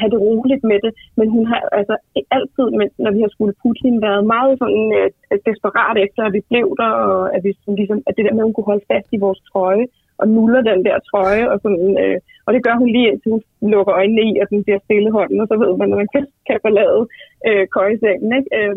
have 0.00 0.10
det 0.12 0.20
roligt 0.26 0.64
med 0.70 0.78
det. 0.84 0.92
Men 1.18 1.28
hun 1.34 1.44
har 1.50 1.60
altså 1.78 1.94
altid, 2.36 2.66
når 3.04 3.12
vi 3.16 3.20
har 3.24 3.30
skulle 3.32 3.54
putte 3.62 3.80
hende, 3.84 4.06
været 4.08 4.24
meget 4.34 4.54
sådan 4.62 4.86
øh, 4.98 5.38
desperat 5.48 5.96
efter, 6.06 6.22
at 6.24 6.34
vi 6.36 6.42
blev 6.50 6.66
der, 6.80 6.92
og 7.06 7.34
at, 7.34 7.40
vi, 7.44 7.50
ligesom, 7.80 7.98
at 8.06 8.14
det 8.16 8.24
der 8.24 8.34
med, 8.34 8.42
at 8.42 8.48
hun 8.48 8.56
kunne 8.56 8.72
holde 8.72 8.88
fast 8.92 9.08
i 9.12 9.22
vores 9.24 9.40
trøje, 9.50 9.86
og 10.18 10.28
nuller 10.28 10.62
den 10.70 10.84
der 10.84 10.96
trøje, 11.10 11.50
og, 11.52 11.56
sådan, 11.62 11.90
øh, 12.02 12.18
og 12.46 12.50
det 12.54 12.64
gør 12.66 12.76
hun 12.80 12.88
lige 12.88 13.08
indtil 13.10 13.32
hun 13.32 13.70
lukker 13.74 13.94
øjnene 14.00 14.22
i, 14.30 14.32
og 14.42 14.46
den 14.50 14.64
bliver 14.64 14.80
stille 14.84 15.10
hånden, 15.16 15.40
og 15.40 15.46
så 15.48 15.56
ved 15.62 15.72
man, 15.76 15.92
at 15.92 15.98
man 16.02 16.10
kan, 16.14 16.26
kan 16.48 16.58
forlade 16.66 17.00
øh, 17.48 17.64
køjesengen. 17.76 18.30
Ikke? 18.38 18.50
Øh, 18.58 18.76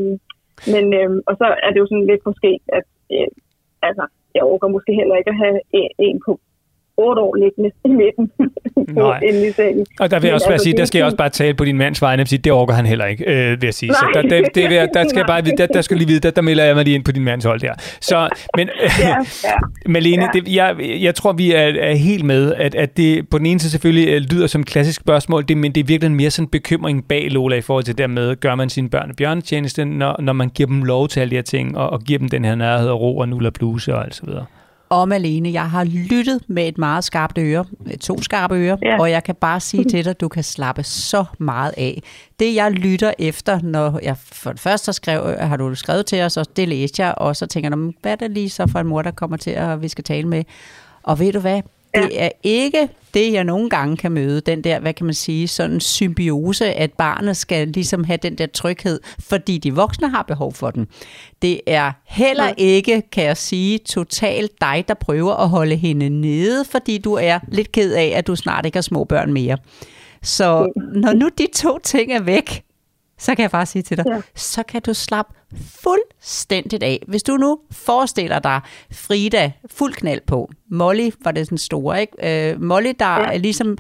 men, 0.74 0.86
øh, 1.00 1.10
og 1.30 1.34
så 1.42 1.48
er 1.66 1.70
det 1.72 1.80
jo 1.80 1.88
sådan 1.90 2.10
lidt 2.12 2.24
måske, 2.30 2.52
at 2.78 2.86
øh, 3.16 3.30
altså, 3.88 4.04
jeg 4.36 4.44
overgår 4.44 4.68
måske 4.68 4.92
heller 5.00 5.16
ikke 5.16 5.34
at 5.34 5.42
have 5.44 5.60
en, 5.80 5.90
en 6.08 6.18
på 6.26 6.32
otte 7.06 7.22
år 7.22 7.36
liggende 7.36 7.70
i 7.86 7.90
midten 8.02 8.26
på 8.96 9.14
sengen. 9.56 9.86
Og 10.00 10.12
der 10.12 10.20
vil 10.20 10.28
jeg 10.28 10.36
også 10.36 10.50
altså, 10.50 10.64
sige, 10.64 10.78
der 10.78 10.86
skal 10.86 11.00
jeg 11.00 11.06
også 11.06 11.18
bare 11.18 11.30
tale 11.30 11.54
på 11.54 11.66
din 11.66 11.78
mands 11.78 12.02
vegne, 12.02 12.28
sige, 12.28 12.40
det 12.40 12.52
overgår 12.52 12.74
han 12.74 12.86
heller 12.86 13.06
ikke, 13.06 13.24
øh, 13.26 13.62
vil 13.62 13.68
jeg 13.68 13.74
sige. 13.74 13.94
Så 13.94 14.06
der, 14.14 14.22
det, 14.22 14.46
det, 14.56 14.70
der, 14.72 14.86
der 14.86 15.10
skal 15.10 15.26
bare, 15.28 15.42
der, 15.42 15.68
der 15.68 15.82
skal 15.82 15.98
lige 15.98 16.08
vide, 16.08 16.20
der, 16.20 16.32
der 16.32 16.42
melder 16.42 16.64
jeg 16.64 16.76
mig 16.76 16.84
lige 16.84 16.96
ind 16.96 17.04
på 17.04 17.12
din 17.12 17.24
mands 17.24 17.46
hold 17.46 17.60
der. 17.60 17.74
Så, 18.02 18.30
men 18.58 18.70
ja, 19.00 19.16
ja, 19.44 19.56
Malene, 19.94 20.24
ja. 20.24 20.40
Det, 20.40 20.56
jeg, 20.56 20.76
jeg 21.02 21.16
tror, 21.16 21.34
vi 21.34 21.52
er, 21.52 21.74
er 21.80 21.96
helt 21.96 22.26
med, 22.26 22.54
at, 22.54 22.76
at 22.76 22.98
det 22.98 23.30
på 23.30 23.38
den 23.38 23.46
ene 23.46 23.60
side 23.60 23.72
selvfølgelig 23.72 24.08
øh, 24.10 24.22
lyder 24.22 24.48
som 24.48 24.62
et 24.62 24.68
klassisk 24.68 25.02
spørgsmål, 25.02 25.48
det, 25.48 25.58
men 25.58 25.72
det 25.72 25.82
er 25.82 25.86
virkelig 25.86 26.12
mere 26.12 26.32
sådan 26.32 26.46
en 26.46 26.50
bekymring 26.50 27.08
bag 27.08 27.28
Lola 27.32 27.56
i 27.56 27.62
forhold 27.62 27.84
til 27.84 27.98
det 27.98 28.10
med, 28.10 28.36
gør 28.36 28.56
man 28.56 28.70
sine 28.70 28.90
børn 28.90 29.14
bjørnetjeneste, 29.18 29.86
når, 29.86 30.22
når 30.22 30.34
man 30.34 30.50
giver 30.50 30.68
dem 30.68 30.84
lov 30.84 31.08
til 31.08 31.20
alle 31.20 31.32
de 31.32 31.36
her 31.36 31.44
ting, 31.44 31.78
og, 31.78 31.90
og 31.90 32.02
giver 32.02 32.20
dem 32.20 32.30
den 32.30 32.46
her 32.46 32.56
nærhed 32.56 32.90
og 32.90 33.02
ro 33.02 33.18
og 33.18 33.30
nuller 33.30 33.50
bluse 33.50 33.96
og 33.96 34.06
alt 34.06 34.16
så 34.16 34.26
videre 34.26 34.46
om 34.90 35.12
alene. 35.12 35.52
Jeg 35.52 35.70
har 35.70 35.84
lyttet 35.84 36.42
med 36.48 36.68
et 36.68 36.78
meget 36.78 37.04
skarpt 37.04 37.38
øre, 37.38 37.66
to 38.02 38.22
skarpe 38.22 38.56
ører, 38.56 38.78
ja. 38.82 39.00
og 39.00 39.12
jeg 39.12 39.24
kan 39.24 39.36
bare 39.36 39.60
sige 39.60 39.84
til 39.84 40.06
dig, 40.06 40.22
du 40.22 40.28
kan 40.28 40.44
slappe 40.44 40.84
så 40.84 41.26
meget 41.38 41.74
af. 41.78 42.04
Det 42.40 42.56
jeg 42.56 42.72
lytter 42.72 43.14
efter, 43.20 43.60
når 43.64 44.00
jeg 44.04 44.18
for 44.18 44.52
det 44.52 44.60
første 44.60 44.88
har, 44.88 44.94
skrevet, 44.94 45.40
har 45.40 45.58
du 45.58 45.76
skrevet 45.76 46.06
til 46.06 46.22
os, 46.22 46.38
og 46.38 46.46
det 46.56 46.68
læste 46.68 47.04
jeg, 47.04 47.14
og 47.18 47.36
så 47.36 47.46
tænker 47.46 47.70
jeg, 47.70 47.94
hvad 48.02 48.12
er 48.12 48.16
det 48.16 48.32
lige 48.32 48.50
så 48.50 48.68
for 48.68 48.80
en 48.80 48.88
mor, 48.88 49.02
der 49.02 49.12
kommer 49.12 49.38
til, 49.38 49.52
at 49.52 49.82
vi 49.82 49.88
skal 49.88 50.04
tale 50.04 50.28
med? 50.28 50.44
Og 51.04 51.20
ved 51.20 51.34
du 51.34 51.40
hvad? 51.40 51.62
Det 51.96 52.22
er 52.24 52.30
ikke 52.44 52.90
det, 53.14 53.34
jeg 53.34 53.44
nogle 53.44 53.70
gange 53.70 53.98
kan 53.98 54.12
møde, 54.12 54.42
den 54.42 54.64
der, 54.64 54.80
hvad 54.80 54.94
kan 54.94 55.06
man 55.06 55.16
sige, 55.16 55.48
sådan 55.48 55.80
symbiose, 55.80 56.74
at 56.74 56.94
barnet 56.94 57.38
skal 57.38 57.68
ligesom 57.68 58.04
have 58.04 58.18
den 58.18 58.38
der 58.38 58.46
tryghed, 58.46 59.00
fordi 59.20 59.58
de 59.58 59.76
voksne 59.76 60.10
har 60.10 60.24
behov 60.24 60.54
for 60.54 60.72
den. 60.72 60.88
Det 61.42 61.62
er 61.68 61.92
heller 62.06 62.54
ikke, 62.58 63.04
kan 63.12 63.24
jeg 63.24 63.38
sige, 63.38 63.78
totalt 63.78 64.52
dig, 64.62 64.86
der 64.88 64.94
prøver 64.94 65.34
at 65.34 65.50
holde 65.50 65.76
hende 65.76 66.10
nede, 66.10 66.66
fordi 66.66 66.98
du 66.98 67.14
er 67.14 67.40
lidt 67.48 67.72
ked 67.72 67.94
af, 67.94 68.12
at 68.16 68.28
du 68.28 68.36
snart 68.36 68.66
ikke 68.66 68.76
har 68.76 68.82
små 68.82 69.04
børn 69.04 69.34
mere. 69.34 69.58
Så 70.22 70.72
når 70.94 71.14
nu 71.14 71.30
de 71.38 71.48
to 71.56 71.78
ting 71.84 72.12
er 72.12 72.22
væk, 72.22 72.64
så 73.20 73.36
kan 73.36 73.42
jeg 73.44 73.52
bare 73.52 73.66
sige 73.66 73.82
til 73.82 73.98
dig, 73.98 74.06
ja. 74.08 74.22
så 74.36 74.64
kan 74.64 74.82
du 74.82 74.94
slappe 74.94 75.34
fuldstændigt 75.82 76.84
af. 76.84 77.04
Hvis 77.08 77.24
du 77.24 77.38
nu 77.38 77.60
forestiller 77.72 78.40
dig 78.40 78.62
Frida 78.92 79.52
fuld 79.72 79.94
knald 79.94 80.22
på, 80.28 80.50
Molly 80.72 81.10
var 81.24 81.32
det 81.32 81.46
sådan 81.46 81.58
store, 81.58 82.02
ikke? 82.02 82.52
Øh, 82.52 82.62
Molly, 82.62 82.92
der 83.00 83.20
ja. 83.20 83.38
ligesom 83.38 83.78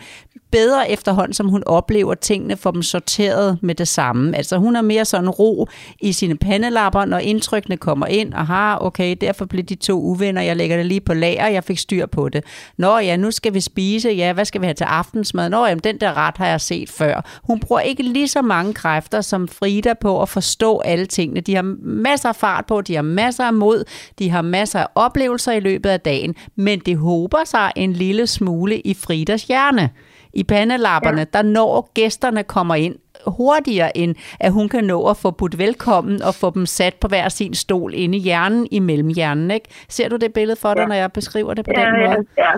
bedre 0.52 0.92
efterhånden, 0.92 1.34
som 1.34 1.50
hun 1.50 1.64
oplever 1.66 2.14
tingene, 2.14 2.58
får 2.58 2.72
dem 2.72 2.84
sorteret 2.84 3.58
med 3.62 3.76
det 3.76 3.88
samme. 3.88 4.38
Altså 4.38 4.58
hun 4.58 4.76
er 4.76 4.82
mere 4.82 5.06
sådan 5.06 5.30
ro 5.30 5.68
i 6.02 6.14
sine 6.14 6.38
pandelapper, 6.38 7.06
når 7.06 7.18
indtrykkene 7.18 7.78
kommer 7.78 8.06
ind. 8.06 8.34
Aha, 8.34 8.78
okay, 8.86 9.16
derfor 9.22 9.46
blev 9.46 9.64
de 9.64 9.76
to 9.76 10.02
uvenner. 10.02 10.42
Jeg 10.42 10.56
lægger 10.56 10.78
det 10.78 10.86
lige 10.86 11.02
på 11.02 11.14
lager, 11.14 11.48
jeg 11.48 11.64
fik 11.64 11.78
styr 11.78 12.06
på 12.06 12.30
det. 12.30 12.44
Nå 12.78 12.98
ja, 12.98 13.16
nu 13.16 13.32
skal 13.32 13.54
vi 13.54 13.60
spise. 13.60 14.10
Ja, 14.10 14.34
hvad 14.34 14.46
skal 14.46 14.62
vi 14.62 14.66
have 14.66 14.74
til 14.74 14.84
aftensmad? 14.84 15.50
Nå 15.50 15.66
ja, 15.66 15.76
den 15.76 15.98
der 15.98 16.18
ret 16.18 16.38
har 16.38 16.48
jeg 16.48 16.62
set 16.62 16.90
før. 16.90 17.40
Hun 17.44 17.60
bruger 17.60 17.80
ikke 17.80 18.04
lige 18.04 18.28
så 18.28 18.42
mange 18.42 18.74
kræfter 18.74 19.22
som 19.22 19.48
Frida 19.48 19.94
på 19.94 20.22
at 20.22 20.30
forstå 20.30 20.80
alle 20.80 21.06
tingene. 21.06 21.42
De 21.42 21.56
har 21.56 21.76
masser 21.82 22.30
af 22.30 22.36
fart 22.36 22.66
på, 22.66 22.82
de 22.82 22.96
har 22.96 23.02
masser 23.02 23.44
af 23.44 23.54
mod, 23.54 23.84
de 24.20 24.30
har 24.30 24.42
masser 24.42 24.80
af 24.80 24.88
oplevelser 24.96 25.52
i 25.52 25.60
løbet 25.60 25.90
af 25.90 26.00
dagen, 26.00 26.36
men 26.56 26.79
det 26.86 26.98
håber 26.98 27.44
sig 27.46 27.72
en 27.76 27.94
lille 27.94 28.28
smule 28.28 28.80
i 28.80 28.94
Fridas 28.94 29.44
hjerne 29.44 29.90
I 30.34 30.44
pandelapperne, 30.44 31.20
ja. 31.20 31.26
der 31.34 31.42
når 31.42 31.92
gæsterne 31.94 32.44
kommer 32.44 32.76
ind 32.76 32.96
hurtigere, 33.28 33.98
end 33.98 34.16
at 34.40 34.52
hun 34.52 34.70
kan 34.70 34.84
nå 34.84 35.06
at 35.06 35.18
få 35.18 35.32
budt 35.32 35.58
velkommen 35.58 36.22
og 36.22 36.36
få 36.36 36.50
dem 36.50 36.66
sat 36.66 36.94
på 36.96 37.08
hver 37.08 37.30
sin 37.30 37.54
stol 37.54 37.94
inde 37.94 38.18
i 38.18 38.22
hjernen, 38.22 38.68
i 38.72 38.80
mellemhjernen. 38.80 39.52
Ikke? 39.52 39.70
Ser 39.90 40.10
du 40.10 40.16
det 40.16 40.34
billede 40.34 40.56
for 40.56 40.74
dig, 40.74 40.82
ja. 40.82 40.88
når 40.88 40.96
jeg 40.96 41.12
beskriver 41.12 41.54
det 41.54 41.66
på 41.66 41.72
ja, 41.76 41.86
den 41.86 41.94
måde? 41.94 42.26
Ja, 42.38 42.44
ja. 42.44 42.52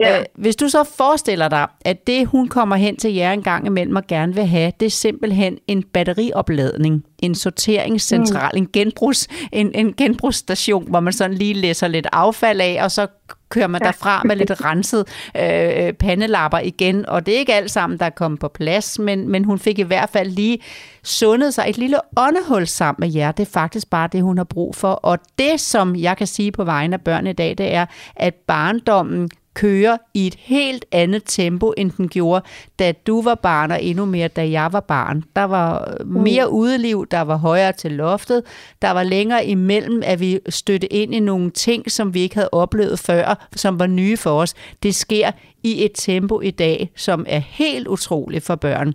Ja. 0.00 0.18
Øh, 0.18 0.24
hvis 0.34 0.56
du 0.56 0.68
så 0.68 0.84
forestiller 0.84 1.48
dig, 1.48 1.66
at 1.80 2.06
det 2.06 2.26
hun 2.26 2.48
kommer 2.48 2.76
hen 2.76 2.96
til 2.96 3.14
jer 3.14 3.32
en 3.32 3.42
gang 3.42 3.66
imellem 3.66 3.96
og 3.96 4.06
gerne 4.06 4.34
vil 4.34 4.46
have, 4.46 4.72
det 4.80 4.86
er 4.86 4.90
simpelthen 4.90 5.58
en 5.66 5.82
batteriopladning, 5.82 7.04
en 7.18 7.34
sorteringscentral, 7.34 8.50
mm. 8.54 8.58
en, 8.58 8.68
genbrugs, 8.72 9.28
en, 9.52 9.70
en 9.74 9.94
genbrugsstation, 9.96 10.90
hvor 10.90 11.00
man 11.00 11.12
sådan 11.12 11.36
lige 11.36 11.54
læser 11.54 11.88
lidt 11.88 12.06
affald 12.12 12.60
af, 12.60 12.78
og 12.82 12.90
så 12.90 13.06
kører 13.48 13.66
man 13.66 13.80
ja. 13.82 13.86
derfra 13.86 14.22
med 14.24 14.36
lidt 14.36 14.64
renset 14.64 15.04
øh, 15.36 15.92
pandelapper 15.92 16.58
igen. 16.58 17.06
Og 17.08 17.26
det 17.26 17.34
er 17.34 17.38
ikke 17.38 17.54
alt 17.54 17.70
sammen, 17.70 17.98
der 17.98 18.06
er 18.06 18.10
kommet 18.10 18.40
på 18.40 18.48
plads, 18.48 18.98
men, 18.98 19.28
men 19.28 19.44
hun 19.44 19.58
fik 19.58 19.78
i 19.78 19.82
hvert 19.82 20.10
fald 20.10 20.30
lige 20.30 20.58
sundet 21.02 21.54
sig 21.54 21.64
et 21.68 21.78
lille 21.78 21.98
åndehul 22.16 22.66
sammen 22.66 23.00
med 23.00 23.14
jer. 23.14 23.32
Det 23.32 23.46
er 23.48 23.50
faktisk 23.50 23.90
bare 23.90 24.08
det, 24.12 24.22
hun 24.22 24.36
har 24.36 24.44
brug 24.44 24.74
for. 24.74 24.92
Og 24.92 25.18
det, 25.38 25.60
som 25.60 25.96
jeg 25.96 26.16
kan 26.16 26.26
sige 26.26 26.52
på 26.52 26.64
vegne 26.64 26.94
af 26.94 27.00
børn 27.00 27.26
i 27.26 27.32
dag, 27.32 27.54
det 27.58 27.74
er, 27.74 27.86
at 28.16 28.34
barndommen 28.34 29.30
kører 29.58 29.96
i 30.14 30.26
et 30.26 30.34
helt 30.38 30.84
andet 30.92 31.22
tempo, 31.26 31.72
end 31.76 31.90
den 31.90 32.08
gjorde, 32.08 32.44
da 32.78 32.92
du 33.06 33.22
var 33.22 33.34
barn, 33.34 33.70
og 33.70 33.82
endnu 33.82 34.04
mere, 34.04 34.28
da 34.28 34.50
jeg 34.50 34.72
var 34.72 34.80
barn. 34.80 35.24
Der 35.36 35.44
var 35.44 35.96
mere 36.04 36.52
udeliv, 36.52 37.06
der 37.10 37.20
var 37.20 37.36
højere 37.36 37.72
til 37.72 37.92
loftet, 37.92 38.42
der 38.82 38.90
var 38.90 39.02
længere 39.02 39.46
imellem, 39.46 40.02
at 40.04 40.20
vi 40.20 40.40
støtte 40.48 40.92
ind 40.92 41.14
i 41.14 41.20
nogle 41.20 41.50
ting, 41.50 41.90
som 41.90 42.14
vi 42.14 42.20
ikke 42.20 42.34
havde 42.34 42.48
oplevet 42.52 42.98
før, 42.98 43.48
som 43.56 43.78
var 43.78 43.86
nye 43.86 44.16
for 44.16 44.30
os. 44.30 44.54
Det 44.82 44.94
sker 44.94 45.30
i 45.62 45.84
et 45.84 45.92
tempo 45.94 46.40
i 46.40 46.50
dag, 46.50 46.90
som 46.96 47.24
er 47.28 47.42
helt 47.48 47.88
utroligt 47.88 48.44
for 48.44 48.54
børn. 48.54 48.94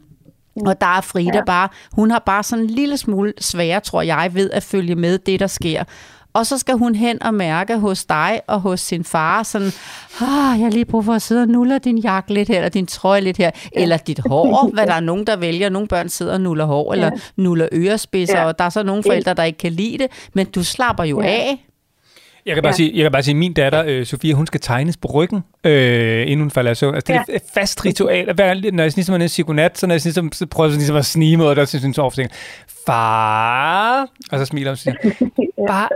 Og 0.56 0.82
der 0.82 0.88
er 0.88 1.02
Frida 1.02 1.38
ja. 1.38 1.44
bare, 1.46 1.70
hun 1.92 2.12
har 2.12 2.24
bare 2.26 2.44
sådan 2.44 2.66
en 2.66 2.70
lille 2.70 2.98
smule 2.98 3.34
svære, 3.40 3.80
tror 3.80 4.02
jeg, 4.02 4.32
ved 4.34 4.50
at 4.52 4.64
følge 4.64 4.96
med 4.96 5.18
det, 5.18 5.40
der 5.40 5.48
sker. 5.48 5.84
Og 6.34 6.46
så 6.46 6.58
skal 6.58 6.76
hun 6.76 6.96
hen 6.96 7.24
og 7.24 7.34
mærke 7.34 7.78
hos 7.78 8.06
dig 8.06 8.42
og 8.48 8.62
hos 8.62 8.80
sin 8.80 9.04
far, 9.04 9.44
sådan, 9.44 9.68
ah, 10.22 10.60
jeg 10.60 10.66
har 10.66 10.70
lige 10.70 10.86
brug 10.86 11.06
for 11.06 11.14
at 11.14 11.22
sidde 11.22 11.42
og 11.42 11.48
nulle 11.48 11.80
din 11.80 11.98
jakke 11.98 12.34
lidt 12.34 12.48
her, 12.48 12.56
eller 12.56 12.70
din 12.70 12.88
trøje 12.88 13.22
lidt 13.22 13.38
her, 13.38 13.52
ja. 13.76 13.82
eller 13.82 13.98
dit 13.98 14.20
hår, 14.20 14.70
hvad 14.74 14.88
der 14.88 14.94
er 14.94 15.00
nogen, 15.00 15.28
der 15.28 15.36
vælger. 15.36 15.70
Nogle 15.70 15.88
børn 15.88 16.10
sidder 16.10 16.34
og 16.34 16.42
nuller 16.42 16.66
hår, 16.66 16.94
eller 16.94 17.06
ja. 17.06 17.20
nuller 17.36 17.68
ørespidser, 17.72 18.40
ja. 18.40 18.46
og 18.46 18.60
der 18.60 18.66
er 18.66 18.70
så 18.70 18.84
nogle 18.84 19.04
forældre, 19.04 19.34
der 19.34 19.44
ikke 19.44 19.58
kan 19.58 19.72
lide 19.72 19.98
det, 19.98 20.08
men 20.34 20.46
du 20.46 20.64
slapper 20.64 21.04
jo 21.04 21.22
ja. 21.22 21.28
af. 21.28 21.68
Jeg 22.46 22.56
kan 22.56 22.64
bare, 22.64 22.74
ja. 22.74 22.76
sige, 22.76 22.92
jeg 22.96 23.04
kan 23.04 23.12
bare 23.12 23.24
sige, 23.24 23.34
at 23.34 23.38
min 23.38 23.54
datter, 23.54 23.84
øh, 23.88 24.06
Sofia, 24.06 24.34
hun 24.34 24.48
skal 24.48 24.60
tegnes 24.60 24.98
på 24.98 25.08
ryggen, 25.08 25.44
øh, 25.64 26.22
inden 26.22 26.40
hun 26.40 26.52
falder 26.52 26.72
af 26.72 26.78
søvn. 26.78 26.96
Altså, 26.96 27.14
det 27.14 27.20
er 27.20 27.24
ja. 27.30 27.36
et 27.36 27.42
fast 27.54 27.86
ritual. 27.86 28.34
Hver, 28.34 28.72
når 28.72 28.84
jeg 28.84 28.92
ligesom 28.96 29.22
er 29.22 29.28
siger 29.28 29.46
godnat, 29.46 29.78
så 29.78 29.88
når 29.88 29.96
jeg 29.96 30.02
ligesom, 30.04 30.32
så 30.32 30.46
prøver 30.46 30.70
jeg 30.70 30.78
ligesom 30.78 30.96
at 30.96 31.06
snige 31.06 31.38
mod, 31.38 31.56
der 31.56 31.66
synes 31.66 31.98
hun 31.98 32.10
far, 32.86 34.08
og 34.32 34.40
så 34.40 34.46
smiler 34.46 34.70
hun 34.70 34.72
og 34.72 34.78
siger, 34.78 34.96
bare 35.68 35.88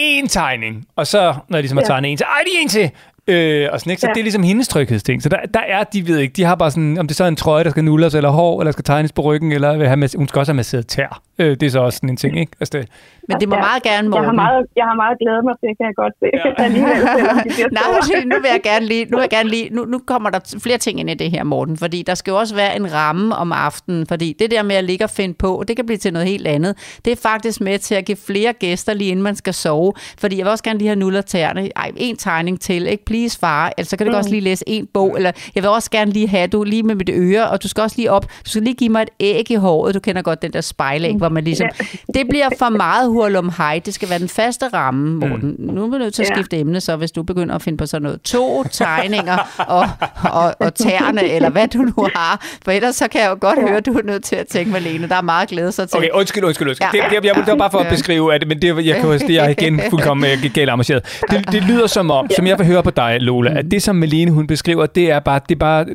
én 0.00 0.28
tegning, 0.28 0.86
og 0.96 1.06
så, 1.06 1.34
når 1.48 1.56
jeg 1.58 1.62
ligesom 1.62 1.78
har 1.78 1.84
tegnet 1.84 2.10
en 2.10 2.16
til, 2.16 2.24
ej, 2.24 2.42
lige 2.44 2.62
en 2.62 2.68
til, 2.68 2.90
Øh, 3.28 3.68
og 3.72 3.80
sådan, 3.80 3.90
ikke? 3.90 4.00
Så 4.00 4.06
ja. 4.06 4.12
det 4.12 4.20
er 4.20 4.24
ligesom 4.24 4.42
hendes 4.42 4.68
tryghedsting. 4.68 5.22
Så 5.22 5.28
der, 5.28 5.36
der 5.54 5.60
er, 5.60 5.84
de 5.84 6.08
ved 6.08 6.18
ikke, 6.18 6.32
de 6.32 6.44
har 6.44 6.54
bare 6.54 6.70
sådan, 6.70 6.98
om 6.98 7.06
det 7.06 7.16
så 7.16 7.24
er 7.24 7.28
en 7.28 7.36
trøje, 7.36 7.64
der 7.64 7.70
skal 7.70 7.84
nulles, 7.84 8.14
eller 8.14 8.30
hår, 8.30 8.60
eller 8.60 8.72
skal 8.72 8.84
tegnes 8.84 9.12
på 9.12 9.22
ryggen, 9.22 9.52
eller 9.52 9.76
vil 9.76 9.88
have, 9.88 10.08
hun 10.16 10.28
skal 10.28 10.38
også 10.38 10.52
have 10.52 10.56
masseret 10.56 10.86
tær. 10.86 11.22
Øh, 11.38 11.50
det 11.50 11.62
er 11.62 11.70
så 11.70 11.80
også 11.80 11.96
sådan 11.96 12.10
en 12.10 12.16
ting, 12.16 12.40
ikke? 12.40 12.52
Altså 12.60 12.78
det, 12.78 12.88
men 13.32 13.40
det 13.40 13.48
må 13.48 13.56
ja. 13.56 13.60
meget 13.68 13.82
gerne, 13.82 14.08
Morten. 14.08 14.24
Jeg 14.24 14.30
har 14.30 14.38
meget, 14.44 14.66
jeg 14.80 14.84
har 14.90 14.96
meget 15.02 15.16
glædet 15.22 15.42
mig 15.48 15.54
til, 15.60 15.68
kan 15.78 15.84
jeg 15.90 15.96
godt 16.02 16.14
se. 16.22 16.28
Ja. 16.38 16.68
Nej, 17.78 18.24
nu 18.32 18.36
vil 18.42 18.50
jeg 18.56 18.62
gerne 18.70 18.86
lige, 18.86 19.04
nu, 19.10 19.16
vil 19.16 19.22
jeg 19.28 19.34
gerne 19.38 19.48
lige 19.48 19.68
nu, 19.76 19.84
nu 19.84 19.98
kommer 20.06 20.30
der 20.30 20.40
flere 20.62 20.78
ting 20.78 21.00
ind 21.00 21.10
i 21.10 21.14
det 21.14 21.30
her, 21.30 21.44
Morten, 21.44 21.76
fordi 21.76 22.02
der 22.02 22.14
skal 22.14 22.30
jo 22.30 22.36
også 22.38 22.54
være 22.54 22.76
en 22.76 22.92
ramme 22.92 23.36
om 23.36 23.52
aftenen, 23.52 24.06
fordi 24.06 24.36
det 24.38 24.50
der 24.50 24.62
med 24.62 24.76
at 24.76 24.84
ligge 24.84 25.04
og 25.04 25.10
finde 25.10 25.34
på, 25.34 25.64
det 25.68 25.76
kan 25.76 25.86
blive 25.86 25.98
til 25.98 26.12
noget 26.12 26.28
helt 26.28 26.46
andet. 26.46 26.98
Det 27.04 27.10
er 27.12 27.16
faktisk 27.16 27.60
med 27.60 27.78
til 27.78 27.94
at 27.94 28.04
give 28.04 28.16
flere 28.26 28.52
gæster 28.52 28.94
lige 28.94 29.10
inden 29.10 29.22
man 29.22 29.36
skal 29.36 29.54
sove, 29.54 29.92
fordi 30.18 30.38
jeg 30.38 30.44
vil 30.44 30.50
også 30.50 30.64
gerne 30.64 30.78
lige 30.78 30.88
have 30.88 30.98
nuller 30.98 31.20
tæerne. 31.20 31.68
Ej, 31.76 31.90
en 31.96 32.16
tegning 32.16 32.60
til, 32.60 32.86
ikke? 32.86 33.04
Please 33.04 33.38
far, 33.38 33.72
eller 33.78 33.86
så 33.86 33.96
kan 33.96 34.06
du 34.06 34.12
mm. 34.12 34.18
også 34.18 34.30
lige 34.30 34.40
læse 34.40 34.64
en 34.66 34.86
bog, 34.94 35.16
eller 35.16 35.32
jeg 35.54 35.62
vil 35.62 35.70
også 35.70 35.90
gerne 35.90 36.10
lige 36.10 36.28
have, 36.28 36.46
du 36.46 36.64
lige 36.64 36.82
med 36.82 36.94
mit 36.94 37.10
øre, 37.12 37.48
og 37.48 37.62
du 37.62 37.68
skal 37.68 37.82
også 37.82 37.96
lige 37.96 38.10
op, 38.10 38.22
du 38.44 38.50
skal 38.50 38.62
lige 38.62 38.74
give 38.74 38.90
mig 38.90 39.02
et 39.02 39.10
æg 39.20 39.50
i 39.50 39.54
håret, 39.54 39.94
du 39.94 40.00
kender 40.00 40.22
godt 40.22 40.42
den 40.42 40.52
der 40.52 40.60
spejlæg, 40.60 41.12
mm. 41.12 41.18
hvor 41.18 41.28
man 41.28 41.44
ligesom, 41.44 41.68
det 42.14 42.28
bliver 42.28 42.48
for 42.58 42.68
meget 42.68 43.08
hurlum 43.22 43.52
hej. 43.58 43.80
Det 43.84 43.94
skal 43.94 44.10
være 44.10 44.18
den 44.18 44.28
faste 44.28 44.68
ramme, 44.68 45.14
Morten. 45.14 45.56
Mm. 45.58 45.74
Nu 45.74 45.84
er 45.84 45.90
vi 45.90 45.98
nødt 45.98 46.14
til 46.14 46.22
at 46.22 46.28
skifte 46.34 46.56
ja. 46.56 46.60
emne, 46.60 46.80
så 46.80 46.96
hvis 46.96 47.10
du 47.10 47.22
begynder 47.22 47.54
at 47.54 47.62
finde 47.62 47.78
på 47.78 47.86
sådan 47.86 48.02
noget. 48.02 48.22
To 48.22 48.64
tegninger 48.64 49.38
og, 49.58 49.88
og, 50.32 50.54
og 50.58 50.74
tærne, 50.74 51.28
eller 51.28 51.50
hvad 51.50 51.68
du 51.68 51.78
nu 51.78 52.08
har. 52.16 52.46
For 52.64 52.72
ellers 52.72 52.96
så 52.96 53.08
kan 53.08 53.20
jeg 53.20 53.30
jo 53.30 53.36
godt 53.40 53.58
ja. 53.58 53.66
høre, 53.66 53.76
at 53.76 53.86
du 53.86 53.92
er 53.92 54.02
nødt 54.02 54.24
til 54.24 54.36
at 54.36 54.46
tænke, 54.46 54.70
Malene. 54.70 55.08
Der 55.08 55.16
er 55.16 55.22
meget 55.22 55.48
glæde 55.48 55.72
sig 55.72 55.88
til. 55.88 55.98
Okay, 55.98 56.10
undskyld, 56.14 56.44
undskyld. 56.44 56.68
undskyld. 56.68 56.88
Ja. 56.94 57.04
Det, 57.04 57.22
det, 57.22 57.28
jeg, 57.28 57.34
det 57.36 57.46
var 57.46 57.56
bare 57.56 57.70
for 57.70 57.78
at 57.78 57.90
beskrive, 57.90 58.34
at 58.34 58.48
men 58.48 58.62
det, 58.62 58.86
jeg, 58.86 58.96
kan, 58.96 59.10
det 59.10 59.36
er 59.36 59.48
igen 59.48 59.80
fuldkommen 59.90 60.26
galt 60.54 60.70
arrangeret. 60.70 61.20
Det, 61.30 61.52
det 61.52 61.62
lyder 61.62 61.86
som 61.86 62.10
om, 62.10 62.30
som 62.36 62.46
jeg 62.46 62.58
vil 62.58 62.66
høre 62.66 62.82
på 62.82 62.90
dig, 62.90 63.16
Lola, 63.20 63.58
at 63.58 63.70
det, 63.70 63.82
som 63.82 63.96
Malene 63.96 64.30
hun 64.30 64.46
beskriver, 64.46 64.86
det 64.86 65.10
er 65.10 65.20
bare, 65.20 65.40
det 65.48 65.54
er 65.54 65.58
bare 65.58 65.86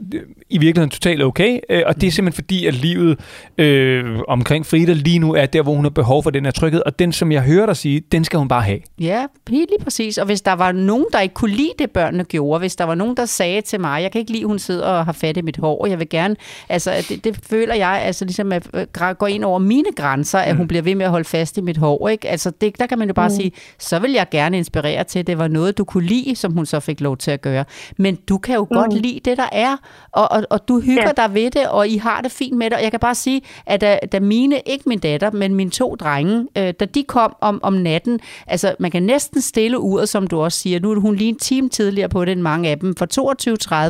i 0.49 0.57
virkeligheden 0.57 0.89
totalt 0.89 1.23
okay, 1.23 1.59
øh, 1.69 1.83
og 1.85 2.01
det 2.01 2.07
er 2.07 2.11
simpelthen 2.11 2.43
fordi, 2.43 2.65
at 2.65 2.73
livet 2.73 3.19
øh, 3.57 4.19
omkring 4.27 4.65
Frida 4.65 4.93
lige 4.93 5.19
nu 5.19 5.33
er 5.33 5.45
der, 5.45 5.61
hvor 5.61 5.73
hun 5.73 5.85
har 5.85 5.89
behov 5.89 6.23
for 6.23 6.29
den 6.29 6.45
her 6.45 6.51
tryghed, 6.51 6.81
og 6.85 6.99
den, 6.99 7.13
som 7.13 7.31
jeg 7.31 7.41
hører 7.41 7.65
dig 7.65 7.77
sige, 7.77 7.99
den 8.11 8.23
skal 8.23 8.39
hun 8.39 8.47
bare 8.47 8.61
have. 8.61 8.79
Ja, 8.99 9.25
helt 9.49 9.69
lige 9.69 9.83
præcis. 9.83 10.17
Og 10.17 10.25
hvis 10.25 10.41
der 10.41 10.53
var 10.53 10.71
nogen, 10.71 11.05
der 11.13 11.19
ikke 11.19 11.33
kunne 11.33 11.51
lide 11.51 11.71
det, 11.79 11.91
børnene 11.91 12.23
gjorde, 12.23 12.59
hvis 12.59 12.75
der 12.75 12.83
var 12.83 12.95
nogen, 12.95 13.17
der 13.17 13.25
sagde 13.25 13.61
til 13.61 13.81
mig, 13.81 14.01
jeg 14.03 14.11
kan 14.11 14.19
ikke 14.19 14.31
lide, 14.31 14.43
at 14.43 14.47
hun 14.47 14.59
sidder 14.59 14.85
og 14.85 15.05
har 15.05 15.11
fat 15.11 15.37
i 15.37 15.41
mit 15.41 15.57
hår, 15.57 15.81
og 15.81 15.89
jeg 15.89 15.99
vil 15.99 16.09
gerne, 16.09 16.35
altså 16.69 17.05
det, 17.09 17.23
det 17.23 17.39
føler 17.49 17.75
jeg, 17.75 18.01
altså 18.03 18.25
ligesom 18.25 18.51
at 18.51 18.67
øh, 18.73 19.15
gå 19.17 19.25
ind 19.25 19.43
over 19.43 19.59
mine 19.59 19.91
grænser, 19.95 20.39
at 20.39 20.51
mm. 20.51 20.57
hun 20.57 20.67
bliver 20.67 20.81
ved 20.81 20.95
med 20.95 21.05
at 21.05 21.11
holde 21.11 21.25
fast 21.25 21.57
i 21.57 21.61
mit 21.61 21.77
hår, 21.77 22.09
ikke? 22.09 22.29
Altså 22.29 22.51
det, 22.61 22.79
der 22.79 22.87
kan 22.87 22.99
man 22.99 23.07
jo 23.07 23.13
bare 23.13 23.29
mm. 23.29 23.35
sige, 23.35 23.51
så 23.79 23.99
vil 23.99 24.11
jeg 24.11 24.27
gerne 24.31 24.57
inspirere 24.57 25.03
til, 25.03 25.19
at 25.19 25.27
det 25.27 25.37
var 25.37 25.47
noget, 25.47 25.77
du 25.77 25.83
kunne 25.83 26.05
lide, 26.05 26.35
som 26.35 26.53
hun 26.53 26.65
så 26.65 26.79
fik 26.79 27.01
lov 27.01 27.17
til 27.17 27.31
at 27.31 27.41
gøre. 27.41 27.65
Men 27.97 28.15
du 28.15 28.37
kan 28.37 28.55
jo 28.55 28.67
mm. 28.71 28.77
godt 28.77 28.93
lide 28.93 29.19
det, 29.25 29.37
der 29.37 29.49
er, 29.51 29.77
og, 30.11 30.31
og, 30.38 30.47
og 30.49 30.67
du 30.67 30.79
hygger 30.79 31.13
ja. 31.17 31.27
dig 31.27 31.33
ved 31.33 31.51
det, 31.51 31.67
og 31.69 31.88
I 31.88 31.97
har 31.97 32.21
det 32.21 32.31
fint 32.31 32.57
med 32.57 32.69
det, 32.69 32.77
og 32.77 32.83
jeg 32.83 32.91
kan 32.91 32.99
bare 32.99 33.15
sige, 33.15 33.41
at 33.65 33.81
da, 33.81 33.99
da 34.11 34.19
mine, 34.19 34.61
ikke 34.65 34.89
min 34.89 34.99
datter, 34.99 35.31
men 35.31 35.55
mine 35.55 35.69
to 35.69 35.95
drenge, 35.95 36.47
øh, 36.57 36.73
da 36.79 36.85
de 36.85 37.03
kom 37.03 37.35
om, 37.41 37.59
om 37.63 37.73
natten, 37.73 38.19
altså 38.47 38.75
man 38.79 38.91
kan 38.91 39.03
næsten 39.03 39.41
stille 39.41 39.79
uret, 39.79 40.09
som 40.09 40.27
du 40.27 40.41
også 40.41 40.59
siger. 40.59 40.79
Nu 40.79 40.91
er 40.91 40.99
hun 40.99 41.15
lige 41.15 41.29
en 41.29 41.39
time 41.39 41.69
tidligere 41.69 42.09
på 42.09 42.25
det 42.25 42.31
end 42.31 42.41
mange 42.41 42.69
af 42.69 42.79
dem, 42.79 42.95
fra 42.95 43.07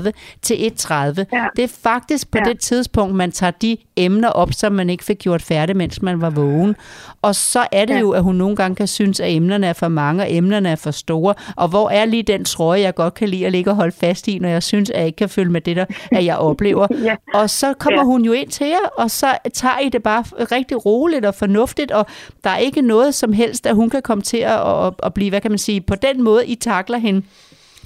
22.30 0.05 0.11
til 0.41 0.55
1.30. 0.55 0.93
Ja. 1.33 1.45
Det 1.55 1.63
er 1.63 1.73
faktisk 1.83 2.31
på 2.31 2.37
ja. 2.37 2.43
det 2.43 2.59
tidspunkt, 2.59 3.15
man 3.15 3.31
tager 3.31 3.51
de 3.51 3.77
emner 3.95 4.29
op, 4.29 4.53
som 4.53 4.71
man 4.71 4.89
ikke 4.89 5.03
fik 5.03 5.19
gjort 5.19 5.41
færdig, 5.41 5.77
mens 5.77 6.01
man 6.01 6.21
var 6.21 6.29
vågen. 6.29 6.75
Og 7.21 7.35
så 7.35 7.67
er 7.71 7.85
det 7.85 7.93
ja. 7.93 7.99
jo, 7.99 8.11
at 8.11 8.23
hun 8.23 8.35
nogle 8.35 8.55
gange 8.55 8.75
kan 8.75 8.87
synes, 8.87 9.19
at 9.19 9.31
emnerne 9.31 9.67
er 9.67 9.73
for 9.73 9.87
mange, 9.87 10.23
og 10.23 10.33
emnerne 10.33 10.69
er 10.69 10.75
for 10.75 10.91
store. 10.91 11.33
Og 11.55 11.67
hvor 11.67 11.89
er 11.89 12.05
lige 12.05 12.23
den 12.23 12.45
trøje, 12.45 12.81
jeg 12.81 12.95
godt 12.95 13.13
kan 13.13 13.29
lide 13.29 13.45
at 13.45 13.51
ligge 13.51 13.71
og 13.71 13.75
holde 13.75 13.95
fast 13.99 14.27
i, 14.27 14.39
når 14.39 14.49
jeg 14.49 14.63
synes, 14.63 14.89
at 14.89 14.97
jeg 14.97 15.05
ikke 15.05 15.17
kan 15.17 15.29
følge 15.29 15.51
med 15.51 15.61
det, 15.61 15.75
der 15.75 15.85
at 16.11 16.25
jeg 16.25 16.36
oplever. 16.37 16.87
ja. 17.03 17.15
Og 17.33 17.49
så 17.49 17.73
kommer 17.73 17.99
ja. 17.99 18.05
hun 18.05 18.25
jo 18.25 18.31
ind 18.31 18.49
til 18.49 18.67
jer, 18.67 18.89
og 18.97 19.11
så 19.11 19.37
tager 19.53 19.79
I 19.79 19.89
det 19.89 20.03
bare 20.03 20.23
rigtig 20.51 20.85
roligt 20.85 21.25
og 21.25 21.35
fornuftigt, 21.35 21.91
og 21.91 22.05
der 22.43 22.49
er 22.49 22.57
ikke 22.57 22.81
noget 22.81 23.15
som 23.15 23.33
helst, 23.33 23.67
at 23.67 23.75
hun 23.75 23.89
kan 23.89 24.01
komme 24.01 24.21
til 24.21 24.37
at, 24.37 24.85
at, 24.85 24.93
at 25.03 25.13
blive, 25.13 25.29
hvad 25.29 25.41
kan 25.41 25.51
man 25.51 25.57
sige, 25.57 25.81
på 25.81 25.95
den 25.95 26.23
måde, 26.23 26.47
I 26.47 26.55
takler 26.55 26.97
hende 26.97 27.21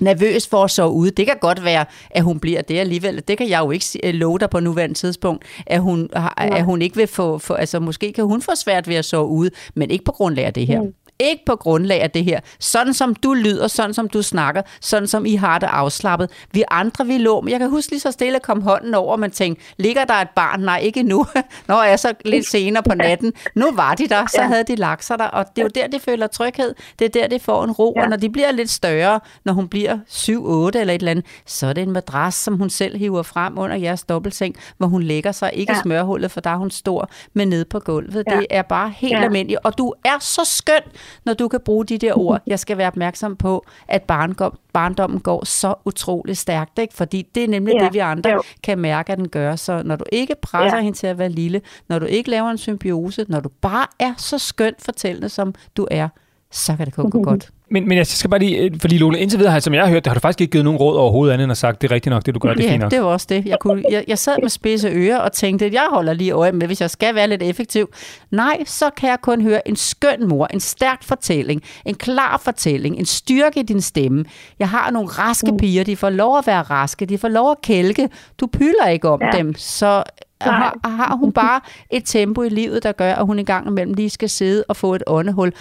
nervøs 0.01 0.47
for 0.47 0.63
at 0.63 0.71
sove 0.71 0.91
ude. 0.91 1.11
Det 1.11 1.25
kan 1.25 1.35
godt 1.41 1.63
være, 1.63 1.85
at 2.11 2.23
hun 2.23 2.39
bliver 2.39 2.61
det 2.61 2.79
alligevel. 2.79 3.23
Det 3.27 3.37
kan 3.37 3.49
jeg 3.49 3.59
jo 3.59 3.71
ikke 3.71 3.85
øh, 4.03 4.13
love 4.13 4.39
dig 4.39 4.49
på 4.49 4.59
nuværende 4.59 4.95
tidspunkt, 4.95 5.45
at 5.65 5.81
hun, 5.81 6.09
at 6.37 6.63
hun 6.63 6.81
ikke 6.81 6.95
vil 6.95 7.07
få, 7.07 7.37
få, 7.37 7.53
altså 7.53 7.79
måske 7.79 8.13
kan 8.13 8.23
hun 8.23 8.41
få 8.41 8.51
svært 8.55 8.87
ved 8.87 8.95
at 8.95 9.05
sove 9.05 9.27
ude, 9.27 9.51
men 9.75 9.91
ikke 9.91 10.05
på 10.05 10.11
grund 10.11 10.39
af 10.39 10.53
det 10.53 10.67
her. 10.67 10.81
Mm. 10.81 10.93
Ikke 11.21 11.45
på 11.45 11.55
grundlag 11.55 12.01
af 12.01 12.11
det 12.11 12.25
her. 12.25 12.39
Sådan 12.59 12.93
som 12.93 13.15
du 13.15 13.33
lyder, 13.33 13.67
sådan 13.67 13.93
som 13.93 14.09
du 14.09 14.21
snakker, 14.21 14.61
sådan 14.81 15.07
som 15.07 15.25
I 15.25 15.35
har 15.35 15.59
det 15.59 15.67
afslappet. 15.67 16.29
Vi 16.51 16.63
andre, 16.71 17.05
vi 17.05 17.17
lå. 17.17 17.45
Jeg 17.47 17.59
kan 17.59 17.69
huske 17.69 17.91
lige 17.91 17.99
så 17.99 18.11
stille 18.11 18.39
kom 18.39 18.61
hånden 18.61 18.93
over, 18.93 19.17
man 19.17 19.31
tænkte, 19.31 19.63
ligger 19.77 20.05
der 20.05 20.13
et 20.13 20.29
barn? 20.35 20.59
Nej, 20.59 20.79
ikke 20.79 21.03
nu. 21.03 21.25
Når 21.67 21.83
jeg 21.83 21.99
så 21.99 22.13
lidt 22.25 22.47
senere 22.47 22.83
på 22.83 22.95
natten. 22.95 23.33
Nu 23.55 23.71
var 23.71 23.95
de 23.95 24.07
der, 24.07 24.25
så 24.27 24.41
havde 24.41 24.63
de 24.63 24.75
lagt 24.75 25.05
sig 25.05 25.19
der. 25.19 25.25
Og 25.25 25.45
det 25.55 25.61
er 25.61 25.65
jo 25.65 25.69
der, 25.75 25.87
de 25.87 25.99
føler 25.99 26.27
tryghed. 26.27 26.75
Det 26.99 27.05
er 27.05 27.09
der, 27.09 27.27
de 27.27 27.39
får 27.39 27.63
en 27.63 27.71
ro. 27.71 27.93
Og 27.93 28.09
når 28.09 28.17
de 28.17 28.29
bliver 28.29 28.51
lidt 28.51 28.69
større, 28.69 29.19
når 29.45 29.53
hun 29.53 29.67
bliver 29.67 29.97
7-8 30.09 30.31
eller 30.79 30.93
et 30.93 30.99
eller 30.99 31.11
andet, 31.11 31.25
så 31.45 31.67
er 31.67 31.73
det 31.73 31.81
en 31.81 31.91
madras, 31.91 32.35
som 32.35 32.57
hun 32.57 32.69
selv 32.69 32.97
hiver 32.97 33.23
frem 33.23 33.57
under 33.57 33.75
jeres 33.75 34.03
dobbeltseng, 34.03 34.55
hvor 34.77 34.87
hun 34.87 35.03
lægger 35.03 35.31
sig. 35.31 35.51
Ikke 35.53 35.73
ja. 35.73 35.81
smørhullet, 35.81 36.31
for 36.31 36.41
der 36.41 36.49
er 36.49 36.57
hun 36.57 36.71
stor, 36.71 37.09
men 37.33 37.47
nede 37.47 37.65
på 37.65 37.79
gulvet. 37.79 38.23
Ja. 38.27 38.37
Det 38.37 38.47
er 38.49 38.61
bare 38.61 38.89
helt 38.89 39.13
ja. 39.13 39.23
almindeligt. 39.23 39.59
Og 39.63 39.77
du 39.77 39.93
er 40.05 40.19
så 40.19 40.41
skøn, 40.45 40.81
når 41.25 41.33
du 41.33 41.47
kan 41.47 41.59
bruge 41.59 41.85
de 41.85 41.97
der 41.97 42.17
ord. 42.17 42.41
Jeg 42.47 42.59
skal 42.59 42.77
være 42.77 42.87
opmærksom 42.87 43.35
på, 43.35 43.65
at 43.87 44.03
barndom, 44.03 44.57
barndommen 44.73 45.19
går 45.19 45.45
så 45.45 45.73
utrolig 45.85 46.37
stærkt, 46.37 46.79
ikke? 46.79 46.93
fordi 46.93 47.27
det 47.35 47.43
er 47.43 47.47
nemlig 47.47 47.75
ja, 47.75 47.83
det, 47.83 47.93
vi 47.93 47.99
andre 47.99 48.29
jo. 48.29 48.41
kan 48.63 48.77
mærke, 48.79 49.11
at 49.11 49.17
den 49.17 49.29
gør. 49.29 49.55
Så 49.55 49.81
når 49.85 49.95
du 49.95 50.05
ikke 50.11 50.35
presser 50.41 50.77
ja. 50.77 50.83
hende 50.83 50.97
til 50.97 51.07
at 51.07 51.17
være 51.17 51.29
lille, 51.29 51.61
når 51.89 51.99
du 51.99 52.05
ikke 52.05 52.29
laver 52.29 52.49
en 52.49 52.57
symbiose, 52.57 53.25
når 53.29 53.39
du 53.39 53.49
bare 53.61 53.87
er 53.99 54.13
så 54.17 54.37
skønt 54.37 54.81
fortællende, 54.81 55.29
som 55.29 55.53
du 55.77 55.87
er, 55.91 56.09
så 56.51 56.75
kan 56.75 56.85
det 56.85 56.95
kun 56.95 57.09
gå 57.09 57.23
godt. 57.23 57.49
Men, 57.69 57.87
men 57.87 57.97
jeg 57.97 58.07
skal 58.07 58.29
bare 58.29 58.39
lige, 58.39 58.57
øh, 58.57 58.71
fordi 58.81 58.97
Lola, 58.97 59.17
indtil 59.17 59.39
videre, 59.39 59.61
som 59.61 59.73
jeg 59.73 59.83
har 59.83 59.89
hørt, 59.89 60.05
det 60.05 60.09
har 60.09 60.13
du 60.13 60.19
faktisk 60.19 60.41
ikke 60.41 60.51
givet 60.51 60.65
nogen 60.65 60.79
råd 60.79 60.97
overhovedet 60.97 61.33
andet 61.33 61.43
end 61.43 61.51
at 61.51 61.57
sagt, 61.57 61.81
det 61.81 61.91
er 61.91 61.95
rigtigt 61.95 62.11
nok, 62.11 62.25
det 62.25 62.33
du 62.33 62.39
gør, 62.39 62.53
det 62.53 62.59
er 62.59 62.65
ja, 62.65 62.71
fint 62.71 62.81
nok. 62.81 62.91
det 62.91 63.01
var 63.01 63.07
også 63.07 63.27
det. 63.29 63.45
Jeg, 63.45 63.57
kunne, 63.59 63.83
jeg, 63.91 64.03
jeg 64.07 64.17
sad 64.17 64.35
med 64.41 64.49
spidse 64.49 64.87
ører 64.87 65.17
og 65.17 65.31
tænkte, 65.31 65.65
at 65.65 65.73
jeg 65.73 65.87
holder 65.91 66.13
lige 66.13 66.31
øje 66.31 66.51
med, 66.51 66.67
hvis 66.67 66.81
jeg 66.81 66.89
skal 66.89 67.15
være 67.15 67.27
lidt 67.27 67.43
effektiv. 67.43 67.89
Nej, 68.31 68.63
så 68.65 68.89
kan 68.97 69.09
jeg 69.09 69.17
kun 69.21 69.41
høre 69.41 69.67
en 69.67 69.75
skøn 69.75 70.27
mor, 70.27 70.47
en 70.53 70.59
stærk 70.59 71.03
fortælling, 71.03 71.61
en 71.85 71.95
klar 71.95 72.37
fortælling, 72.37 72.97
en 72.99 73.05
styrke 73.05 73.59
i 73.59 73.63
din 73.63 73.81
stemme. 73.81 74.25
Jeg 74.59 74.69
har 74.69 74.91
nogle 74.91 75.09
raske 75.09 75.57
piger, 75.59 75.83
de 75.83 75.95
får 75.95 76.09
lov 76.09 76.37
at 76.37 76.47
være 76.47 76.61
raske, 76.61 77.05
de 77.05 77.17
får 77.17 77.27
lov 77.27 77.51
at 77.51 77.61
kælke. 77.61 78.09
Du 78.39 78.47
pylder 78.47 78.87
ikke 78.87 79.09
om 79.09 79.21
ja. 79.21 79.37
dem, 79.37 79.53
så 79.57 80.03
har, 80.41 80.89
har 80.89 81.15
hun 81.15 81.31
bare 81.31 81.61
et 81.89 82.03
tempo 82.05 82.41
i 82.41 82.49
livet, 82.49 82.83
der 82.83 82.91
gør, 82.91 83.13
at 83.13 83.25
hun 83.25 83.39
en 83.39 83.45
gang 83.45 83.67
imellem 83.67 83.93
lige 83.93 84.09
skal 84.09 84.29
sidde 84.29 84.63
og 84.67 84.75
få 84.75 84.95
et 84.95 85.03
åndehul. 85.07 85.53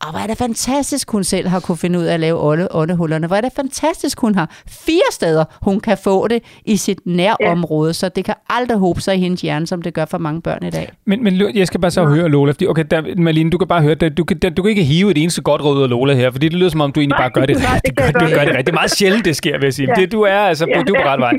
Og 0.00 0.10
hvor 0.10 0.20
er 0.20 0.26
det 0.26 0.38
fantastisk, 0.38 1.10
hun 1.10 1.24
selv 1.24 1.48
har 1.48 1.60
kunne 1.60 1.76
finde 1.76 1.98
ud 1.98 2.04
af 2.04 2.14
at 2.14 2.20
lave 2.20 2.38
ånde, 2.38 2.68
åndehullerne. 2.70 3.26
Hvor 3.26 3.36
er 3.36 3.40
det 3.40 3.52
fantastisk, 3.56 4.20
hun 4.20 4.34
har 4.34 4.50
fire 4.68 5.12
steder, 5.12 5.44
hun 5.62 5.80
kan 5.80 5.98
få 5.98 6.28
det 6.28 6.42
i 6.64 6.76
sit 6.76 6.98
nærområde, 7.04 7.88
ja. 7.88 7.92
så 7.92 8.08
det 8.08 8.24
kan 8.24 8.34
aldrig 8.50 8.78
håbe 8.78 9.00
sig 9.00 9.16
i 9.16 9.18
hendes 9.18 9.40
hjerne, 9.40 9.66
som 9.66 9.82
det 9.82 9.94
gør 9.94 10.04
for 10.04 10.18
mange 10.18 10.42
børn 10.42 10.66
i 10.66 10.70
dag. 10.70 10.92
Men, 11.04 11.24
men 11.24 11.56
jeg 11.56 11.66
skal 11.66 11.80
bare 11.80 11.90
så 11.90 12.00
ja. 12.00 12.06
høre, 12.06 12.28
Lola, 12.28 12.52
fordi, 12.52 12.66
okay, 12.66 12.84
der, 12.90 13.02
Malene, 13.16 13.50
du 13.50 13.58
kan 13.58 13.68
bare 13.68 13.82
høre, 13.82 13.94
der, 13.94 14.08
du, 14.08 14.24
kan, 14.24 14.38
der, 14.38 14.50
du 14.50 14.62
kan 14.62 14.70
ikke 14.70 14.84
hive 14.84 15.10
et 15.10 15.18
eneste 15.18 15.42
godt 15.42 15.62
råd 15.64 15.82
af 15.82 15.90
Lola 15.90 16.14
her, 16.14 16.30
fordi 16.30 16.48
det 16.48 16.58
lyder 16.58 16.70
som 16.70 16.80
om, 16.80 16.92
du 16.92 17.00
egentlig 17.00 17.18
bare 17.18 17.30
gør 17.30 17.46
det 17.46 17.56
rigtigt. 17.56 17.82
Det, 17.86 17.96
gør, 17.96 18.04
det, 18.06 18.34
gør 18.34 18.40
det 18.40 18.48
rigtigt. 18.48 18.66
Det 18.66 18.68
er 18.68 18.72
meget 18.72 18.90
sjældent, 18.90 19.24
det 19.24 19.36
sker, 19.36 19.58
vil 19.58 19.66
jeg 19.66 19.74
sige. 19.74 19.88
Ja. 19.96 20.00
Det, 20.00 20.12
du 20.12 20.22
er 20.22 20.38
altså 20.38 20.66
ja. 20.68 20.82
du 20.82 20.94
er 20.94 21.02
på 21.02 21.08
ret 21.08 21.20
vej. 21.20 21.32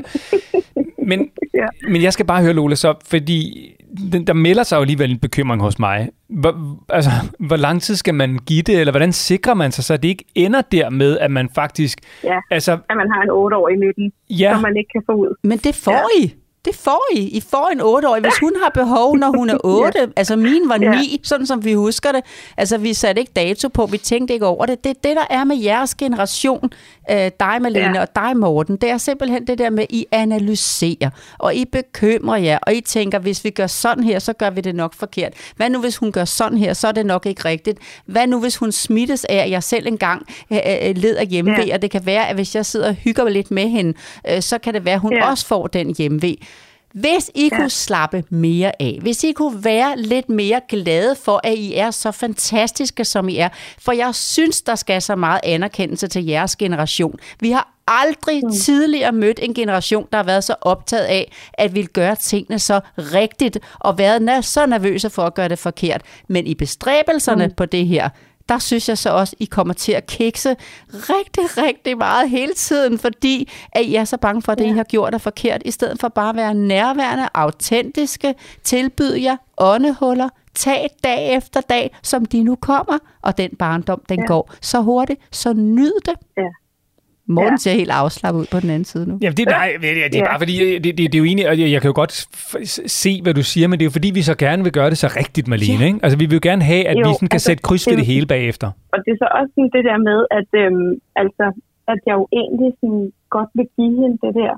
Men, 1.06 1.28
ja. 1.54 1.66
men 1.88 2.02
jeg 2.02 2.12
skal 2.12 2.26
bare 2.26 2.42
høre, 2.42 2.52
Lola, 2.52 2.74
så, 2.74 2.94
fordi 3.06 3.70
den, 4.12 4.26
der 4.26 4.32
melder 4.32 4.62
sig 4.62 4.76
jo 4.76 4.80
alligevel 4.80 5.10
en 5.10 5.18
bekymring 5.18 5.62
hos 5.62 5.78
mig. 5.78 6.08
Hvor, 6.28 6.78
altså, 6.88 7.10
hvor 7.38 7.56
lang 7.56 7.82
tid 7.82 7.96
skal 7.96 8.14
man 8.14 8.38
give 8.46 8.62
det, 8.62 8.80
eller 8.80 8.92
hvordan 8.92 9.12
sikrer 9.12 9.54
man 9.54 9.72
sig, 9.72 9.84
så 9.84 9.96
det 9.96 10.08
ikke 10.08 10.24
ender 10.34 10.62
der 10.72 10.90
med, 10.90 11.18
at 11.18 11.30
man 11.30 11.48
faktisk... 11.54 12.00
Ja, 12.24 12.38
altså, 12.50 12.72
at 12.72 12.96
man 12.96 13.10
har 13.10 13.22
en 13.22 13.30
8-årig 13.30 13.74
i 13.74 13.78
midten, 13.78 14.12
ja. 14.30 14.52
som 14.54 14.62
man 14.62 14.76
ikke 14.76 14.90
kan 14.92 15.02
få 15.06 15.12
ud. 15.12 15.34
Men 15.42 15.58
det 15.58 15.74
får 15.74 15.92
ja. 15.92 16.24
I. 16.24 16.34
Det 16.68 16.76
får 16.76 17.06
I. 17.14 17.20
I 17.20 17.40
får 17.40 17.68
en 17.72 17.80
8-årig. 17.80 18.22
Hvis 18.22 18.38
hun 18.40 18.52
har 18.62 18.70
behov, 18.74 19.16
når 19.16 19.36
hun 19.36 19.50
er 19.50 19.58
8, 19.64 19.98
ja. 20.00 20.06
altså 20.16 20.36
min 20.36 20.68
var 20.68 20.76
9, 20.76 20.86
ja. 20.86 21.00
sådan 21.22 21.46
som 21.46 21.64
vi 21.64 21.72
husker 21.72 22.12
det. 22.12 22.24
Altså 22.56 22.78
vi 22.78 22.94
satte 22.94 23.20
ikke 23.20 23.32
dato 23.36 23.68
på, 23.68 23.86
vi 23.86 23.98
tænkte 23.98 24.34
ikke 24.34 24.46
over 24.46 24.66
det. 24.66 24.84
Det 24.84 24.90
er 24.90 25.08
det, 25.08 25.16
der 25.16 25.24
er 25.30 25.44
med 25.44 25.56
jeres 25.56 25.94
generation, 25.94 26.70
øh, 27.10 27.30
dig 27.40 27.62
Malene 27.62 27.94
ja. 27.94 28.00
og 28.00 28.08
dig 28.16 28.36
Morten. 28.36 28.76
Det 28.76 28.90
er 28.90 28.98
simpelthen 28.98 29.46
det 29.46 29.58
der 29.58 29.70
med, 29.70 29.86
I 29.90 30.06
analyserer, 30.12 31.10
og 31.38 31.54
I 31.54 31.64
bekymrer 31.64 32.36
jer, 32.36 32.58
og 32.62 32.74
I 32.74 32.80
tænker, 32.80 33.18
hvis 33.18 33.44
vi 33.44 33.50
gør 33.50 33.66
sådan 33.66 34.04
her, 34.04 34.18
så 34.18 34.32
gør 34.32 34.50
vi 34.50 34.60
det 34.60 34.74
nok 34.74 34.94
forkert. 34.94 35.32
Hvad 35.56 35.70
nu, 35.70 35.80
hvis 35.80 35.96
hun 35.96 36.12
gør 36.12 36.24
sådan 36.24 36.58
her, 36.58 36.72
så 36.72 36.88
er 36.88 36.92
det 36.92 37.06
nok 37.06 37.26
ikke 37.26 37.44
rigtigt. 37.44 37.78
Hvad 38.06 38.26
nu, 38.26 38.40
hvis 38.40 38.56
hun 38.56 38.72
smittes 38.72 39.24
af, 39.24 39.36
at 39.36 39.50
jeg 39.50 39.62
selv 39.62 39.86
engang 39.86 40.26
øh, 40.52 40.58
øh 40.58 40.96
led 40.96 41.16
af 41.16 41.26
ja. 41.30 41.74
og 41.74 41.82
det 41.82 41.90
kan 41.90 42.06
være, 42.06 42.28
at 42.28 42.34
hvis 42.34 42.54
jeg 42.54 42.66
sidder 42.66 42.88
og 42.88 42.94
hygger 42.94 43.28
lidt 43.28 43.50
med 43.50 43.68
hende, 43.68 43.94
øh, 44.30 44.42
så 44.42 44.58
kan 44.58 44.74
det 44.74 44.84
være, 44.84 44.94
at 44.94 45.00
hun 45.00 45.12
ja. 45.12 45.30
også 45.30 45.46
får 45.46 45.66
den 45.66 45.94
hjemmevæg. 45.98 46.46
Hvis 46.92 47.30
I 47.34 47.48
ja. 47.52 47.56
kunne 47.56 47.70
slappe 47.70 48.24
mere 48.30 48.82
af, 48.82 48.98
hvis 49.02 49.24
I 49.24 49.32
kunne 49.32 49.64
være 49.64 49.94
lidt 49.96 50.28
mere 50.28 50.60
glade 50.68 51.16
for, 51.16 51.40
at 51.44 51.54
I 51.54 51.74
er 51.74 51.90
så 51.90 52.12
fantastiske, 52.12 53.04
som 53.04 53.28
I 53.28 53.36
er, 53.36 53.48
for 53.78 53.92
jeg 53.92 54.14
synes, 54.14 54.62
der 54.62 54.74
skal 54.74 55.02
så 55.02 55.16
meget 55.16 55.40
anerkendelse 55.42 56.08
til 56.08 56.26
jeres 56.26 56.56
generation. 56.56 57.18
Vi 57.40 57.50
har 57.50 57.74
aldrig 57.88 58.44
mm. 58.44 58.52
tidligere 58.52 59.12
mødt 59.12 59.40
en 59.42 59.54
generation, 59.54 60.06
der 60.12 60.18
har 60.18 60.24
været 60.24 60.44
så 60.44 60.54
optaget 60.60 61.04
af, 61.04 61.32
at 61.52 61.74
ville 61.74 61.86
gøre 61.86 62.16
tingene 62.16 62.58
så 62.58 62.80
rigtigt, 62.96 63.58
og 63.78 63.98
været 63.98 64.44
så 64.44 64.66
nervøse 64.66 65.10
for 65.10 65.22
at 65.22 65.34
gøre 65.34 65.48
det 65.48 65.58
forkert. 65.58 66.02
Men 66.28 66.46
i 66.46 66.54
bestræbelserne 66.54 67.46
mm. 67.46 67.52
på 67.56 67.66
det 67.66 67.86
her, 67.86 68.08
der 68.48 68.58
synes 68.58 68.88
jeg 68.88 68.98
så 68.98 69.10
også, 69.10 69.36
I 69.38 69.44
kommer 69.44 69.74
til 69.74 69.92
at 69.92 70.06
kikse 70.06 70.56
rigtig, 70.92 71.44
rigtig 71.64 71.98
meget 71.98 72.30
hele 72.30 72.54
tiden, 72.54 72.98
fordi 72.98 73.50
at 73.72 73.84
I 73.84 73.94
er 73.94 74.04
så 74.04 74.16
bange 74.16 74.42
for, 74.42 74.52
at 74.52 74.58
det, 74.58 74.64
ja. 74.64 74.70
I 74.70 74.76
har 74.76 74.84
gjort 74.84 75.14
er 75.14 75.18
forkert, 75.18 75.62
i 75.64 75.70
stedet 75.70 76.00
for 76.00 76.08
bare 76.08 76.28
at 76.30 76.36
være 76.36 76.54
nærværende, 76.54 77.28
autentiske, 77.34 78.34
tilbyde 78.64 79.22
jer 79.22 79.36
åndehuller, 79.58 80.28
tag 80.54 80.90
dag 81.04 81.36
efter 81.36 81.60
dag, 81.60 81.96
som 82.02 82.24
de 82.24 82.42
nu 82.42 82.56
kommer, 82.56 82.98
og 83.22 83.38
den 83.38 83.50
barndom, 83.58 84.02
den 84.08 84.20
ja. 84.20 84.26
går 84.26 84.52
så 84.62 84.80
hurtigt, 84.80 85.20
så 85.30 85.52
nyd 85.52 85.92
det. 86.04 86.14
Ja. 86.36 86.67
Morten 87.28 87.52
ja. 87.52 87.56
ser 87.56 87.72
helt 87.72 87.90
afslappet 87.90 88.40
ud 88.40 88.46
på 88.52 88.60
den 88.60 88.70
anden 88.70 88.84
side 88.84 89.04
nu. 89.08 89.18
Ja, 89.22 89.30
det, 89.30 89.46
nej, 89.46 89.76
det 89.80 90.20
er 90.20 90.24
bare 90.24 90.40
fordi, 90.44 90.54
det, 90.84 90.84
det, 90.84 90.98
det 90.98 91.14
er 91.14 91.18
jo 91.18 91.24
egentlig, 91.24 91.48
og 91.48 91.58
jeg 91.74 91.80
kan 91.82 91.88
jo 91.92 91.96
godt 92.02 92.12
se, 93.02 93.12
hvad 93.22 93.34
du 93.34 93.42
siger, 93.42 93.66
men 93.68 93.78
det 93.78 93.84
er 93.84 93.90
jo 93.90 93.96
fordi, 93.98 94.10
vi 94.18 94.22
så 94.22 94.34
gerne 94.46 94.62
vil 94.66 94.72
gøre 94.78 94.90
det 94.90 94.98
så 94.98 95.08
rigtigt, 95.20 95.48
Malene. 95.48 95.84
Ja. 95.84 95.86
Ikke? 95.86 95.98
Altså, 96.02 96.18
vi 96.18 96.26
vil 96.26 96.34
jo 96.40 96.44
gerne 96.50 96.62
have, 96.72 96.84
at 96.90 96.96
jo, 96.96 97.08
vi 97.08 97.14
sådan 97.14 97.28
kan 97.28 97.38
altså, 97.38 97.46
sætte 97.46 97.62
kryds 97.68 97.86
ved 97.86 97.92
det, 97.92 97.98
det 97.98 98.06
hele 98.12 98.26
bagefter. 98.26 98.68
Og 98.92 98.98
det 99.04 99.10
er 99.14 99.18
så 99.24 99.28
også 99.38 99.50
sådan 99.54 99.70
det 99.76 99.82
der 99.90 99.98
med, 100.08 100.18
at, 100.38 100.50
øhm, 100.62 100.90
altså, 101.22 101.46
at 101.92 102.00
jeg 102.06 102.14
jo 102.20 102.24
egentlig 102.40 102.70
sådan 102.80 103.04
godt 103.36 103.50
vil 103.58 103.68
give 103.76 103.94
hende 104.00 104.16
det 104.24 104.32
der 104.40 104.52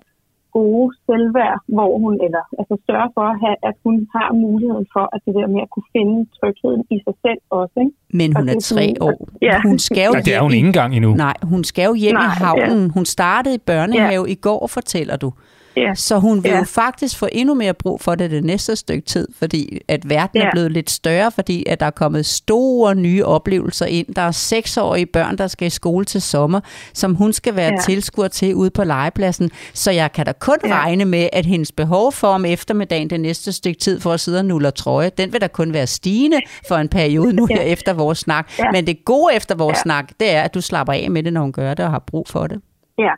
gode 0.59 0.86
selvværd, 1.07 1.59
hvor 1.76 1.92
hun, 2.03 2.14
eller 2.26 2.42
altså 2.61 2.74
sørge 2.88 3.11
for, 3.16 3.24
at, 3.32 3.36
have, 3.44 3.59
at 3.68 3.76
hun 3.86 3.96
har 4.16 4.28
muligheden 4.44 4.86
for, 4.94 5.05
at 5.14 5.20
det 5.26 5.34
der 5.38 5.46
med 5.55 5.61
at 5.66 5.70
kunne 5.74 5.88
finde 5.96 6.16
trygheden 6.38 6.82
i 6.94 6.96
sig 7.07 7.14
selv 7.24 7.40
også. 7.59 7.76
Ikke? 7.84 7.92
Men 8.20 8.28
hun 8.38 8.48
er 8.55 8.59
tre 8.72 8.86
år. 9.09 9.18
Ja. 9.48 9.57
Hun 9.68 9.78
skal 9.88 10.05
jo 10.09 10.12
ja, 10.16 10.20
det 10.26 10.32
er 10.38 10.42
hun 10.46 10.55
ikke 10.59 10.70
engang 10.72 10.90
endnu. 10.96 11.11
Nej, 11.26 11.36
hun 11.53 11.62
skal 11.70 11.84
jo 11.90 11.94
hjem 12.05 12.14
Nej, 12.14 12.26
i 12.26 12.30
havnen. 12.44 12.82
Ja. 12.86 12.92
Hun 12.96 13.05
startede 13.16 13.55
i 13.61 13.62
børnehave 13.70 14.24
ja. 14.26 14.32
i 14.34 14.38
går, 14.46 14.66
fortæller 14.66 15.16
du. 15.24 15.32
Ja. 15.77 15.95
Så 15.95 16.18
hun 16.18 16.45
vil 16.45 16.51
ja. 16.51 16.59
jo 16.59 16.64
faktisk 16.64 17.18
få 17.18 17.29
endnu 17.33 17.55
mere 17.55 17.75
brug 17.75 18.01
for 18.01 18.14
det 18.14 18.31
det 18.31 18.45
næste 18.45 18.77
stykke 18.77 19.07
tid, 19.07 19.29
fordi 19.39 19.79
at 19.89 20.09
verden 20.09 20.41
ja. 20.41 20.47
er 20.47 20.51
blevet 20.53 20.73
lidt 20.73 20.91
større, 20.91 21.31
fordi 21.31 21.64
at 21.66 21.81
der 21.81 21.87
er 21.87 21.91
kommet 21.91 22.27
store 22.27 22.95
nye 22.95 23.25
oplevelser 23.25 23.87
ind. 23.87 24.14
Der 24.14 24.23
er 24.23 24.31
seksårige 24.31 25.07
børn, 25.07 25.39
der 25.39 25.47
skal 25.47 25.66
i 25.66 25.71
skole 25.71 26.05
til 26.05 26.23
sommer, 26.23 26.61
som 26.93 27.14
hun 27.14 27.33
skal 27.33 27.57
være 27.57 27.73
ja. 27.73 27.81
tilskuer 27.81 28.29
til 28.29 28.55
ude 28.55 28.71
på 28.71 28.85
legepladsen. 28.85 29.51
Så 29.75 29.91
jeg 29.91 30.12
kan 30.12 30.27
da 30.27 30.33
kun 30.33 30.57
ja. 30.64 30.75
regne 30.75 31.05
med, 31.05 31.29
at 31.33 31.47
hendes 31.47 31.73
behov 31.73 32.12
for 32.12 32.29
om 32.29 32.45
eftermiddagen 32.45 33.11
det 33.11 33.21
næste 33.21 33.53
stykke 33.53 33.81
tid 33.81 34.01
for 34.01 34.12
at 34.12 34.21
sidde 34.21 34.39
og 34.39 34.45
nulle 34.45 34.71
trøje, 34.71 35.11
den 35.18 35.33
vil 35.33 35.41
da 35.41 35.47
kun 35.47 35.73
være 35.73 35.87
stigende 35.87 36.41
for 36.68 36.77
en 36.77 36.89
periode 36.89 37.33
nu 37.33 37.47
ja. 37.51 37.57
her 37.57 37.62
efter 37.62 37.93
vores 37.93 38.18
snak. 38.18 38.51
Ja. 38.59 38.64
Men 38.73 38.87
det 38.87 39.05
gode 39.05 39.35
efter 39.35 39.55
vores 39.55 39.77
ja. 39.77 39.83
snak, 39.83 40.09
det 40.21 40.35
er, 40.35 40.43
at 40.43 40.55
du 40.55 40.61
slapper 40.61 40.93
af 40.93 41.11
med 41.11 41.23
det, 41.23 41.33
når 41.33 41.41
hun 41.41 41.53
gør 41.53 41.75
det 41.75 41.85
og 41.85 41.91
har 41.91 42.05
brug 42.07 42.29
for 42.29 42.47
det. 42.47 42.61
Ja, 42.99 43.12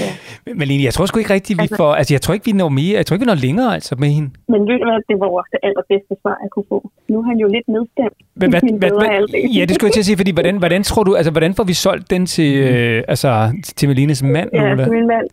Ja. 0.00 0.10
Men 0.54 0.68
Lene, 0.68 0.84
jeg 0.84 0.94
tror 0.94 1.06
sgu 1.06 1.18
ikke 1.18 1.34
rigtigt, 1.34 1.56
vi 1.58 1.62
altså, 1.62 1.76
får... 1.76 1.94
Altså, 1.94 2.14
jeg 2.14 2.20
tror 2.22 2.34
ikke, 2.34 2.46
vi 2.46 2.52
når 2.52 2.68
mere. 2.68 2.96
Jeg 2.96 3.06
tror 3.06 3.14
ikke, 3.14 3.24
vi 3.26 3.32
når 3.34 3.40
længere 3.48 3.74
altså, 3.74 3.94
med 3.98 4.08
hende. 4.08 4.30
Men 4.48 4.60
ved 4.68 4.78
du 4.80 4.84
hvad, 4.88 5.00
det 5.10 5.16
var 5.20 5.46
det 5.52 5.60
allerbedste 5.68 6.14
svar, 6.22 6.36
jeg 6.42 6.50
kunne 6.54 6.64
få. 6.68 6.90
Nu 7.08 7.18
er 7.20 7.26
han 7.30 7.36
jo 7.36 7.48
lidt 7.56 7.68
nedstemt. 7.68 8.18
Men, 8.40 8.50
hvad, 8.50 8.60
hvad, 8.82 8.90
hvad, 8.90 9.40
ja, 9.58 9.62
det 9.64 9.74
skulle 9.74 9.88
jeg 9.88 9.92
til 9.92 10.04
at 10.04 10.08
sige, 10.10 10.16
fordi 10.16 10.32
hvordan, 10.38 10.56
hvordan 10.56 10.82
tror 10.82 11.02
du... 11.04 11.14
Altså, 11.14 11.30
hvordan 11.30 11.54
får 11.54 11.64
vi 11.64 11.74
solgt 11.86 12.10
den 12.10 12.26
til, 12.26 12.50
øh, 12.56 13.02
altså, 13.08 13.30
til 13.76 13.88
Melines 13.88 14.22
mand? 14.22 14.48
Ja, 14.52 14.84
til 14.84 14.92
min 14.92 15.06
mand. 15.06 15.26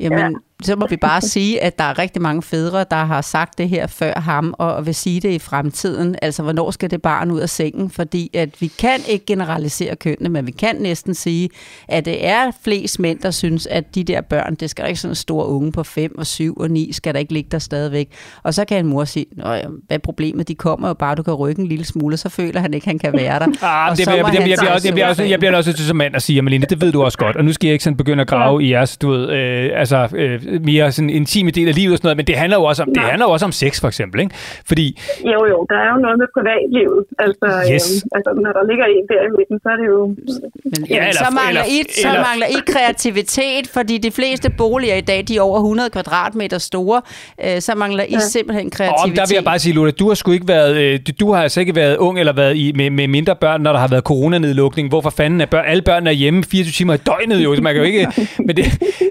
Jamen, 0.00 0.18
ja 0.18 0.28
så 0.62 0.76
må 0.76 0.86
vi 0.86 0.96
bare 1.10 1.20
sige, 1.20 1.62
at 1.62 1.78
der 1.78 1.84
er 1.84 1.98
rigtig 1.98 2.22
mange 2.22 2.42
fædre, 2.42 2.84
der 2.90 3.04
har 3.04 3.20
sagt 3.20 3.58
det 3.58 3.68
her 3.68 3.86
før 3.86 4.20
ham, 4.20 4.54
og 4.58 4.86
vil 4.86 4.94
sige 4.94 5.20
det 5.20 5.30
i 5.30 5.38
fremtiden. 5.38 6.16
Altså, 6.22 6.42
hvornår 6.42 6.70
skal 6.70 6.90
det 6.90 7.02
barn 7.02 7.30
ud 7.30 7.40
af 7.40 7.48
sengen? 7.48 7.90
Fordi 7.90 8.30
at 8.34 8.60
vi 8.60 8.66
kan 8.66 9.00
ikke 9.08 9.26
generalisere 9.26 9.96
kønnene, 9.96 10.28
men 10.28 10.46
vi 10.46 10.50
kan 10.50 10.76
næsten 10.76 11.14
sige, 11.14 11.48
at 11.88 12.04
det 12.04 12.26
er 12.26 12.50
flest 12.64 13.00
mænd, 13.00 13.18
der 13.18 13.30
synes, 13.30 13.66
at 13.66 13.94
de 13.94 14.04
der 14.04 14.20
børn, 14.20 14.54
det 14.54 14.70
skal 14.70 14.88
ikke 14.88 15.00
sådan 15.00 15.12
en 15.12 15.14
stor 15.14 15.44
unge 15.44 15.72
på 15.72 15.82
5 15.82 16.18
og 16.18 16.26
7 16.26 16.54
og 16.54 16.70
9, 16.70 16.92
skal 16.92 17.14
der 17.14 17.20
ikke 17.20 17.32
ligge 17.32 17.48
der 17.52 17.58
stadigvæk. 17.58 18.08
Og 18.42 18.54
så 18.54 18.64
kan 18.64 18.78
en 18.78 18.86
mor 18.86 19.04
sige, 19.04 19.26
Nå, 19.36 19.44
hvad 19.44 19.60
er 19.90 19.98
problemet? 19.98 20.48
De 20.48 20.54
kommer 20.54 20.88
jo 20.88 20.94
bare, 20.94 21.14
du 21.14 21.22
kan 21.22 21.34
rykke 21.34 21.62
en 21.62 21.68
lille 21.68 21.84
smule, 21.84 22.16
så 22.16 22.28
føler 22.28 22.60
han 22.60 22.74
ikke, 22.74 22.86
han 22.86 22.98
kan 22.98 23.12
være 23.12 23.38
der. 23.38 23.46
Ah, 23.62 23.96
det, 23.96 24.06
jeg, 24.06 24.16
jeg, 24.16 24.34
jeg, 24.34 24.42
bliver 24.42 24.72
også, 24.72 24.88
jeg, 24.88 24.94
bliver 24.94 25.08
også, 25.08 25.22
jeg 25.22 25.38
bliver 25.38 25.56
også 25.56 25.72
til 25.72 25.86
som 25.86 25.96
mand 25.96 26.16
at 26.16 26.22
sige, 26.22 26.42
Malene, 26.42 26.66
det 26.66 26.80
ved 26.80 26.92
du 26.92 27.02
også 27.02 27.18
godt, 27.18 27.36
og 27.36 27.44
nu 27.44 27.52
skal 27.52 27.66
jeg 27.66 27.72
ikke 27.72 27.84
sådan 27.84 27.96
begynde 27.96 28.20
at 28.20 28.28
grave 28.28 28.58
ja. 28.60 28.66
i 28.66 28.70
jeres, 28.70 28.96
du 28.96 29.10
ved, 29.10 29.28
øh, 29.30 29.70
altså, 29.74 30.08
øh, 30.16 30.40
mere 30.70 30.92
sådan 30.92 31.10
intime 31.10 31.50
del 31.50 31.68
af 31.68 31.74
livet 31.74 31.92
og 31.92 31.98
sådan 31.98 32.06
noget, 32.06 32.16
men 32.16 32.26
det 32.26 32.36
handler 32.42 32.56
jo 32.60 32.64
også 32.64 32.82
om, 32.82 32.88
det 32.94 33.02
handler 33.02 33.26
jo 33.26 33.32
også 33.36 33.46
om 33.50 33.52
sex 33.52 33.80
for 33.80 33.88
eksempel, 33.88 34.20
ikke? 34.20 34.34
Fordi... 34.66 34.86
Jo, 35.32 35.38
jo, 35.52 35.58
der 35.70 35.78
er 35.84 35.90
jo 35.94 35.98
noget 36.06 36.18
med 36.22 36.28
privatlivet. 36.36 37.00
Altså, 37.26 37.48
yes. 37.72 37.84
øhm, 37.88 38.08
altså 38.16 38.30
når 38.44 38.52
der 38.58 38.64
ligger 38.70 38.86
en 38.96 39.04
der 39.12 39.20
i 39.28 39.30
midten, 39.38 39.56
så 39.64 39.68
er 39.74 39.78
det 39.80 39.86
jo... 39.94 40.00
Men, 40.64 40.80
ja, 40.90 41.08
eller, 41.08 41.24
så, 41.24 41.30
mangler 41.40 41.62
eller, 41.62 41.86
I, 41.88 41.92
så 42.02 42.08
eller, 42.08 42.22
mangler 42.28 42.46
I 42.56 42.58
kreativitet, 42.72 43.64
fordi 43.76 43.94
de 43.98 44.10
fleste 44.10 44.48
boliger 44.62 44.96
i 45.02 45.04
dag, 45.10 45.20
de 45.28 45.36
er 45.36 45.40
over 45.40 45.58
100 45.58 45.90
kvadratmeter 45.90 46.58
store, 46.58 46.98
øh, 47.44 47.60
så 47.60 47.72
mangler 47.74 48.04
I 48.04 48.12
ja. 48.12 48.18
simpelthen 48.18 48.70
kreativitet. 48.70 49.12
Og 49.12 49.16
der 49.16 49.26
vil 49.28 49.34
jeg 49.34 49.44
bare 49.44 49.58
sige, 49.58 49.74
Lola, 49.74 49.90
du 49.90 50.08
har 50.08 50.14
sgu 50.14 50.30
ikke 50.32 50.48
været, 50.48 50.76
øh, 50.76 51.00
du 51.20 51.32
har 51.32 51.42
altså 51.42 51.60
ikke 51.60 51.74
været 51.74 51.96
ung 51.96 52.20
eller 52.20 52.32
været 52.32 52.56
i, 52.56 52.72
med, 52.76 52.90
med 52.90 53.08
mindre 53.08 53.36
børn, 53.36 53.60
når 53.60 53.72
der 53.72 53.80
har 53.80 53.88
været 53.88 54.04
coronanedlukning. 54.04 54.88
Hvorfor 54.88 55.10
fanden 55.10 55.40
er 55.40 55.46
børn, 55.46 55.64
alle 55.66 55.82
børn 55.82 56.06
er 56.06 56.10
hjemme 56.10 56.44
24 56.44 56.72
timer 56.72 56.94
i 56.94 56.96
døgnet 56.96 57.44
jo, 57.44 57.56
så 57.56 57.62
man 57.62 57.74
kan 57.74 57.82
jo 57.82 57.86
ikke... 57.86 58.08
Men 58.46 58.56
det, 58.56 58.64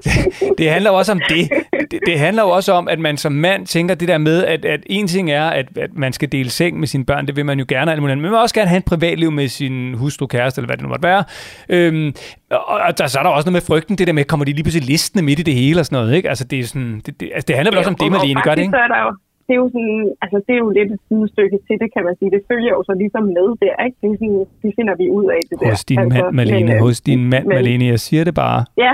det, 0.03 0.57
det 0.57 0.69
handler 0.69 0.89
også 0.89 1.11
om 1.11 1.21
det 1.29 1.49
det, 1.91 1.99
det 2.05 2.19
handler 2.19 2.43
jo 2.43 2.49
også 2.49 2.71
om, 2.73 2.87
at 2.87 2.99
man 2.99 3.17
som 3.17 3.31
mand 3.31 3.65
tænker 3.65 3.95
det 3.95 4.07
der 4.07 4.17
med, 4.17 4.45
at, 4.45 4.65
at 4.65 4.83
en 4.85 5.07
ting 5.07 5.31
er, 5.31 5.43
at, 5.43 5.77
at 5.77 5.89
man 5.93 6.13
skal 6.13 6.31
dele 6.31 6.49
seng 6.49 6.79
med 6.79 6.87
sine 6.87 7.05
børn, 7.05 7.27
det 7.27 7.35
vil 7.35 7.45
man 7.45 7.59
jo 7.59 7.65
gerne, 7.67 8.01
men 8.01 8.07
man 8.07 8.21
vil 8.23 8.33
også 8.33 8.55
gerne 8.55 8.69
have 8.69 8.77
et 8.77 8.85
privatliv 8.85 9.31
med 9.31 9.47
sin 9.47 9.93
hustru, 9.93 10.25
kæreste, 10.27 10.59
eller 10.59 10.67
hvad 10.67 10.77
det 10.77 10.83
nu 10.83 10.89
måtte 10.89 11.03
være. 11.03 11.23
Øhm, 11.69 12.13
og, 12.51 12.79
og 12.87 12.97
der, 12.97 13.07
så 13.07 13.19
er 13.19 13.23
der 13.23 13.29
også 13.29 13.47
noget 13.49 13.59
med 13.59 13.65
frygten, 13.71 13.97
det 13.97 14.07
der 14.07 14.13
med, 14.13 14.23
kommer 14.23 14.45
de 14.45 14.51
lige 14.51 14.63
pludselig 14.63 14.87
listende 14.87 15.23
midt 15.25 15.39
i 15.39 15.43
det 15.43 15.53
hele 15.53 15.79
og 15.79 15.85
sådan 15.85 15.95
noget, 15.99 16.15
ikke? 16.17 16.29
Altså, 16.29 16.43
det, 16.51 16.59
er 16.59 16.63
sådan, 16.63 17.01
det, 17.05 17.19
det, 17.19 17.29
altså, 17.33 17.45
det 17.47 17.55
handler 17.55 17.71
vel 17.71 17.77
også 17.77 17.89
om 17.89 17.99
det, 18.01 18.11
Marlene, 18.11 18.41
gør 18.47 18.55
det, 18.55 18.61
ikke? 18.61 18.77
Så 18.77 18.83
er 18.87 18.91
der 18.95 19.01
jo 19.05 19.11
det 19.47 19.53
er 19.57 19.61
jo 19.63 19.69
sådan, 19.75 19.99
altså 20.23 20.37
det 20.47 20.53
er 20.57 20.61
jo 20.65 20.69
lidt 20.77 20.89
et 20.95 21.01
sidestykke 21.07 21.57
til 21.67 21.75
det, 21.81 21.89
kan 21.95 22.03
man 22.07 22.15
sige. 22.19 22.29
Det 22.35 22.41
følger 22.51 22.71
jo 22.77 22.81
så 22.89 22.93
ligesom 23.03 23.23
med 23.37 23.47
der, 23.63 23.75
ikke? 23.85 23.97
Det, 24.01 24.09
sådan, 24.19 24.45
det 24.63 24.71
finder 24.77 24.95
vi 25.01 25.05
ud 25.19 25.25
af 25.35 25.41
det 25.49 25.55
der. 25.59 25.69
Hos 25.69 25.85
din 25.91 25.99
altså, 25.99 26.23
mand, 26.23 26.35
Malene, 26.39 26.65
men, 26.65 26.75
øh, 26.75 26.81
hos 26.85 27.01
din 27.09 27.21
mand, 27.31 27.45
men, 27.45 27.55
Malene, 27.57 27.85
jeg 27.93 27.99
siger 28.07 28.23
det 28.27 28.35
bare. 28.43 28.59
Ja, 28.85 28.93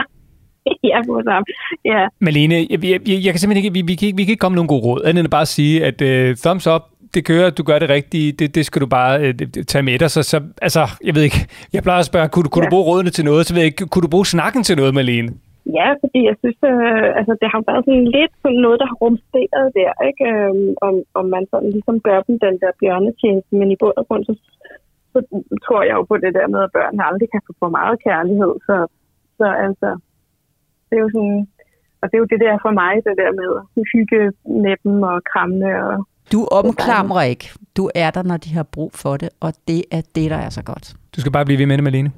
ja, 0.91 0.97
god 1.07 1.23
sammen. 1.23 1.45
Ja. 1.85 2.07
Malene, 2.19 2.55
jeg, 2.69 2.83
jeg, 2.83 2.99
jeg, 3.25 3.31
kan 3.33 3.39
simpelthen 3.39 3.65
ikke, 3.65 3.73
vi, 3.73 3.81
vi, 3.91 3.95
kan, 3.95 4.07
vi 4.17 4.23
kan 4.23 4.31
ikke 4.31 4.45
komme 4.45 4.55
nogen 4.55 4.67
god 4.67 4.81
råd, 4.83 5.01
andet 5.05 5.19
end 5.19 5.25
at 5.31 5.37
bare 5.39 5.45
sige, 5.45 5.85
at 5.89 5.97
uh, 6.01 6.35
thumbs 6.43 6.67
up, 6.67 6.83
det 7.13 7.25
kører, 7.25 7.49
du 7.49 7.63
gør 7.63 7.79
det 7.79 7.89
rigtige, 7.89 8.31
det, 8.31 8.55
det 8.55 8.65
skal 8.65 8.81
du 8.81 8.87
bare 8.87 9.13
uh, 9.29 9.63
tage 9.71 9.83
med 9.83 9.99
dig. 9.99 10.11
Så, 10.11 10.23
så, 10.23 10.37
altså, 10.61 10.83
jeg 11.07 11.15
ved 11.15 11.21
ikke, 11.21 11.47
jeg 11.73 11.83
plejer 11.83 11.99
at 11.99 12.05
spørge, 12.05 12.27
kunne, 12.29 12.49
kunne 12.49 12.63
ja. 12.63 12.69
du 12.69 12.75
bruge 12.75 12.85
rådene 12.89 13.09
til 13.09 13.25
noget? 13.25 13.45
Så 13.45 13.53
ved 13.53 13.61
jeg 13.61 13.69
ikke, 13.71 13.87
kunne 13.87 14.03
du 14.07 14.13
bruge 14.15 14.25
snakken 14.25 14.63
til 14.63 14.75
noget, 14.77 14.93
Malene? 14.93 15.31
Ja, 15.79 15.87
fordi 16.01 16.19
jeg 16.29 16.35
synes, 16.41 16.59
øh, 16.71 17.07
altså, 17.19 17.33
det 17.41 17.49
har 17.53 17.61
været 17.69 17.83
sådan 17.85 18.07
lidt 18.17 18.33
sådan 18.43 18.61
noget, 18.65 18.79
der 18.81 18.87
har 18.91 18.97
rumsteret 19.03 19.67
der, 19.79 19.91
ikke? 20.09 20.23
Øhm, 20.31 20.69
om, 20.87 20.95
om 21.19 21.25
man 21.35 21.43
sådan 21.51 21.71
ligesom 21.75 21.97
gør 22.07 22.19
dem 22.27 22.35
den 22.45 22.55
der 22.63 22.71
bjørnetjeneste, 22.79 23.51
men 23.59 23.71
i 23.71 23.79
bund 23.81 23.97
og 24.01 24.05
grund, 24.07 24.23
så, 24.29 24.33
så 25.13 25.19
tror 25.65 25.81
jeg 25.87 25.95
jo 25.99 26.03
på 26.11 26.17
det 26.23 26.33
der 26.37 26.47
med, 26.53 26.61
at 26.63 26.73
børn 26.77 26.99
aldrig 27.09 27.29
kan 27.31 27.41
få 27.47 27.51
for 27.61 27.69
meget 27.79 27.97
kærlighed, 28.07 28.53
så, 28.67 28.75
så 29.37 29.47
altså, 29.67 29.89
det 30.93 30.99
er 30.99 31.05
jo 31.07 31.13
sådan, 31.17 31.39
og 32.01 32.05
det 32.09 32.15
er 32.15 32.23
jo 32.23 32.29
det 32.33 32.39
der 32.45 32.53
for 32.65 32.73
mig, 32.81 32.93
det 33.07 33.15
der 33.21 33.31
med 33.41 33.49
at 33.59 33.83
hygge 33.93 34.21
med 34.63 34.75
dem 34.83 34.95
og 35.11 35.17
kramme 35.31 35.67
og 35.87 35.95
du 36.31 36.47
omklamrer 36.51 37.21
ikke. 37.21 37.49
Du 37.77 37.89
er 37.95 38.11
der, 38.11 38.23
når 38.23 38.37
de 38.37 38.49
har 38.53 38.63
brug 38.63 38.91
for 38.93 39.17
det, 39.17 39.29
og 39.39 39.53
det 39.67 39.83
er 39.91 40.01
det, 40.15 40.31
der 40.31 40.37
er 40.37 40.49
så 40.49 40.63
godt. 40.63 40.93
Du 41.15 41.21
skal 41.21 41.31
bare 41.31 41.45
blive 41.45 41.59
ved 41.59 41.65
med 41.65 41.77
det, 41.77 41.83
Malene. 41.83 42.11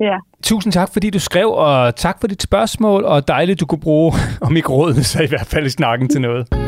Ja. 0.00 0.16
Tusind 0.42 0.72
tak, 0.72 0.88
fordi 0.92 1.10
du 1.10 1.20
skrev, 1.20 1.48
og 1.48 1.96
tak 1.96 2.20
for 2.20 2.26
dit 2.26 2.42
spørgsmål, 2.42 3.04
og 3.04 3.28
dejligt, 3.28 3.60
du 3.60 3.66
kunne 3.66 3.80
bruge, 3.80 4.12
om 4.46 4.56
ikke 4.56 4.68
rådene, 4.68 5.04
så 5.04 5.22
i 5.22 5.26
hvert 5.28 5.46
fald 5.46 5.68
snakken 5.68 6.08
til 6.08 6.20
noget. 6.20 6.67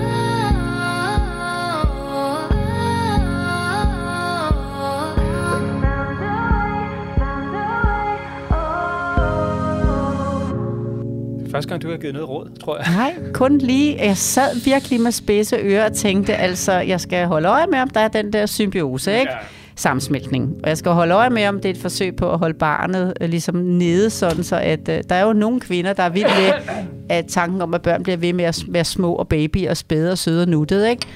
Første 11.50 11.68
gang, 11.68 11.82
du 11.82 11.90
har 11.90 11.96
givet 11.96 12.14
noget 12.14 12.28
råd, 12.28 12.50
tror 12.60 12.76
jeg. 12.76 12.86
Nej, 12.94 13.32
kun 13.32 13.58
lige. 13.58 13.96
Jeg 13.98 14.16
sad 14.16 14.64
virkelig 14.64 15.00
med 15.00 15.12
spidse 15.12 15.56
ører 15.56 15.84
og 15.84 15.92
tænkte, 15.92 16.34
altså, 16.34 16.72
jeg 16.72 17.00
skal 17.00 17.26
holde 17.26 17.48
øje 17.48 17.66
med, 17.66 17.78
om 17.78 17.90
der 17.90 18.00
er 18.00 18.08
den 18.08 18.32
der 18.32 18.46
symbiose, 18.46 19.12
ikke? 19.12 19.32
Ja 19.32 19.38
sammensmeltning. 19.80 20.54
Og 20.62 20.68
jeg 20.68 20.78
skal 20.78 20.92
holde 20.92 21.14
øje 21.14 21.30
med, 21.30 21.46
om 21.46 21.56
det 21.56 21.64
er 21.64 21.70
et 21.70 21.80
forsøg 21.80 22.16
på 22.16 22.32
at 22.32 22.38
holde 22.38 22.54
barnet 22.54 23.14
øh, 23.20 23.28
ligesom 23.28 23.54
nede, 23.54 24.10
sådan 24.10 24.44
så 24.44 24.56
at 24.56 24.88
øh, 24.88 25.02
der 25.08 25.14
er 25.14 25.22
jo 25.22 25.32
nogle 25.32 25.60
kvinder, 25.60 25.92
der 25.92 26.02
er 26.02 26.08
vildt 26.08 26.28
med 26.28 26.76
at 27.08 27.26
tanken 27.26 27.62
om, 27.62 27.74
at 27.74 27.82
børn 27.82 28.02
bliver 28.02 28.16
ved 28.16 28.32
med 28.32 28.44
at 28.44 28.64
være 28.68 28.84
små 28.84 29.14
og 29.14 29.28
baby 29.28 29.68
og 29.68 29.76
spæde 29.76 30.12
og 30.12 30.18
søde 30.18 30.42
og 30.42 30.48
nuttede, 30.48 30.90
ikke? 30.90 31.06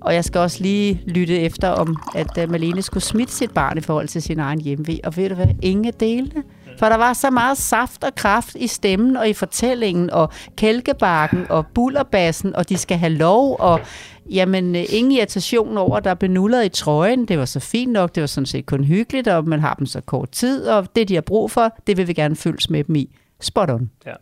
Og 0.00 0.14
jeg 0.14 0.24
skal 0.24 0.40
også 0.40 0.62
lige 0.62 1.02
lytte 1.06 1.40
efter, 1.40 1.68
om 1.68 1.96
at 2.14 2.44
uh, 2.44 2.50
Malene 2.50 2.82
skulle 2.82 3.04
smitte 3.04 3.32
sit 3.32 3.50
barn 3.50 3.78
i 3.78 3.80
forhold 3.80 4.08
til 4.08 4.22
sin 4.22 4.38
egen 4.38 4.60
hjemve. 4.60 4.98
Og 5.04 5.16
ved 5.16 5.28
du 5.28 5.34
hvad? 5.34 5.46
Ingen 5.62 5.92
delene. 6.00 6.42
For 6.82 6.88
der 6.88 6.96
var 6.96 7.12
så 7.12 7.30
meget 7.30 7.58
saft 7.58 8.04
og 8.04 8.14
kraft 8.14 8.56
i 8.56 8.66
stemmen 8.66 9.16
og 9.16 9.28
i 9.28 9.32
fortællingen, 9.32 10.10
og 10.10 10.32
kælkebakken 10.56 11.46
og 11.48 11.66
bullerbassen, 11.74 12.56
og 12.56 12.68
de 12.68 12.78
skal 12.78 12.98
have 12.98 13.12
lov, 13.12 13.56
og 13.60 13.80
jamen, 14.30 14.76
øh, 14.76 14.84
ingen 14.88 15.12
irritation 15.12 15.78
over, 15.78 15.96
at 15.96 16.04
der 16.04 16.14
blev 16.14 16.50
i 16.64 16.68
trøjen. 16.68 17.28
Det 17.28 17.38
var 17.38 17.44
så 17.44 17.60
fint 17.60 17.92
nok, 17.92 18.14
det 18.14 18.20
var 18.20 18.26
sådan 18.26 18.46
set 18.46 18.66
kun 18.66 18.84
hyggeligt, 18.84 19.28
og 19.28 19.48
man 19.48 19.60
har 19.60 19.74
dem 19.74 19.86
så 19.86 20.00
kort 20.00 20.30
tid, 20.30 20.66
og 20.66 20.96
det, 20.96 21.08
de 21.08 21.14
har 21.14 21.20
brug 21.20 21.50
for, 21.50 21.76
det 21.86 21.96
vil 21.96 22.08
vi 22.08 22.12
gerne 22.12 22.36
følges 22.36 22.70
med 22.70 22.84
dem 22.84 22.94
i. 22.94 23.10
Spot 23.40 23.70
on. 23.70 23.90
Ja. 24.06 24.14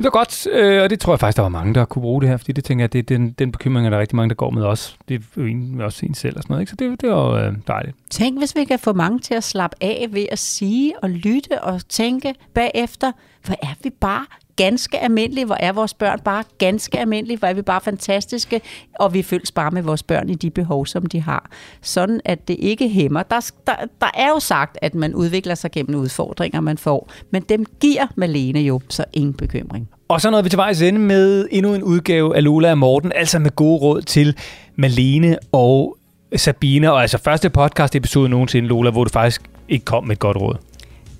Det 0.00 0.04
var 0.04 0.10
godt, 0.10 0.46
øh, 0.46 0.82
og 0.82 0.90
det 0.90 1.00
tror 1.00 1.12
jeg 1.12 1.20
faktisk, 1.20 1.36
der 1.36 1.42
var 1.42 1.48
mange, 1.48 1.74
der 1.74 1.84
kunne 1.84 2.02
bruge 2.02 2.20
det 2.20 2.28
her, 2.28 2.36
fordi 2.36 2.52
det 2.52 2.64
tænker 2.64 2.82
jeg, 2.82 2.92
det 2.92 2.98
er 2.98 3.02
den, 3.02 3.30
den 3.30 3.52
bekymring, 3.52 3.86
er 3.86 3.90
der 3.90 3.98
rigtig 3.98 4.16
mange, 4.16 4.28
der 4.28 4.34
går 4.34 4.50
med 4.50 4.64
os. 4.64 4.96
Det 5.08 5.14
er 5.14 5.20
jo 5.36 5.44
en, 5.44 5.80
også 5.80 6.06
en 6.06 6.14
selv 6.14 6.36
og 6.36 6.42
sådan 6.42 6.52
noget, 6.52 6.62
ikke? 6.62 6.70
så 6.70 6.76
det, 6.76 7.00
det 7.00 7.10
var 7.10 7.30
øh, 7.30 7.52
dejligt. 7.66 7.96
Tænk, 8.10 8.38
hvis 8.38 8.56
vi 8.56 8.64
kan 8.64 8.78
få 8.78 8.92
mange 8.92 9.18
til 9.18 9.34
at 9.34 9.44
slappe 9.44 9.76
af 9.80 10.08
ved 10.10 10.26
at 10.32 10.38
sige 10.38 10.92
og 11.02 11.10
lytte 11.10 11.62
og 11.62 11.88
tænke 11.88 12.34
bagefter, 12.54 13.12
hvor 13.44 13.56
er 13.62 13.74
vi 13.82 13.90
bare 13.90 14.26
ganske 14.60 14.98
almindelige, 14.98 15.44
hvor 15.44 15.56
er 15.60 15.72
vores 15.72 15.94
børn 15.94 16.20
bare 16.24 16.44
ganske 16.58 16.98
almindelige, 16.98 17.38
hvor 17.38 17.48
er 17.48 17.52
vi 17.52 17.62
bare 17.62 17.80
fantastiske, 17.80 18.60
og 18.98 19.14
vi 19.14 19.22
følges 19.22 19.52
bare 19.52 19.70
med 19.70 19.82
vores 19.82 20.02
børn 20.02 20.28
i 20.28 20.34
de 20.34 20.50
behov, 20.50 20.86
som 20.86 21.06
de 21.06 21.20
har. 21.20 21.50
Sådan 21.82 22.20
at 22.24 22.48
det 22.48 22.56
ikke 22.58 22.88
hæmmer. 22.88 23.22
Der, 23.22 23.50
der, 23.66 23.72
der 24.00 24.10
er 24.14 24.28
jo 24.28 24.40
sagt, 24.40 24.78
at 24.82 24.94
man 24.94 25.14
udvikler 25.14 25.54
sig 25.54 25.70
gennem 25.70 26.00
udfordringer, 26.00 26.60
man 26.60 26.78
får, 26.78 27.10
men 27.30 27.42
dem 27.42 27.66
giver 27.80 28.06
Malene 28.16 28.60
jo, 28.60 28.80
så 28.88 29.04
ingen 29.12 29.34
bekymring. 29.34 29.88
Og 30.08 30.20
så 30.20 30.30
nåede 30.30 30.44
vi 30.44 30.50
til 30.50 30.56
vejs 30.56 30.82
ende 30.82 31.00
med 31.00 31.48
endnu 31.50 31.74
en 31.74 31.82
udgave 31.82 32.36
af 32.36 32.44
Lola 32.44 32.70
og 32.70 32.78
Morten, 32.78 33.12
altså 33.14 33.38
med 33.38 33.50
gode 33.50 33.80
råd 33.80 34.02
til 34.02 34.36
Malene 34.76 35.38
og 35.52 35.96
Sabine, 36.36 36.92
og 36.92 37.02
altså 37.02 37.18
første 37.18 37.50
podcast 37.50 37.96
episode 37.96 38.28
nogensinde, 38.28 38.68
Lola, 38.68 38.90
hvor 38.90 39.04
du 39.04 39.10
faktisk 39.10 39.42
ikke 39.68 39.84
kom 39.84 40.04
med 40.04 40.12
et 40.12 40.18
godt 40.18 40.36
råd. 40.36 40.69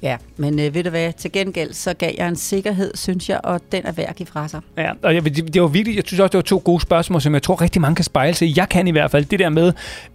Ja, 0.02 0.16
men 0.36 0.60
øh, 0.60 0.74
ved 0.74 0.84
du 0.84 0.90
hvad, 0.90 1.12
til 1.12 1.32
gengæld 1.32 1.72
så 1.72 1.94
gav 1.94 2.10
jeg 2.18 2.28
en 2.28 2.36
sikkerhed, 2.36 2.90
synes 2.94 3.28
jeg, 3.28 3.40
og 3.44 3.60
den 3.72 3.86
er 3.86 3.92
værd 3.92 4.08
at 4.08 4.16
give 4.16 4.26
fra 4.26 4.48
sig. 4.48 4.60
Ja, 4.76 4.92
og 5.02 5.14
jeg, 5.14 5.24
det, 5.24 5.54
det 5.54 5.62
var 5.62 5.68
virkelig, 5.68 5.96
jeg 5.96 6.04
synes 6.06 6.20
også, 6.20 6.32
det 6.32 6.38
var 6.38 6.42
to 6.42 6.62
gode 6.64 6.80
spørgsmål, 6.80 7.20
som 7.20 7.34
jeg 7.34 7.42
tror 7.42 7.60
rigtig 7.60 7.80
mange 7.80 7.96
kan 7.96 8.04
spejle 8.04 8.34
sig 8.34 8.56
Jeg 8.56 8.68
kan 8.68 8.88
i 8.88 8.90
hvert 8.90 9.10
fald 9.10 9.24
det 9.24 9.38
der 9.38 9.48
med, 9.48 9.72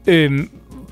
øh, 0.07 0.39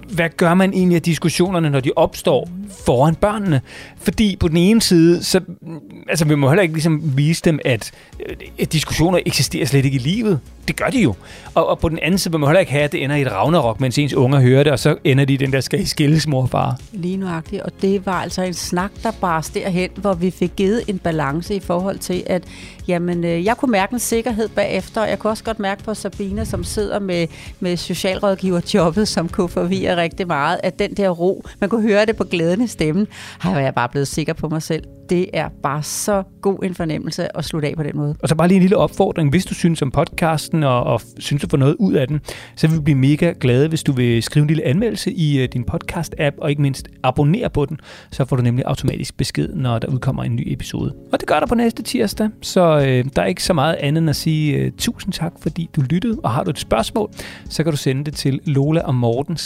hvad 0.09 0.29
gør 0.37 0.53
man 0.53 0.73
egentlig 0.73 0.95
af 0.95 1.01
diskussionerne, 1.01 1.69
når 1.69 1.79
de 1.79 1.91
opstår 1.95 2.49
foran 2.85 3.15
børnene? 3.15 3.61
Fordi 3.97 4.37
på 4.39 4.47
den 4.47 4.57
ene 4.57 4.81
side, 4.81 5.23
så 5.23 5.39
mm, 5.39 5.79
altså, 6.09 6.25
vi 6.25 6.35
må 6.35 6.49
heller 6.49 6.61
ikke 6.61 6.73
ligesom 6.73 7.17
vise 7.17 7.41
dem, 7.45 7.59
at, 7.65 7.91
øh, 8.29 8.35
at 8.59 8.73
diskussioner 8.73 9.19
eksisterer 9.25 9.65
slet 9.65 9.85
ikke 9.85 9.95
i 9.95 9.99
livet. 9.99 10.39
Det 10.67 10.75
gør 10.75 10.85
de 10.85 11.01
jo. 11.01 11.15
Og, 11.53 11.67
og 11.69 11.79
på 11.79 11.89
den 11.89 11.99
anden 11.99 12.17
side 12.17 12.31
vil 12.31 12.39
man 12.39 12.49
heller 12.49 12.59
ikke 12.59 12.71
have, 12.71 12.83
at 12.83 12.91
det 12.91 13.03
ender 13.03 13.15
i 13.15 13.21
et 13.21 13.31
ragnarok, 13.31 13.79
mens 13.79 13.97
ens 13.97 14.13
unger 14.13 14.39
hører 14.39 14.63
det, 14.63 14.71
og 14.71 14.79
så 14.79 14.95
ender 15.03 15.25
de 15.25 15.33
i 15.33 15.37
den 15.37 15.53
der, 15.53 15.61
skal 15.61 15.79
I 15.79 15.85
skilles, 15.85 16.27
mor 16.27 16.41
og 16.41 16.49
far. 16.49 16.79
Lige 16.91 17.17
nuagtigt, 17.17 17.61
og 17.61 17.71
det 17.81 18.05
var 18.05 18.21
altså 18.21 18.41
en 18.41 18.53
snak, 18.53 18.91
der 19.03 19.11
bare 19.21 19.43
derhen, 19.53 19.89
hvor 19.95 20.13
vi 20.13 20.31
fik 20.31 20.51
givet 20.55 20.83
en 20.87 20.99
balance 20.99 21.55
i 21.55 21.59
forhold 21.59 21.97
til, 21.97 22.23
at 22.25 22.43
jamen, 22.87 23.23
øh, 23.23 23.45
jeg 23.45 23.57
kunne 23.57 23.71
mærke 23.71 23.93
en 23.93 23.99
sikkerhed 23.99 24.49
bagefter, 24.49 25.01
og 25.01 25.09
jeg 25.09 25.19
kunne 25.19 25.31
også 25.31 25.43
godt 25.43 25.59
mærke 25.59 25.83
på 25.83 25.93
Sabine, 25.93 26.45
som 26.45 26.63
sidder 26.63 26.99
med, 26.99 27.27
med 27.59 27.77
socialrådgiverjobbet, 27.77 29.07
som 29.07 29.29
kunne 29.29 29.49
forvirre 29.49 29.95
rigtig 29.95 30.27
meget, 30.27 30.59
at 30.63 30.79
den 30.79 30.93
der 30.93 31.09
ro, 31.09 31.43
man 31.61 31.69
kunne 31.69 31.81
høre 31.81 32.05
det 32.05 32.15
på 32.15 32.23
glæden 32.23 32.61
i 32.61 32.67
stemmen, 32.67 33.07
har 33.39 33.59
jeg 33.59 33.75
bare 33.75 33.89
blevet 33.89 34.07
sikker 34.07 34.33
på 34.33 34.49
mig 34.49 34.61
selv. 34.61 34.83
Det 35.09 35.29
er 35.33 35.49
bare 35.63 35.83
så 35.83 36.23
god 36.41 36.63
en 36.63 36.75
fornemmelse 36.75 37.37
at 37.37 37.45
slutte 37.45 37.67
af 37.67 37.73
på 37.77 37.83
den 37.83 37.91
måde. 37.97 38.15
Og 38.19 38.29
så 38.29 38.35
bare 38.35 38.47
lige 38.47 38.55
en 38.55 38.61
lille 38.61 38.77
opfordring. 38.77 39.29
Hvis 39.29 39.45
du 39.45 39.53
synes 39.53 39.81
om 39.81 39.91
podcasten 39.91 40.63
og, 40.63 40.83
og 40.83 41.01
synes 41.19 41.41
du 41.41 41.47
får 41.49 41.57
noget 41.57 41.75
ud 41.79 41.93
af 41.93 42.07
den, 42.07 42.21
så 42.55 42.67
vil 42.67 42.77
vi 42.77 42.81
blive 42.81 42.97
mega 42.97 43.33
glade, 43.39 43.67
hvis 43.67 43.83
du 43.83 43.91
vil 43.91 44.23
skrive 44.23 44.41
en 44.41 44.47
lille 44.47 44.65
anmeldelse 44.65 45.11
i 45.11 45.43
uh, 45.43 45.49
din 45.53 45.65
podcast-app, 45.71 46.35
og 46.37 46.49
ikke 46.49 46.61
mindst 46.61 46.87
abonnere 47.03 47.49
på 47.49 47.65
den. 47.65 47.79
Så 48.11 48.25
får 48.25 48.35
du 48.35 48.41
nemlig 48.41 48.65
automatisk 48.65 49.17
besked, 49.17 49.53
når 49.53 49.79
der 49.79 49.87
udkommer 49.87 50.23
en 50.23 50.35
ny 50.35 50.43
episode. 50.45 50.93
Og 51.11 51.19
det 51.19 51.27
gør 51.27 51.39
der 51.39 51.47
på 51.47 51.55
næste 51.55 51.83
tirsdag, 51.83 52.29
så 52.41 52.72
øh, 52.75 53.05
der 53.15 53.21
er 53.21 53.25
ikke 53.25 53.43
så 53.43 53.53
meget 53.53 53.75
andet 53.75 54.01
end 54.01 54.09
at 54.09 54.15
sige 54.15 54.57
øh, 54.57 54.71
tusind 54.77 55.13
tak, 55.13 55.33
fordi 55.39 55.69
du 55.75 55.81
lyttede. 55.81 56.19
Og 56.23 56.31
har 56.31 56.43
du 56.43 56.49
et 56.49 56.59
spørgsmål, 56.59 57.09
så 57.49 57.63
kan 57.63 57.71
du 57.71 57.77
sende 57.77 58.03
det 58.03 58.13
til 58.13 58.39
Lola 58.45 58.81
og 58.81 58.95
Morten 58.95 59.37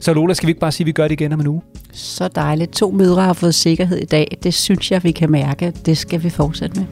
Så 0.00 0.12
Lola, 0.12 0.34
skal 0.34 0.46
vi 0.46 0.50
ikke 0.50 0.60
bare 0.60 0.72
sige, 0.72 0.84
at 0.84 0.86
vi 0.86 0.92
gør 0.92 1.08
det 1.08 1.20
igen 1.20 1.32
om 1.32 1.40
en 1.40 1.46
uge? 1.46 1.62
Så 1.92 2.28
dejligt. 2.28 2.72
To 2.72 2.90
mødre 2.90 3.22
har 3.22 3.32
fået 3.32 3.54
sikkerhed 3.54 3.98
i 3.98 4.04
dag. 4.04 4.38
Det 4.42 4.54
synes 4.54 4.90
jeg, 4.90 5.04
vi 5.04 5.10
kan 5.10 5.30
mærke. 5.30 5.70
Det 5.86 5.98
skal 5.98 6.22
vi 6.22 6.30
fortsætte 6.30 6.80
med. 6.80 6.86